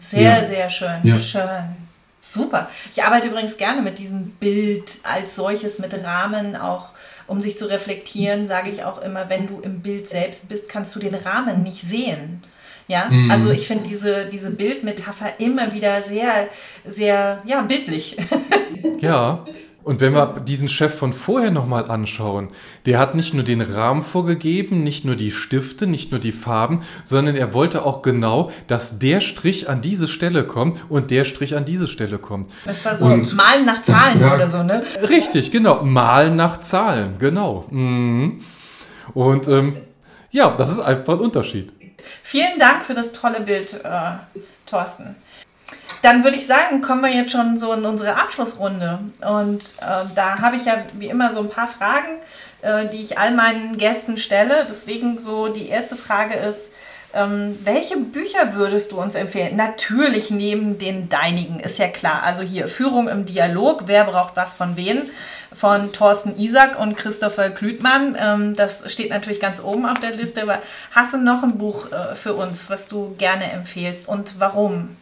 Sehr, 0.00 0.40
ja. 0.40 0.44
sehr 0.44 0.70
schön. 0.70 1.00
Ja. 1.02 1.18
Schön. 1.20 1.76
Super. 2.20 2.70
Ich 2.90 3.02
arbeite 3.04 3.28
übrigens 3.28 3.58
gerne 3.58 3.82
mit 3.82 3.98
diesem 3.98 4.30
Bild 4.32 4.98
als 5.02 5.36
solches, 5.36 5.78
mit 5.78 5.92
Rahmen 6.02 6.56
auch 6.56 6.88
um 7.26 7.40
sich 7.40 7.56
zu 7.56 7.66
reflektieren, 7.66 8.46
sage 8.46 8.70
ich 8.70 8.84
auch 8.84 9.00
immer, 9.00 9.28
wenn 9.28 9.46
du 9.46 9.60
im 9.60 9.80
Bild 9.80 10.08
selbst 10.08 10.48
bist, 10.48 10.68
kannst 10.68 10.94
du 10.94 10.98
den 10.98 11.14
Rahmen 11.14 11.62
nicht 11.62 11.80
sehen. 11.80 12.42
Ja, 12.86 13.08
mhm. 13.10 13.30
also 13.30 13.50
ich 13.50 13.66
finde 13.66 13.88
diese, 13.88 14.26
diese 14.26 14.50
Bildmetapher 14.50 15.32
immer 15.38 15.72
wieder 15.72 16.02
sehr, 16.02 16.48
sehr, 16.84 17.42
ja, 17.44 17.62
bildlich. 17.62 18.16
Ja, 19.00 19.44
und 19.84 20.00
wenn 20.00 20.14
wir 20.14 20.40
diesen 20.46 20.70
Chef 20.70 20.94
von 20.94 21.12
vorher 21.12 21.50
nochmal 21.50 21.90
anschauen, 21.90 22.48
der 22.86 22.98
hat 22.98 23.14
nicht 23.14 23.34
nur 23.34 23.44
den 23.44 23.60
Rahmen 23.60 24.02
vorgegeben, 24.02 24.82
nicht 24.82 25.04
nur 25.04 25.14
die 25.14 25.30
Stifte, 25.30 25.86
nicht 25.86 26.10
nur 26.10 26.20
die 26.20 26.32
Farben, 26.32 26.82
sondern 27.02 27.36
er 27.36 27.52
wollte 27.52 27.84
auch 27.84 28.00
genau, 28.00 28.50
dass 28.66 28.98
der 28.98 29.20
Strich 29.20 29.68
an 29.68 29.82
diese 29.82 30.08
Stelle 30.08 30.44
kommt 30.44 30.80
und 30.88 31.10
der 31.10 31.26
Strich 31.26 31.54
an 31.54 31.66
diese 31.66 31.86
Stelle 31.86 32.18
kommt. 32.18 32.50
Das 32.64 32.82
war 32.84 32.96
so 32.96 33.06
und, 33.06 33.34
Malen 33.34 33.66
nach 33.66 33.82
Zahlen 33.82 34.20
ja, 34.20 34.34
oder 34.34 34.48
so, 34.48 34.62
ne? 34.62 34.82
Richtig, 35.08 35.50
genau. 35.50 35.82
Malen 35.82 36.34
nach 36.36 36.60
Zahlen, 36.60 37.16
genau. 37.18 37.66
Mhm. 37.70 38.40
Und 39.12 39.48
ähm, 39.48 39.76
ja, 40.30 40.54
das 40.56 40.72
ist 40.72 40.80
einfach 40.80 41.14
ein 41.14 41.20
Unterschied. 41.20 41.72
Vielen 42.22 42.58
Dank 42.58 42.84
für 42.84 42.94
das 42.94 43.12
tolle 43.12 43.40
Bild, 43.40 43.80
äh, 43.84 44.12
Thorsten. 44.66 45.16
Dann 46.02 46.22
würde 46.22 46.36
ich 46.36 46.46
sagen, 46.46 46.82
kommen 46.82 47.00
wir 47.00 47.10
jetzt 47.10 47.32
schon 47.32 47.58
so 47.58 47.72
in 47.72 47.84
unsere 47.84 48.16
Abschlussrunde. 48.16 48.98
Und 49.20 49.64
äh, 49.80 50.04
da 50.14 50.38
habe 50.40 50.56
ich 50.56 50.66
ja 50.66 50.84
wie 50.98 51.08
immer 51.08 51.32
so 51.32 51.40
ein 51.40 51.48
paar 51.48 51.68
Fragen, 51.68 52.18
äh, 52.60 52.86
die 52.86 53.02
ich 53.02 53.18
all 53.18 53.32
meinen 53.32 53.78
Gästen 53.78 54.18
stelle. 54.18 54.66
Deswegen 54.68 55.18
so 55.18 55.48
die 55.48 55.68
erste 55.68 55.96
Frage 55.96 56.34
ist, 56.34 56.72
ähm, 57.14 57.58
welche 57.64 57.96
Bücher 57.96 58.54
würdest 58.54 58.92
du 58.92 59.00
uns 59.00 59.14
empfehlen? 59.14 59.56
Natürlich 59.56 60.30
neben 60.30 60.78
den 60.78 61.08
deinigen, 61.08 61.60
ist 61.60 61.78
ja 61.78 61.88
klar. 61.88 62.22
Also 62.22 62.42
hier 62.42 62.68
Führung 62.68 63.08
im 63.08 63.24
Dialog, 63.24 63.84
wer 63.86 64.04
braucht 64.04 64.36
was 64.36 64.54
von 64.54 64.76
wen? 64.76 65.10
von 65.54 65.92
Thorsten 65.92 66.38
Isaac 66.38 66.78
und 66.78 66.96
Christopher 66.96 67.50
Klütmann. 67.50 68.16
Ähm, 68.18 68.56
das 68.56 68.90
steht 68.92 69.10
natürlich 69.10 69.40
ganz 69.40 69.62
oben 69.62 69.86
auf 69.86 70.00
der 70.00 70.14
Liste. 70.14 70.42
Aber 70.42 70.60
hast 70.90 71.14
du 71.14 71.18
noch 71.18 71.42
ein 71.42 71.58
Buch 71.58 71.92
äh, 71.92 72.14
für 72.14 72.34
uns, 72.34 72.68
was 72.70 72.88
du 72.88 73.14
gerne 73.16 73.50
empfehlst 73.52 74.08
und 74.08 74.40
warum? 74.40 74.96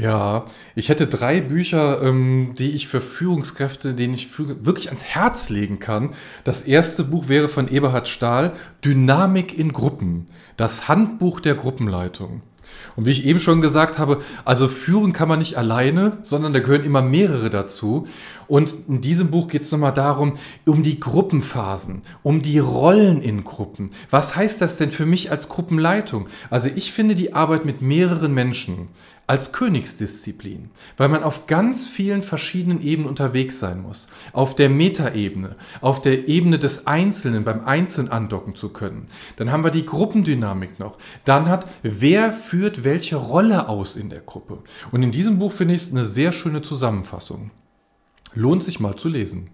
Ja, 0.00 0.46
ich 0.74 0.88
hätte 0.88 1.06
drei 1.06 1.42
Bücher, 1.42 2.00
ähm, 2.00 2.54
die 2.58 2.70
ich 2.70 2.88
für 2.88 3.02
Führungskräfte, 3.02 3.92
denen 3.92 4.14
ich 4.14 4.30
wirklich 4.38 4.88
ans 4.88 5.04
Herz 5.04 5.50
legen 5.50 5.78
kann. 5.78 6.14
Das 6.42 6.62
erste 6.62 7.04
Buch 7.04 7.28
wäre 7.28 7.50
von 7.50 7.68
Eberhard 7.68 8.08
Stahl, 8.08 8.54
Dynamik 8.82 9.58
in 9.58 9.74
Gruppen, 9.74 10.24
das 10.56 10.88
Handbuch 10.88 11.40
der 11.40 11.54
Gruppenleitung. 11.54 12.40
Und 12.96 13.04
wie 13.04 13.10
ich 13.10 13.26
eben 13.26 13.40
schon 13.40 13.60
gesagt 13.60 13.98
habe, 13.98 14.22
also 14.46 14.68
führen 14.68 15.12
kann 15.12 15.28
man 15.28 15.40
nicht 15.40 15.58
alleine, 15.58 16.18
sondern 16.22 16.54
da 16.54 16.60
gehören 16.60 16.84
immer 16.84 17.02
mehrere 17.02 17.50
dazu. 17.50 18.06
Und 18.46 18.74
in 18.88 19.02
diesem 19.02 19.30
Buch 19.30 19.48
geht 19.48 19.62
es 19.62 19.72
nochmal 19.72 19.92
darum, 19.92 20.34
um 20.64 20.82
die 20.82 20.98
Gruppenphasen, 20.98 22.02
um 22.22 22.40
die 22.40 22.58
Rollen 22.58 23.20
in 23.20 23.44
Gruppen. 23.44 23.90
Was 24.08 24.34
heißt 24.34 24.62
das 24.62 24.78
denn 24.78 24.92
für 24.92 25.04
mich 25.04 25.30
als 25.30 25.48
Gruppenleitung? 25.48 26.28
Also 26.48 26.68
ich 26.74 26.92
finde 26.92 27.14
die 27.14 27.34
Arbeit 27.34 27.64
mit 27.64 27.82
mehreren 27.82 28.32
Menschen 28.32 28.88
als 29.30 29.52
Königsdisziplin, 29.52 30.70
weil 30.96 31.08
man 31.08 31.22
auf 31.22 31.46
ganz 31.46 31.86
vielen 31.86 32.22
verschiedenen 32.22 32.82
Ebenen 32.82 33.08
unterwegs 33.08 33.60
sein 33.60 33.80
muss. 33.80 34.08
Auf 34.32 34.56
der 34.56 34.68
Metaebene, 34.68 35.54
auf 35.80 36.00
der 36.00 36.26
Ebene 36.26 36.58
des 36.58 36.88
Einzelnen, 36.88 37.44
beim 37.44 37.64
Einzelnen 37.64 38.10
andocken 38.10 38.56
zu 38.56 38.70
können. 38.70 39.06
Dann 39.36 39.52
haben 39.52 39.62
wir 39.62 39.70
die 39.70 39.86
Gruppendynamik 39.86 40.80
noch. 40.80 40.98
Dann 41.24 41.48
hat, 41.48 41.68
wer 41.84 42.32
führt 42.32 42.82
welche 42.82 43.14
Rolle 43.14 43.68
aus 43.68 43.94
in 43.94 44.10
der 44.10 44.18
Gruppe. 44.18 44.64
Und 44.90 45.04
in 45.04 45.12
diesem 45.12 45.38
Buch 45.38 45.52
finde 45.52 45.74
ich 45.74 45.82
es 45.82 45.92
eine 45.92 46.06
sehr 46.06 46.32
schöne 46.32 46.62
Zusammenfassung. 46.62 47.52
Lohnt 48.34 48.64
sich 48.64 48.80
mal 48.80 48.96
zu 48.96 49.08
lesen. 49.08 49.50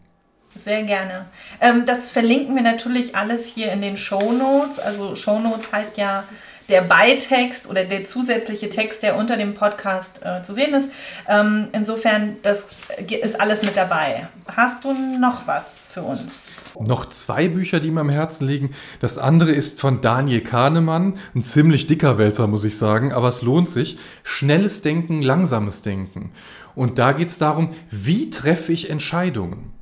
Sehr 0.56 0.84
gerne. 0.84 1.26
Ähm, 1.60 1.84
das 1.84 2.08
verlinken 2.08 2.54
wir 2.54 2.62
natürlich 2.62 3.14
alles 3.14 3.46
hier 3.46 3.72
in 3.72 3.82
den 3.82 3.98
Show 3.98 4.32
Notes. 4.32 4.78
Also 4.78 5.14
Show 5.16 5.38
Notes 5.38 5.70
heißt 5.70 5.98
ja 5.98 6.24
der 6.68 6.82
Beitext 6.82 7.68
oder 7.68 7.84
der 7.84 8.04
zusätzliche 8.04 8.68
Text, 8.68 9.02
der 9.02 9.16
unter 9.16 9.36
dem 9.36 9.54
Podcast 9.54 10.20
äh, 10.24 10.42
zu 10.42 10.52
sehen 10.52 10.74
ist. 10.74 10.90
Ähm, 11.28 11.68
insofern, 11.72 12.36
das 12.42 12.66
ist 12.98 13.40
alles 13.40 13.62
mit 13.62 13.76
dabei. 13.76 14.28
Hast 14.48 14.84
du 14.84 14.92
noch 14.92 15.46
was 15.46 15.88
für 15.92 16.02
uns? 16.02 16.62
Noch 16.78 17.08
zwei 17.08 17.48
Bücher, 17.48 17.80
die 17.80 17.90
mir 17.90 18.00
am 18.00 18.10
Herzen 18.10 18.46
liegen. 18.46 18.70
Das 19.00 19.18
andere 19.18 19.52
ist 19.52 19.80
von 19.80 20.00
Daniel 20.00 20.40
Kahnemann, 20.40 21.18
ein 21.34 21.42
ziemlich 21.42 21.86
dicker 21.86 22.18
Wälzer, 22.18 22.46
muss 22.46 22.64
ich 22.64 22.76
sagen, 22.76 23.12
aber 23.12 23.28
es 23.28 23.42
lohnt 23.42 23.68
sich. 23.68 23.98
Schnelles 24.22 24.82
Denken, 24.82 25.22
langsames 25.22 25.82
Denken. 25.82 26.32
Und 26.74 26.98
da 26.98 27.12
geht 27.12 27.28
es 27.28 27.38
darum, 27.38 27.70
wie 27.90 28.30
treffe 28.30 28.72
ich 28.72 28.90
Entscheidungen? 28.90 29.72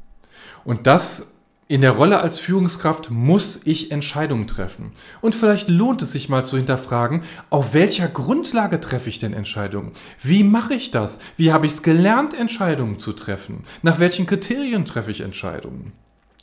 Und 0.64 0.86
das 0.86 1.26
in 1.66 1.80
der 1.80 1.92
Rolle 1.92 2.20
als 2.20 2.40
Führungskraft 2.40 3.10
muss 3.10 3.60
ich 3.64 3.90
Entscheidungen 3.90 4.46
treffen. 4.46 4.92
Und 5.22 5.34
vielleicht 5.34 5.70
lohnt 5.70 6.02
es 6.02 6.12
sich 6.12 6.28
mal 6.28 6.44
zu 6.44 6.56
hinterfragen, 6.56 7.22
auf 7.48 7.72
welcher 7.72 8.06
Grundlage 8.08 8.80
treffe 8.80 9.08
ich 9.08 9.18
denn 9.18 9.32
Entscheidungen? 9.32 9.92
Wie 10.22 10.44
mache 10.44 10.74
ich 10.74 10.90
das? 10.90 11.20
Wie 11.36 11.52
habe 11.52 11.64
ich 11.66 11.72
es 11.72 11.82
gelernt, 11.82 12.34
Entscheidungen 12.34 12.98
zu 13.00 13.14
treffen? 13.14 13.64
Nach 13.82 13.98
welchen 13.98 14.26
Kriterien 14.26 14.84
treffe 14.84 15.10
ich 15.10 15.22
Entscheidungen? 15.22 15.92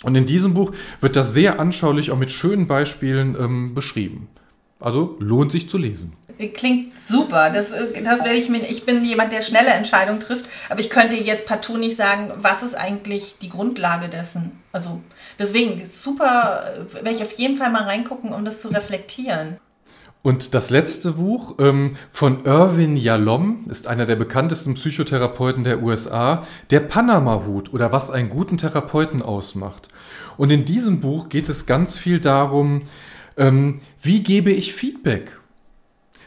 Und 0.03 0.15
in 0.15 0.25
diesem 0.25 0.55
Buch 0.55 0.71
wird 0.99 1.15
das 1.15 1.33
sehr 1.33 1.59
anschaulich 1.59 2.09
auch 2.09 2.17
mit 2.17 2.31
schönen 2.31 2.65
Beispielen 2.65 3.37
ähm, 3.39 3.75
beschrieben. 3.75 4.27
Also 4.79 5.17
lohnt 5.19 5.51
sich 5.51 5.69
zu 5.69 5.77
lesen. 5.77 6.13
Klingt 6.55 6.97
super. 6.97 7.51
Das, 7.51 7.69
das 7.69 8.23
werde 8.23 8.37
ich 8.37 8.49
mir. 8.49 8.67
Ich 8.67 8.83
bin 8.87 9.05
jemand, 9.05 9.31
der 9.31 9.43
schnelle 9.43 9.69
Entscheidungen 9.69 10.19
trifft, 10.19 10.49
aber 10.69 10.79
ich 10.79 10.89
könnte 10.89 11.15
jetzt 11.15 11.45
partout 11.45 11.77
nicht 11.77 11.95
sagen, 11.95 12.31
was 12.37 12.63
ist 12.63 12.73
eigentlich 12.73 13.35
die 13.39 13.49
Grundlage 13.49 14.09
dessen. 14.09 14.60
Also 14.71 15.01
deswegen 15.37 15.83
super, 15.85 16.63
werde 16.91 17.11
ich 17.11 17.21
auf 17.21 17.33
jeden 17.33 17.57
Fall 17.57 17.71
mal 17.71 17.83
reingucken, 17.83 18.33
um 18.33 18.45
das 18.45 18.61
zu 18.61 18.69
reflektieren. 18.69 19.57
Und 20.23 20.53
das 20.53 20.69
letzte 20.69 21.13
Buch 21.13 21.55
ähm, 21.57 21.95
von 22.11 22.45
Irwin 22.45 22.95
Yalom 22.95 23.65
ist 23.69 23.87
einer 23.87 24.05
der 24.05 24.15
bekanntesten 24.15 24.75
Psychotherapeuten 24.75 25.63
der 25.63 25.81
USA, 25.81 26.45
der 26.69 26.81
Panama-Hut 26.81 27.73
oder 27.73 27.91
was 27.91 28.11
einen 28.11 28.29
guten 28.29 28.57
Therapeuten 28.57 29.23
ausmacht. 29.23 29.87
Und 30.37 30.51
in 30.51 30.63
diesem 30.63 30.99
Buch 30.99 31.29
geht 31.29 31.49
es 31.49 31.65
ganz 31.65 31.97
viel 31.97 32.19
darum, 32.19 32.83
ähm, 33.35 33.81
wie 34.01 34.21
gebe 34.21 34.51
ich 34.51 34.73
Feedback? 34.73 35.40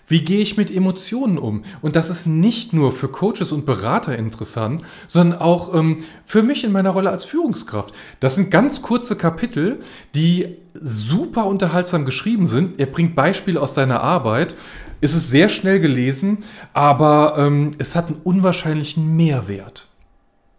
Wie 0.06 0.22
gehe 0.22 0.40
ich 0.40 0.56
mit 0.56 0.74
Emotionen 0.74 1.38
um? 1.38 1.64
Und 1.82 1.96
das 1.96 2.10
ist 2.10 2.26
nicht 2.26 2.72
nur 2.72 2.92
für 2.92 3.08
Coaches 3.08 3.52
und 3.52 3.66
Berater 3.66 4.16
interessant, 4.16 4.82
sondern 5.06 5.40
auch 5.40 5.74
ähm, 5.74 6.04
für 6.26 6.42
mich 6.42 6.64
in 6.64 6.72
meiner 6.72 6.90
Rolle 6.90 7.10
als 7.10 7.24
Führungskraft. 7.24 7.94
Das 8.20 8.34
sind 8.34 8.50
ganz 8.50 8.82
kurze 8.82 9.16
Kapitel, 9.16 9.80
die 10.14 10.56
super 10.74 11.46
unterhaltsam 11.46 12.04
geschrieben 12.04 12.46
sind. 12.46 12.78
Er 12.78 12.86
bringt 12.86 13.14
Beispiele 13.14 13.60
aus 13.60 13.74
seiner 13.74 14.02
Arbeit. 14.02 14.54
Es 15.00 15.14
ist 15.14 15.30
sehr 15.30 15.48
schnell 15.48 15.80
gelesen, 15.80 16.38
aber 16.72 17.34
ähm, 17.38 17.72
es 17.78 17.94
hat 17.94 18.08
einen 18.08 18.20
unwahrscheinlichen 18.24 19.16
Mehrwert. 19.16 19.88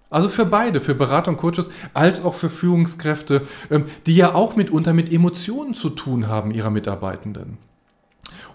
Also 0.10 0.30
für 0.30 0.46
beide, 0.46 0.82
für 0.82 0.96
Berater 0.96 1.32
und 1.32 1.38
Coaches, 1.38 1.70
als 1.94 2.24
auch 2.24 2.36
für 2.36 2.50
Führungskräfte, 2.50 3.42
ähm, 3.70 3.86
die 4.06 4.16
ja 4.16 4.34
auch 4.34 4.56
mitunter 4.56 4.94
mit 4.94 5.12
Emotionen 5.12 5.74
zu 5.74 5.90
tun 5.90 6.28
haben 6.28 6.52
ihrer 6.52 6.70
Mitarbeitenden. 6.70 7.58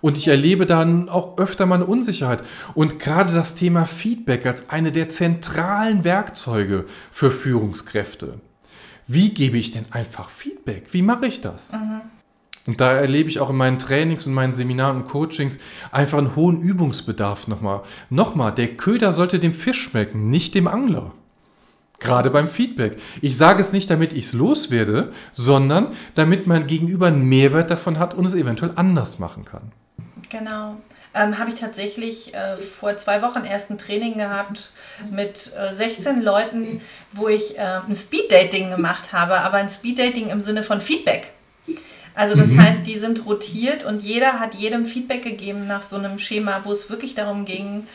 Und 0.00 0.18
ich 0.18 0.28
erlebe 0.28 0.66
dann 0.66 1.08
auch 1.08 1.38
öfter 1.38 1.66
mal 1.66 1.76
eine 1.76 1.86
Unsicherheit. 1.86 2.42
Und 2.74 2.98
gerade 2.98 3.32
das 3.32 3.54
Thema 3.54 3.86
Feedback 3.86 4.46
als 4.46 4.70
eine 4.70 4.92
der 4.92 5.08
zentralen 5.08 6.04
Werkzeuge 6.04 6.86
für 7.10 7.30
Führungskräfte. 7.30 8.40
Wie 9.06 9.30
gebe 9.30 9.58
ich 9.58 9.70
denn 9.70 9.86
einfach 9.90 10.30
Feedback? 10.30 10.92
Wie 10.92 11.02
mache 11.02 11.26
ich 11.26 11.40
das? 11.40 11.72
Mhm. 11.72 12.00
Und 12.66 12.80
da 12.80 12.92
erlebe 12.92 13.28
ich 13.28 13.40
auch 13.40 13.50
in 13.50 13.56
meinen 13.56 13.78
Trainings 13.78 14.26
und 14.26 14.34
meinen 14.34 14.52
Seminaren 14.52 14.98
und 14.98 15.04
Coachings 15.08 15.58
einfach 15.90 16.18
einen 16.18 16.36
hohen 16.36 16.60
Übungsbedarf 16.60 17.48
nochmal. 17.48 17.82
Nochmal, 18.10 18.52
der 18.52 18.76
Köder 18.76 19.12
sollte 19.12 19.38
dem 19.38 19.54
Fisch 19.54 19.82
schmecken, 19.82 20.30
nicht 20.30 20.54
dem 20.54 20.68
Angler. 20.68 21.12
Gerade 22.01 22.30
beim 22.30 22.48
Feedback. 22.48 22.96
Ich 23.20 23.36
sage 23.36 23.61
es 23.61 23.72
nicht, 23.72 23.90
damit 23.90 24.12
ich 24.12 24.24
es 24.24 24.32
loswerde, 24.32 25.12
sondern 25.32 25.88
damit 26.14 26.46
mein 26.46 26.66
Gegenüber 26.66 27.07
einen 27.07 27.28
Mehrwert 27.28 27.70
davon 27.70 27.98
hat 27.98 28.14
und 28.14 28.24
es 28.24 28.34
eventuell 28.34 28.72
anders 28.74 29.18
machen 29.18 29.44
kann. 29.44 29.72
Genau. 30.30 30.76
Ähm, 31.12 31.38
habe 31.38 31.51
ich 31.51 31.57
tatsächlich 31.57 32.34
äh, 32.34 32.57
vor 32.57 32.96
zwei 32.96 33.20
Wochen 33.20 33.44
erst 33.44 33.70
ein 33.70 33.78
Training 33.78 34.16
gehabt 34.16 34.72
mit 35.11 35.51
äh, 35.59 35.74
16 35.74 36.22
Leuten, 36.22 36.80
wo 37.12 37.26
ich 37.26 37.59
äh, 37.59 37.80
ein 37.86 37.94
Speed-Dating 37.94 38.70
gemacht 38.70 39.12
habe, 39.12 39.40
aber 39.40 39.57
ein 39.57 39.68
Speed-Dating 39.68 40.28
im 40.28 40.40
Sinne 40.40 40.62
von 40.62 40.80
Feedback. 40.80 41.32
Also 42.14 42.34
das 42.34 42.48
mhm. 42.48 42.62
heißt, 42.62 42.86
die 42.86 42.98
sind 42.98 43.26
rotiert 43.26 43.84
und 43.84 44.03
jeder 44.03 44.40
hat 44.40 44.55
jedem 44.55 44.84
Feedback 44.84 45.22
gegeben 45.22 45.66
nach 45.66 45.82
so 45.82 45.96
einem 45.96 46.18
Schema, 46.18 46.61
wo 46.64 46.72
es 46.72 46.90
wirklich 46.90 47.14
darum 47.14 47.44
ging, 47.44 47.86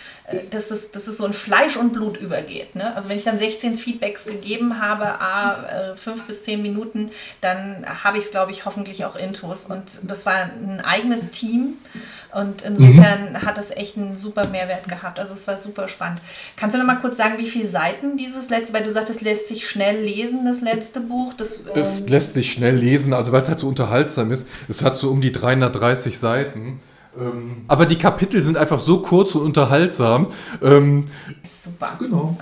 dass 0.49 0.71
es, 0.71 0.91
dass 0.91 1.07
es 1.07 1.17
so 1.17 1.25
in 1.25 1.33
Fleisch 1.33 1.77
und 1.77 1.93
Blut 1.93 2.17
übergeht. 2.17 2.75
Ne? 2.75 2.95
Also 2.95 3.09
wenn 3.09 3.17
ich 3.17 3.23
dann 3.23 3.37
16 3.37 3.75
Feedbacks 3.75 4.25
gegeben 4.25 4.81
habe, 4.81 5.21
a, 5.21 5.91
äh, 5.91 5.95
fünf 5.95 6.23
bis 6.23 6.43
zehn 6.43 6.61
Minuten, 6.61 7.11
dann 7.41 7.85
habe 8.03 8.17
ich 8.17 8.25
es, 8.25 8.31
glaube 8.31 8.51
ich, 8.51 8.65
hoffentlich 8.65 9.05
auch 9.05 9.15
intus. 9.15 9.65
Und 9.65 9.99
das 10.03 10.25
war 10.25 10.33
ein 10.33 10.81
eigenes 10.81 11.29
Team 11.29 11.75
und 12.33 12.63
insofern 12.63 13.33
mhm. 13.33 13.41
hat 13.43 13.57
es 13.59 13.69
echt 13.71 13.97
einen 13.97 14.17
super 14.17 14.47
Mehrwert 14.47 14.87
gehabt. 14.87 15.19
Also 15.19 15.33
es 15.33 15.47
war 15.47 15.57
super 15.57 15.87
spannend. 15.87 16.19
Kannst 16.57 16.75
du 16.75 16.79
noch 16.79 16.87
mal 16.87 16.97
kurz 16.97 17.17
sagen, 17.17 17.35
wie 17.37 17.47
viele 17.47 17.67
Seiten 17.67 18.17
dieses 18.17 18.49
letzte, 18.49 18.73
weil 18.73 18.83
du 18.83 18.91
sagtest, 18.91 19.21
lässt 19.21 19.47
sich 19.47 19.69
schnell 19.69 20.01
lesen, 20.01 20.45
das 20.45 20.59
letzte 20.59 21.01
Buch? 21.01 21.33
Das, 21.37 21.61
es 21.75 21.99
ähm 21.99 22.07
lässt 22.07 22.33
sich 22.33 22.51
schnell 22.51 22.75
lesen, 22.75 23.13
also 23.13 23.31
weil 23.31 23.41
es 23.41 23.47
halt 23.47 23.59
so 23.59 23.67
unterhaltsam 23.67 24.31
ist. 24.31 24.47
Es 24.67 24.83
hat 24.83 24.97
so 24.97 25.11
um 25.11 25.21
die 25.21 25.31
330 25.31 26.17
Seiten. 26.17 26.79
Ähm, 27.19 27.65
aber 27.67 27.85
die 27.85 27.97
Kapitel 27.97 28.43
sind 28.43 28.57
einfach 28.57 28.79
so 28.79 29.01
kurz 29.01 29.35
und 29.35 29.43
unterhaltsam. 29.43 30.31
Ähm, 30.61 31.05
super. 31.43 31.95
Genau. 31.99 32.37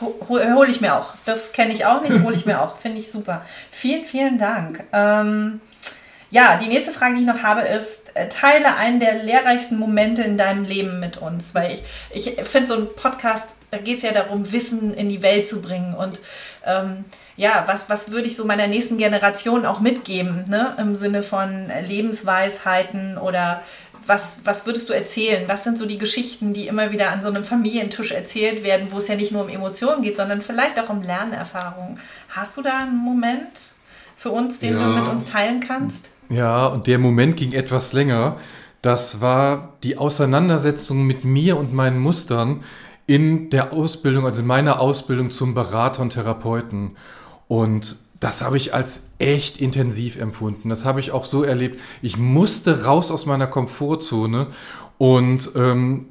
Oh, 0.00 0.14
hole 0.28 0.70
ich 0.70 0.80
mir 0.80 0.94
auch. 0.94 1.14
Das 1.26 1.52
kenne 1.52 1.74
ich 1.74 1.84
auch 1.84 2.02
nicht, 2.02 2.22
hole 2.22 2.34
ich 2.34 2.46
mir 2.46 2.62
auch. 2.62 2.78
Finde 2.78 2.98
ich 2.98 3.10
super. 3.10 3.42
Vielen, 3.70 4.04
vielen 4.04 4.38
Dank. 4.38 4.84
Ähm, 4.92 5.60
ja, 6.30 6.56
die 6.56 6.68
nächste 6.68 6.92
Frage, 6.92 7.16
die 7.16 7.22
ich 7.22 7.26
noch 7.26 7.42
habe, 7.42 7.62
ist, 7.62 8.12
äh, 8.14 8.28
teile 8.28 8.76
einen 8.76 9.00
der 9.00 9.24
lehrreichsten 9.24 9.78
Momente 9.78 10.22
in 10.22 10.38
deinem 10.38 10.64
Leben 10.64 11.00
mit 11.00 11.18
uns. 11.18 11.54
Weil 11.54 11.78
ich, 12.12 12.38
ich 12.38 12.44
finde 12.44 12.68
so 12.68 12.74
ein 12.74 12.88
Podcast, 12.94 13.56
da 13.70 13.78
geht 13.78 13.98
es 13.98 14.04
ja 14.04 14.12
darum, 14.12 14.52
Wissen 14.52 14.94
in 14.94 15.08
die 15.08 15.22
Welt 15.22 15.48
zu 15.48 15.60
bringen. 15.60 15.94
Und 15.94 16.20
ähm, 16.64 17.04
ja, 17.36 17.64
was, 17.66 17.90
was 17.90 18.10
würde 18.10 18.28
ich 18.28 18.36
so 18.36 18.44
meiner 18.44 18.68
nächsten 18.68 18.96
Generation 18.96 19.66
auch 19.66 19.80
mitgeben, 19.80 20.44
ne? 20.48 20.74
im 20.78 20.94
Sinne 20.94 21.22
von 21.22 21.70
Lebensweisheiten 21.86 23.18
oder 23.18 23.62
was, 24.10 24.38
was 24.44 24.66
würdest 24.66 24.88
du 24.88 24.92
erzählen? 24.92 25.44
Was 25.46 25.62
sind 25.62 25.78
so 25.78 25.86
die 25.86 25.96
Geschichten, 25.96 26.52
die 26.52 26.66
immer 26.66 26.90
wieder 26.90 27.12
an 27.12 27.22
so 27.22 27.28
einem 27.28 27.44
Familientisch 27.44 28.10
erzählt 28.10 28.64
werden, 28.64 28.88
wo 28.90 28.98
es 28.98 29.06
ja 29.06 29.14
nicht 29.14 29.30
nur 29.30 29.42
um 29.42 29.48
Emotionen 29.48 30.02
geht, 30.02 30.16
sondern 30.16 30.42
vielleicht 30.42 30.80
auch 30.80 30.90
um 30.90 31.02
Lernerfahrungen? 31.02 32.00
Hast 32.28 32.56
du 32.56 32.62
da 32.62 32.78
einen 32.78 32.96
Moment 32.96 33.74
für 34.16 34.30
uns, 34.30 34.58
den 34.58 34.76
ja. 34.76 34.84
du 34.84 34.98
mit 34.98 35.08
uns 35.08 35.26
teilen 35.26 35.60
kannst? 35.60 36.10
Ja, 36.28 36.66
und 36.66 36.88
der 36.88 36.98
Moment 36.98 37.36
ging 37.36 37.52
etwas 37.52 37.92
länger. 37.92 38.36
Das 38.82 39.20
war 39.20 39.74
die 39.84 39.96
Auseinandersetzung 39.96 41.06
mit 41.06 41.24
mir 41.24 41.56
und 41.56 41.72
meinen 41.72 41.98
Mustern 41.98 42.64
in 43.06 43.48
der 43.50 43.72
Ausbildung, 43.72 44.24
also 44.24 44.40
in 44.40 44.46
meiner 44.46 44.80
Ausbildung 44.80 45.30
zum 45.30 45.54
Berater 45.54 46.02
und 46.02 46.10
Therapeuten. 46.10 46.96
Und 47.46 47.96
das 48.20 48.42
habe 48.42 48.58
ich 48.58 48.74
als 48.74 49.02
echt 49.18 49.58
intensiv 49.58 50.16
empfunden. 50.16 50.68
Das 50.68 50.84
habe 50.84 51.00
ich 51.00 51.10
auch 51.10 51.24
so 51.24 51.42
erlebt. 51.42 51.80
Ich 52.02 52.18
musste 52.18 52.84
raus 52.84 53.10
aus 53.10 53.24
meiner 53.24 53.46
Komfortzone 53.46 54.48
und 54.98 55.50
ähm, 55.56 56.06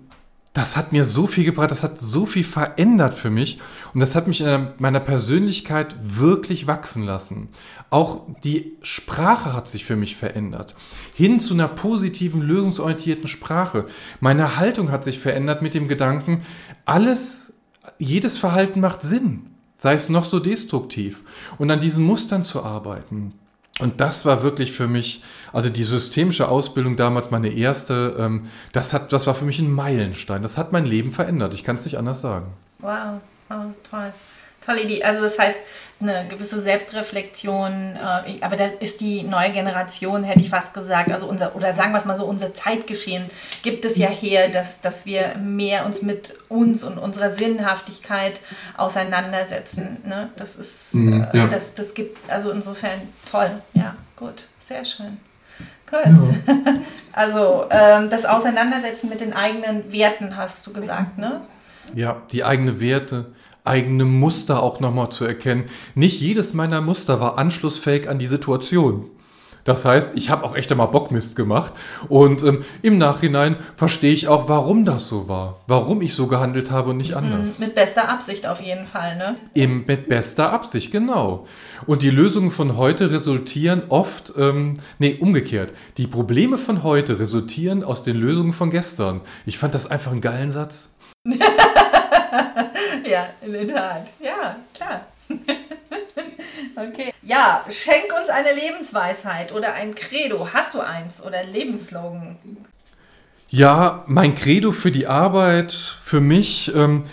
das 0.54 0.76
hat 0.76 0.92
mir 0.92 1.06
so 1.06 1.28
viel 1.28 1.44
gebracht, 1.44 1.70
das 1.70 1.84
hat 1.84 2.00
so 2.00 2.26
viel 2.26 2.44
verändert 2.44 3.14
für 3.14 3.30
mich 3.30 3.60
und 3.94 4.00
das 4.00 4.16
hat 4.16 4.28
mich 4.28 4.42
in 4.42 4.70
meiner 4.80 5.00
Persönlichkeit 5.00 5.96
wirklich 6.02 6.66
wachsen 6.66 7.04
lassen. 7.04 7.50
Auch 7.92 8.22
die 8.44 8.76
Sprache 8.82 9.54
hat 9.54 9.68
sich 9.68 9.86
für 9.86 9.96
mich 9.96 10.16
verändert. 10.16 10.76
Hin 11.14 11.40
zu 11.40 11.54
einer 11.54 11.68
positiven, 11.68 12.42
lösungsorientierten 12.42 13.28
Sprache. 13.28 13.86
Meine 14.20 14.58
Haltung 14.58 14.92
hat 14.92 15.04
sich 15.04 15.20
verändert 15.20 15.62
mit 15.62 15.76
dem 15.76 15.88
Gedanken, 15.88 16.42
alles, 16.86 17.54
jedes 18.00 18.40
Verhalten 18.40 18.80
macht 18.80 19.04
Sinn, 19.04 19.49
sei 19.80 19.94
es 19.96 20.10
noch 20.10 20.26
so 20.26 20.40
destruktiv. 20.40 21.24
Und 21.58 21.72
an 21.72 21.80
diesen 21.80 22.06
Mustern 22.06 22.44
zu 22.44 22.64
arbeiten. 22.64 23.34
Und 23.80 24.02
das 24.02 24.26
war 24.26 24.44
wirklich 24.44 24.74
für 24.74 24.88
mich, 24.88 25.24
also 25.54 25.70
die 25.70 25.86
systemische 25.86 26.50
Ausbildung 26.50 26.98
damals, 26.98 27.32
meine 27.32 27.50
erste, 27.50 28.16
ähm, 28.20 28.48
das, 28.74 28.94
hat, 28.94 29.14
das 29.14 29.26
war 29.26 29.34
für 29.34 29.46
mich 29.46 29.60
ein 29.60 29.72
Meilenstein. 29.72 30.42
Das 30.42 30.58
hat 30.58 30.74
mein 30.74 30.86
Leben 30.86 31.12
verändert. 31.12 31.54
Ich 31.54 31.64
kann 31.64 31.78
es 31.78 31.86
nicht 31.86 31.98
anders 31.98 32.20
sagen. 32.20 32.48
Wow, 32.80 33.22
das 33.48 33.78
ist 33.78 33.90
toll. 33.90 34.14
Tolle 34.66 34.82
Idee. 34.82 35.04
Also 35.04 35.24
das 35.24 35.40
heißt, 35.40 35.60
eine 36.02 36.28
gewisse 36.30 36.62
Selbstreflexion, 36.62 37.98
äh, 37.98 38.42
aber 38.42 38.56
das 38.56 38.72
ist 38.80 39.02
die 39.02 39.24
neue 39.24 39.52
Generation, 39.52 40.24
hätte 40.24 40.40
ich 40.40 40.50
fast 40.50 40.74
gesagt, 40.74 41.12
also 41.12 41.28
unser, 41.28 41.56
oder 41.56 41.74
sagen 41.74 41.92
wir 41.92 41.98
es 41.98 42.06
mal 42.06 42.16
so, 42.16 42.26
unser 42.26 42.54
Zeitgeschehen 42.54 43.26
gibt 43.64 43.84
es 43.84 43.98
ja 43.98 44.08
her, 44.08 44.48
dass, 44.48 44.80
dass 44.80 45.06
wir 45.06 45.36
mehr 45.38 45.86
uns 45.86 46.02
mit 46.02 46.36
uns 46.48 46.84
und 46.84 46.98
unserer 46.98 47.30
Sinnhaftigkeit 47.30 48.40
auseinandersetzen. 48.78 49.98
Ne? 50.06 50.30
Das 50.38 50.56
ist, 50.56 50.94
mhm, 50.94 51.28
äh, 51.34 51.38
ja. 51.38 51.48
das, 51.48 51.74
das 51.76 51.94
gibt, 51.94 52.18
also 52.32 52.52
insofern 52.52 53.02
toll, 53.30 53.52
ja, 53.74 53.96
gut, 54.16 54.46
sehr 54.62 54.86
schön. 54.86 55.18
Gut. 55.90 56.02
Ja. 56.06 56.56
Also 57.12 57.66
ähm, 57.70 58.10
das 58.10 58.26
Auseinandersetzen 58.26 59.10
mit 59.10 59.20
den 59.20 59.34
eigenen 59.34 59.92
Werten 59.92 60.38
hast 60.38 60.66
du 60.66 60.72
gesagt, 60.72 61.18
ne? 61.18 61.42
Ja, 61.94 62.22
die 62.32 62.46
eigenen 62.46 62.80
Werte, 62.80 63.26
eigene 63.64 64.06
Muster 64.06 64.64
auch 64.64 64.80
nochmal 64.80 65.10
zu 65.10 65.26
erkennen. 65.26 65.66
Nicht 65.96 66.22
jedes 66.22 66.54
meiner 66.54 66.82
Muster 66.82 67.20
war 67.20 67.38
anschlussfähig 67.38 68.10
an 68.10 68.20
die 68.20 68.28
Situation. 68.28 69.10
Das 69.70 69.86
heißt, 69.86 70.18
ich 70.18 70.30
habe 70.30 70.46
auch 70.46 70.56
echt 70.56 70.72
einmal 70.72 70.88
Bockmist 70.88 71.36
gemacht 71.36 71.74
und 72.08 72.44
ähm, 72.44 72.64
im 72.82 72.98
Nachhinein 72.98 73.58
verstehe 73.76 74.14
ich 74.14 74.28
auch, 74.28 74.50
warum 74.50 74.86
das 74.86 75.08
so 75.10 75.28
war, 75.28 75.60
warum 75.68 76.02
ich 76.02 76.16
so 76.16 76.28
gehandelt 76.28 76.72
habe 76.72 76.92
und 76.92 76.98
nicht 76.98 77.12
mhm, 77.12 77.18
anders. 77.18 77.60
Mit 77.60 77.76
bester 77.76 78.10
Absicht 78.10 78.48
auf 78.48 78.62
jeden 78.62 78.88
Fall, 78.88 79.18
ne? 79.18 79.36
Eben 79.54 79.84
mit 79.86 80.08
bester 80.08 80.52
Absicht, 80.52 80.92
genau. 80.92 81.46
Und 81.86 82.02
die 82.02 82.10
Lösungen 82.10 82.52
von 82.52 82.78
heute 82.78 83.12
resultieren 83.12 83.84
oft, 83.90 84.34
ähm, 84.38 84.76
nee, 84.98 85.18
umgekehrt. 85.20 85.74
Die 85.98 86.08
Probleme 86.08 86.58
von 86.58 86.84
heute 86.84 87.20
resultieren 87.20 87.84
aus 87.84 88.02
den 88.02 88.16
Lösungen 88.16 88.54
von 88.54 88.70
gestern. 88.70 89.22
Ich 89.46 89.58
fand 89.58 89.76
das 89.76 89.86
einfach 89.86 90.12
einen 90.12 90.22
geilen 90.22 90.52
Satz. 90.52 90.96
ja, 93.10 93.30
in 93.42 93.54
der 93.54 93.68
Tat. 93.68 94.08
Ja, 94.20 94.58
klar. 94.74 95.06
okay. 96.76 97.14
Ja, 97.22 97.66
schenk 97.70 98.06
uns 98.20 98.30
eine 98.30 98.54
Lebensweisheit 98.54 99.54
oder 99.54 99.74
ein 99.74 99.96
Credo. 99.96 100.50
Hast 100.54 100.74
du 100.74 100.80
eins 100.80 101.22
oder 101.22 101.44
Lebensslogan? 101.44 102.38
Ja, 103.50 104.04
mein 104.08 104.36
Credo 104.36 104.72
für 104.72 104.92
die 104.92 105.08
Arbeit, 105.08 105.72
für 105.72 106.22
mich, 106.22 106.74
ähm, 106.76 107.04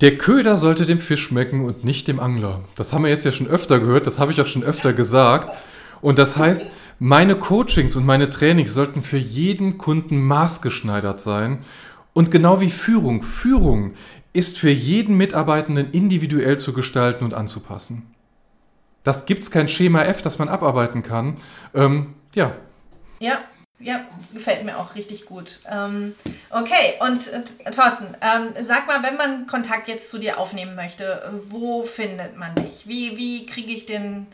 der 0.00 0.16
Köder 0.16 0.58
sollte 0.58 0.86
dem 0.86 1.00
Fisch 1.00 1.24
schmecken 1.24 1.64
und 1.64 1.82
nicht 1.84 2.06
dem 2.08 2.20
Angler. 2.20 2.60
Das 2.76 2.92
haben 2.92 3.02
wir 3.02 3.10
jetzt 3.10 3.24
ja 3.24 3.32
schon 3.32 3.48
öfter 3.48 3.80
gehört, 3.80 4.06
das 4.06 4.18
habe 4.18 4.30
ich 4.30 4.40
auch 4.40 4.46
schon 4.46 4.62
öfter 4.62 4.92
gesagt. 4.92 5.56
Und 6.00 6.18
das 6.18 6.36
heißt, 6.36 6.70
meine 7.00 7.36
Coachings 7.36 7.96
und 7.96 8.06
meine 8.06 8.30
Trainings 8.30 8.74
sollten 8.74 9.02
für 9.02 9.16
jeden 9.16 9.78
Kunden 9.78 10.20
maßgeschneidert 10.20 11.20
sein. 11.20 11.60
Und 12.12 12.30
genau 12.30 12.60
wie 12.60 12.70
Führung. 12.70 13.22
Führung 13.22 13.94
ist 14.32 14.58
für 14.58 14.70
jeden 14.70 15.16
Mitarbeitenden 15.16 15.90
individuell 15.90 16.58
zu 16.58 16.72
gestalten 16.72 17.24
und 17.24 17.34
anzupassen. 17.34 18.14
Das 19.04 19.26
gibt 19.26 19.42
es 19.42 19.50
kein 19.50 19.68
Schema 19.68 20.02
F, 20.02 20.22
das 20.22 20.38
man 20.38 20.48
abarbeiten 20.48 21.02
kann. 21.02 21.36
Ähm, 21.74 22.14
ja. 22.34 22.54
Ja, 23.20 23.40
ja, 23.80 24.04
gefällt 24.32 24.64
mir 24.64 24.76
auch 24.78 24.96
richtig 24.96 25.24
gut. 25.24 25.60
Ähm, 25.70 26.14
okay, 26.50 26.94
und 27.00 27.32
äh, 27.32 27.70
Thorsten, 27.70 28.16
ähm, 28.20 28.52
sag 28.60 28.86
mal, 28.86 29.02
wenn 29.02 29.16
man 29.16 29.46
Kontakt 29.46 29.88
jetzt 29.88 30.10
zu 30.10 30.18
dir 30.18 30.38
aufnehmen 30.38 30.74
möchte, 30.74 31.30
wo 31.48 31.84
findet 31.84 32.36
man 32.36 32.54
dich? 32.56 32.88
Wie, 32.88 33.16
wie 33.16 33.46
kriege 33.46 33.72
ich 33.72 33.86
den 33.86 34.26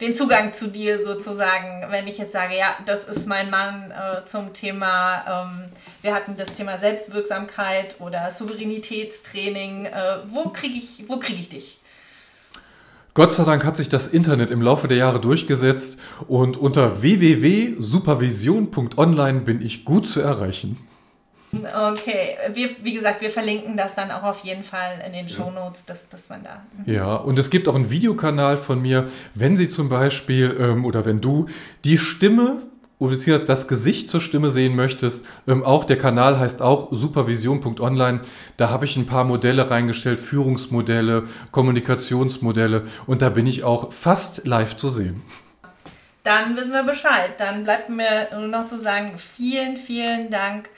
den 0.00 0.12
Zugang 0.12 0.52
zu 0.52 0.66
dir 0.68 1.00
sozusagen, 1.02 1.90
wenn 1.90 2.06
ich 2.06 2.18
jetzt 2.18 2.32
sage, 2.32 2.54
ja, 2.56 2.76
das 2.84 3.04
ist 3.04 3.26
mein 3.26 3.48
Mann 3.50 3.90
äh, 3.90 4.24
zum 4.26 4.52
Thema, 4.52 5.46
ähm, 5.46 5.70
wir 6.02 6.14
hatten 6.14 6.36
das 6.36 6.52
Thema 6.52 6.76
Selbstwirksamkeit 6.78 7.96
oder 8.00 8.30
Souveränitätstraining, 8.30 9.86
äh, 9.86 10.18
wo 10.28 10.50
kriege 10.50 10.76
ich, 10.76 11.02
krieg 11.08 11.40
ich 11.40 11.48
dich? 11.48 11.80
Gott 13.14 13.32
sei 13.32 13.44
Dank 13.44 13.64
hat 13.64 13.78
sich 13.78 13.88
das 13.88 14.08
Internet 14.08 14.50
im 14.50 14.60
Laufe 14.60 14.88
der 14.88 14.98
Jahre 14.98 15.20
durchgesetzt 15.20 15.98
und 16.28 16.58
unter 16.58 17.00
www.supervision.online 17.00 19.40
bin 19.40 19.62
ich 19.62 19.86
gut 19.86 20.06
zu 20.06 20.20
erreichen. 20.20 20.85
Okay, 21.64 22.36
wir, 22.52 22.70
wie 22.82 22.92
gesagt, 22.92 23.20
wir 23.20 23.30
verlinken 23.30 23.76
das 23.76 23.94
dann 23.94 24.10
auch 24.10 24.22
auf 24.22 24.40
jeden 24.40 24.64
Fall 24.64 25.02
in 25.06 25.12
den 25.12 25.28
Show 25.28 25.50
Notes, 25.50 25.84
dass, 25.84 26.08
dass 26.08 26.28
man 26.28 26.42
da. 26.42 26.62
Mhm. 26.84 26.92
Ja, 26.92 27.14
und 27.14 27.38
es 27.38 27.50
gibt 27.50 27.68
auch 27.68 27.74
einen 27.74 27.90
Videokanal 27.90 28.58
von 28.58 28.82
mir, 28.82 29.08
wenn 29.34 29.56
Sie 29.56 29.68
zum 29.68 29.88
Beispiel 29.88 30.56
ähm, 30.58 30.84
oder 30.84 31.04
wenn 31.04 31.20
du 31.20 31.46
die 31.84 31.98
Stimme 31.98 32.62
beziehungsweise 32.98 33.44
das 33.44 33.68
Gesicht 33.68 34.08
zur 34.08 34.20
Stimme 34.20 34.48
sehen 34.48 34.74
möchtest, 34.74 35.26
ähm, 35.46 35.64
auch 35.64 35.84
der 35.84 35.98
Kanal 35.98 36.38
heißt 36.38 36.62
auch 36.62 36.88
supervision.online. 36.90 38.20
Da 38.56 38.70
habe 38.70 38.86
ich 38.86 38.96
ein 38.96 39.06
paar 39.06 39.24
Modelle 39.24 39.70
reingestellt, 39.70 40.18
Führungsmodelle, 40.18 41.24
Kommunikationsmodelle 41.52 42.86
und 43.06 43.22
da 43.22 43.28
bin 43.28 43.46
ich 43.46 43.64
auch 43.64 43.92
fast 43.92 44.46
live 44.46 44.76
zu 44.76 44.88
sehen. 44.88 45.22
Dann 46.22 46.56
wissen 46.56 46.72
wir 46.72 46.82
Bescheid. 46.82 47.34
Dann 47.38 47.62
bleibt 47.62 47.88
mir 47.88 48.28
nur 48.32 48.48
noch 48.48 48.64
zu 48.64 48.80
sagen, 48.80 49.12
vielen, 49.16 49.76
vielen 49.76 50.28
Dank 50.28 50.68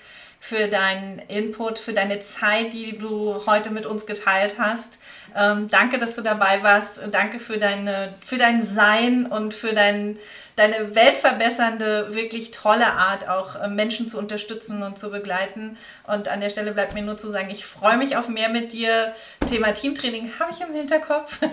für 0.48 0.66
deinen 0.68 1.18
Input, 1.28 1.78
für 1.78 1.92
deine 1.92 2.20
Zeit, 2.20 2.72
die 2.72 2.96
du 2.96 3.44
heute 3.44 3.68
mit 3.68 3.84
uns 3.84 4.06
geteilt 4.06 4.54
hast. 4.56 4.98
Ähm, 5.36 5.68
danke, 5.68 5.98
dass 5.98 6.14
du 6.14 6.22
dabei 6.22 6.62
warst. 6.62 7.02
Danke 7.10 7.38
für, 7.38 7.58
deine, 7.58 8.14
für 8.24 8.38
dein 8.38 8.62
Sein 8.62 9.26
und 9.26 9.52
für 9.52 9.74
dein, 9.74 10.18
deine 10.56 10.94
weltverbessernde, 10.94 12.14
wirklich 12.14 12.50
tolle 12.50 12.86
Art, 12.86 13.28
auch 13.28 13.56
äh, 13.56 13.68
Menschen 13.68 14.08
zu 14.08 14.18
unterstützen 14.18 14.82
und 14.82 14.98
zu 14.98 15.10
begleiten. 15.10 15.76
Und 16.06 16.28
an 16.28 16.40
der 16.40 16.48
Stelle 16.48 16.72
bleibt 16.72 16.94
mir 16.94 17.02
nur 17.02 17.18
zu 17.18 17.30
sagen, 17.30 17.50
ich 17.50 17.66
freue 17.66 17.98
mich 17.98 18.16
auf 18.16 18.28
mehr 18.28 18.48
mit 18.48 18.72
dir. 18.72 19.14
Thema 19.46 19.74
Teamtraining 19.74 20.32
habe 20.40 20.52
ich 20.52 20.66
im 20.66 20.74
Hinterkopf. 20.74 21.40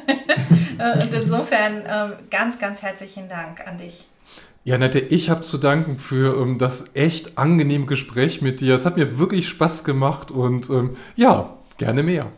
Äh, 0.77 1.01
und 1.01 1.13
insofern 1.13 1.83
ähm, 1.87 2.13
ganz, 2.29 2.59
ganz 2.59 2.81
herzlichen 2.81 3.29
Dank 3.29 3.65
an 3.65 3.77
dich. 3.77 4.07
Ja, 4.67 4.79
Nette, 4.79 4.97
ich 4.97 5.29
habe 5.29 5.41
zu 5.41 5.59
danken 5.59 5.99
für 5.99 6.41
ähm, 6.41 6.57
das 6.57 6.85
echt 6.95 7.37
angenehme 7.37 7.85
Gespräch 7.85 8.41
mit 8.41 8.61
dir. 8.61 8.73
Es 8.73 8.83
hat 8.83 8.97
mir 8.97 9.19
wirklich 9.19 9.47
Spaß 9.47 9.83
gemacht 9.83 10.31
und 10.31 10.71
ähm, 10.71 10.97
ja, 11.15 11.53
gerne 11.77 12.01
mehr. 12.01 12.31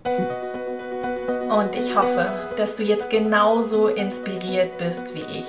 Und 1.49 1.73
ich 1.73 1.95
hoffe, 1.95 2.27
dass 2.57 2.75
du 2.75 2.83
jetzt 2.83 3.09
genauso 3.09 3.87
inspiriert 3.87 4.77
bist 4.77 5.15
wie 5.15 5.39
ich. 5.39 5.45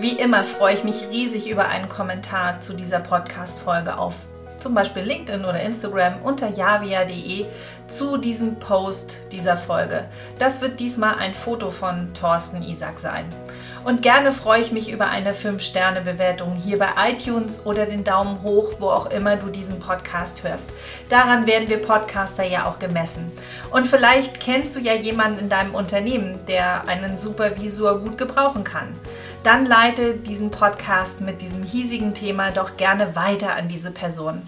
Wie 0.00 0.18
immer 0.18 0.42
freue 0.42 0.74
ich 0.74 0.82
mich 0.82 1.06
riesig 1.08 1.48
über 1.48 1.68
einen 1.68 1.88
Kommentar 1.88 2.60
zu 2.60 2.74
dieser 2.74 2.98
Podcast-Folge 2.98 3.96
auf 3.96 4.16
zum 4.58 4.74
Beispiel 4.74 5.02
LinkedIn 5.02 5.44
oder 5.44 5.60
Instagram 5.60 6.14
unter 6.24 6.48
javia.de 6.48 7.46
zu 7.86 8.16
diesem 8.16 8.56
Post 8.56 9.30
dieser 9.30 9.56
Folge. 9.56 10.08
Das 10.38 10.60
wird 10.60 10.80
diesmal 10.80 11.14
ein 11.16 11.34
Foto 11.34 11.70
von 11.70 12.12
Thorsten 12.14 12.62
Isaac 12.62 12.98
sein. 12.98 13.26
Und 13.86 14.02
gerne 14.02 14.32
freue 14.32 14.62
ich 14.62 14.72
mich 14.72 14.90
über 14.90 15.10
eine 15.10 15.32
5-Sterne-Bewertung 15.32 16.56
hier 16.56 16.76
bei 16.76 16.88
iTunes 17.08 17.66
oder 17.66 17.86
den 17.86 18.02
Daumen 18.02 18.42
hoch, 18.42 18.72
wo 18.80 18.88
auch 18.88 19.06
immer 19.12 19.36
du 19.36 19.48
diesen 19.48 19.78
Podcast 19.78 20.42
hörst. 20.42 20.68
Daran 21.08 21.46
werden 21.46 21.68
wir 21.68 21.80
Podcaster 21.80 22.42
ja 22.42 22.66
auch 22.66 22.80
gemessen. 22.80 23.30
Und 23.70 23.86
vielleicht 23.86 24.40
kennst 24.40 24.74
du 24.74 24.80
ja 24.80 24.92
jemanden 24.92 25.38
in 25.38 25.48
deinem 25.48 25.72
Unternehmen, 25.72 26.40
der 26.48 26.88
einen 26.88 27.16
Supervisor 27.16 28.00
gut 28.00 28.18
gebrauchen 28.18 28.64
kann. 28.64 28.92
Dann 29.44 29.66
leite 29.66 30.14
diesen 30.14 30.50
Podcast 30.50 31.20
mit 31.20 31.40
diesem 31.40 31.62
hiesigen 31.62 32.12
Thema 32.12 32.50
doch 32.50 32.76
gerne 32.76 33.14
weiter 33.14 33.54
an 33.54 33.68
diese 33.68 33.92
Person. 33.92 34.42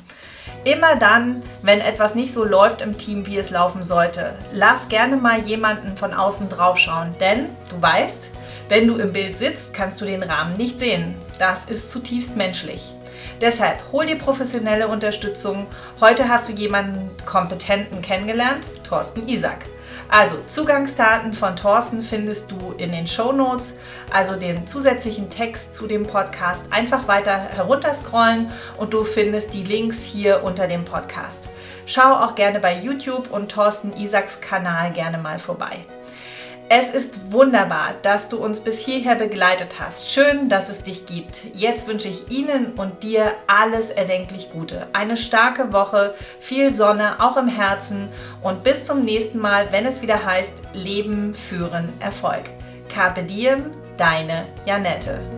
Immer 0.64 0.96
dann, 0.96 1.44
wenn 1.62 1.80
etwas 1.80 2.16
nicht 2.16 2.34
so 2.34 2.42
läuft 2.42 2.80
im 2.80 2.98
Team, 2.98 3.24
wie 3.26 3.38
es 3.38 3.50
laufen 3.50 3.84
sollte, 3.84 4.34
lass 4.52 4.88
gerne 4.88 5.16
mal 5.16 5.38
jemanden 5.38 5.96
von 5.96 6.12
außen 6.12 6.48
draufschauen, 6.48 7.14
denn 7.20 7.50
du 7.70 7.80
weißt, 7.80 8.32
wenn 8.68 8.86
du 8.86 8.96
im 8.96 9.12
Bild 9.12 9.36
sitzt, 9.36 9.72
kannst 9.72 10.00
du 10.00 10.04
den 10.04 10.22
Rahmen 10.22 10.56
nicht 10.56 10.78
sehen. 10.78 11.14
Das 11.38 11.64
ist 11.64 11.90
zutiefst 11.90 12.36
menschlich. 12.36 12.92
Deshalb 13.40 13.78
hol 13.92 14.06
dir 14.06 14.18
professionelle 14.18 14.88
Unterstützung. 14.88 15.66
Heute 16.00 16.28
hast 16.28 16.48
du 16.48 16.52
jemanden 16.52 17.10
Kompetenten 17.24 18.02
kennengelernt, 18.02 18.66
Thorsten 18.84 19.28
Isaac. 19.28 19.64
Also 20.10 20.36
Zugangsdaten 20.46 21.34
von 21.34 21.54
Thorsten 21.54 22.02
findest 22.02 22.50
du 22.50 22.74
in 22.78 22.92
den 22.92 23.06
Show 23.06 23.30
Notes, 23.32 23.76
also 24.10 24.36
den 24.36 24.66
zusätzlichen 24.66 25.28
Text 25.28 25.74
zu 25.74 25.86
dem 25.86 26.06
Podcast. 26.06 26.66
Einfach 26.70 27.06
weiter 27.08 27.38
herunterscrollen 27.38 28.50
und 28.78 28.94
du 28.94 29.04
findest 29.04 29.52
die 29.52 29.64
Links 29.64 30.02
hier 30.04 30.42
unter 30.44 30.66
dem 30.66 30.84
Podcast. 30.84 31.50
Schau 31.84 32.24
auch 32.24 32.34
gerne 32.34 32.58
bei 32.58 32.78
YouTube 32.78 33.30
und 33.30 33.50
Thorsten 33.50 33.94
Isaks 33.96 34.40
Kanal 34.40 34.92
gerne 34.92 35.18
mal 35.18 35.38
vorbei. 35.38 35.84
Es 36.70 36.90
ist 36.90 37.32
wunderbar, 37.32 37.94
dass 38.02 38.28
du 38.28 38.36
uns 38.36 38.60
bis 38.60 38.84
hierher 38.84 39.14
begleitet 39.14 39.76
hast. 39.80 40.10
Schön, 40.10 40.50
dass 40.50 40.68
es 40.68 40.82
dich 40.82 41.06
gibt. 41.06 41.44
Jetzt 41.54 41.88
wünsche 41.88 42.08
ich 42.08 42.30
Ihnen 42.30 42.74
und 42.74 43.02
dir 43.02 43.32
alles 43.46 43.88
erdenklich 43.88 44.50
Gute. 44.50 44.86
Eine 44.92 45.16
starke 45.16 45.72
Woche, 45.72 46.12
viel 46.40 46.70
Sonne, 46.70 47.20
auch 47.20 47.38
im 47.38 47.48
Herzen 47.48 48.10
und 48.42 48.64
bis 48.64 48.84
zum 48.84 49.02
nächsten 49.02 49.38
Mal, 49.38 49.72
wenn 49.72 49.86
es 49.86 50.02
wieder 50.02 50.26
heißt 50.26 50.52
Leben, 50.74 51.32
Führen, 51.32 51.88
Erfolg. 52.00 52.50
Carpe 52.92 53.22
Diem, 53.22 53.70
deine 53.96 54.44
Janette. 54.66 55.37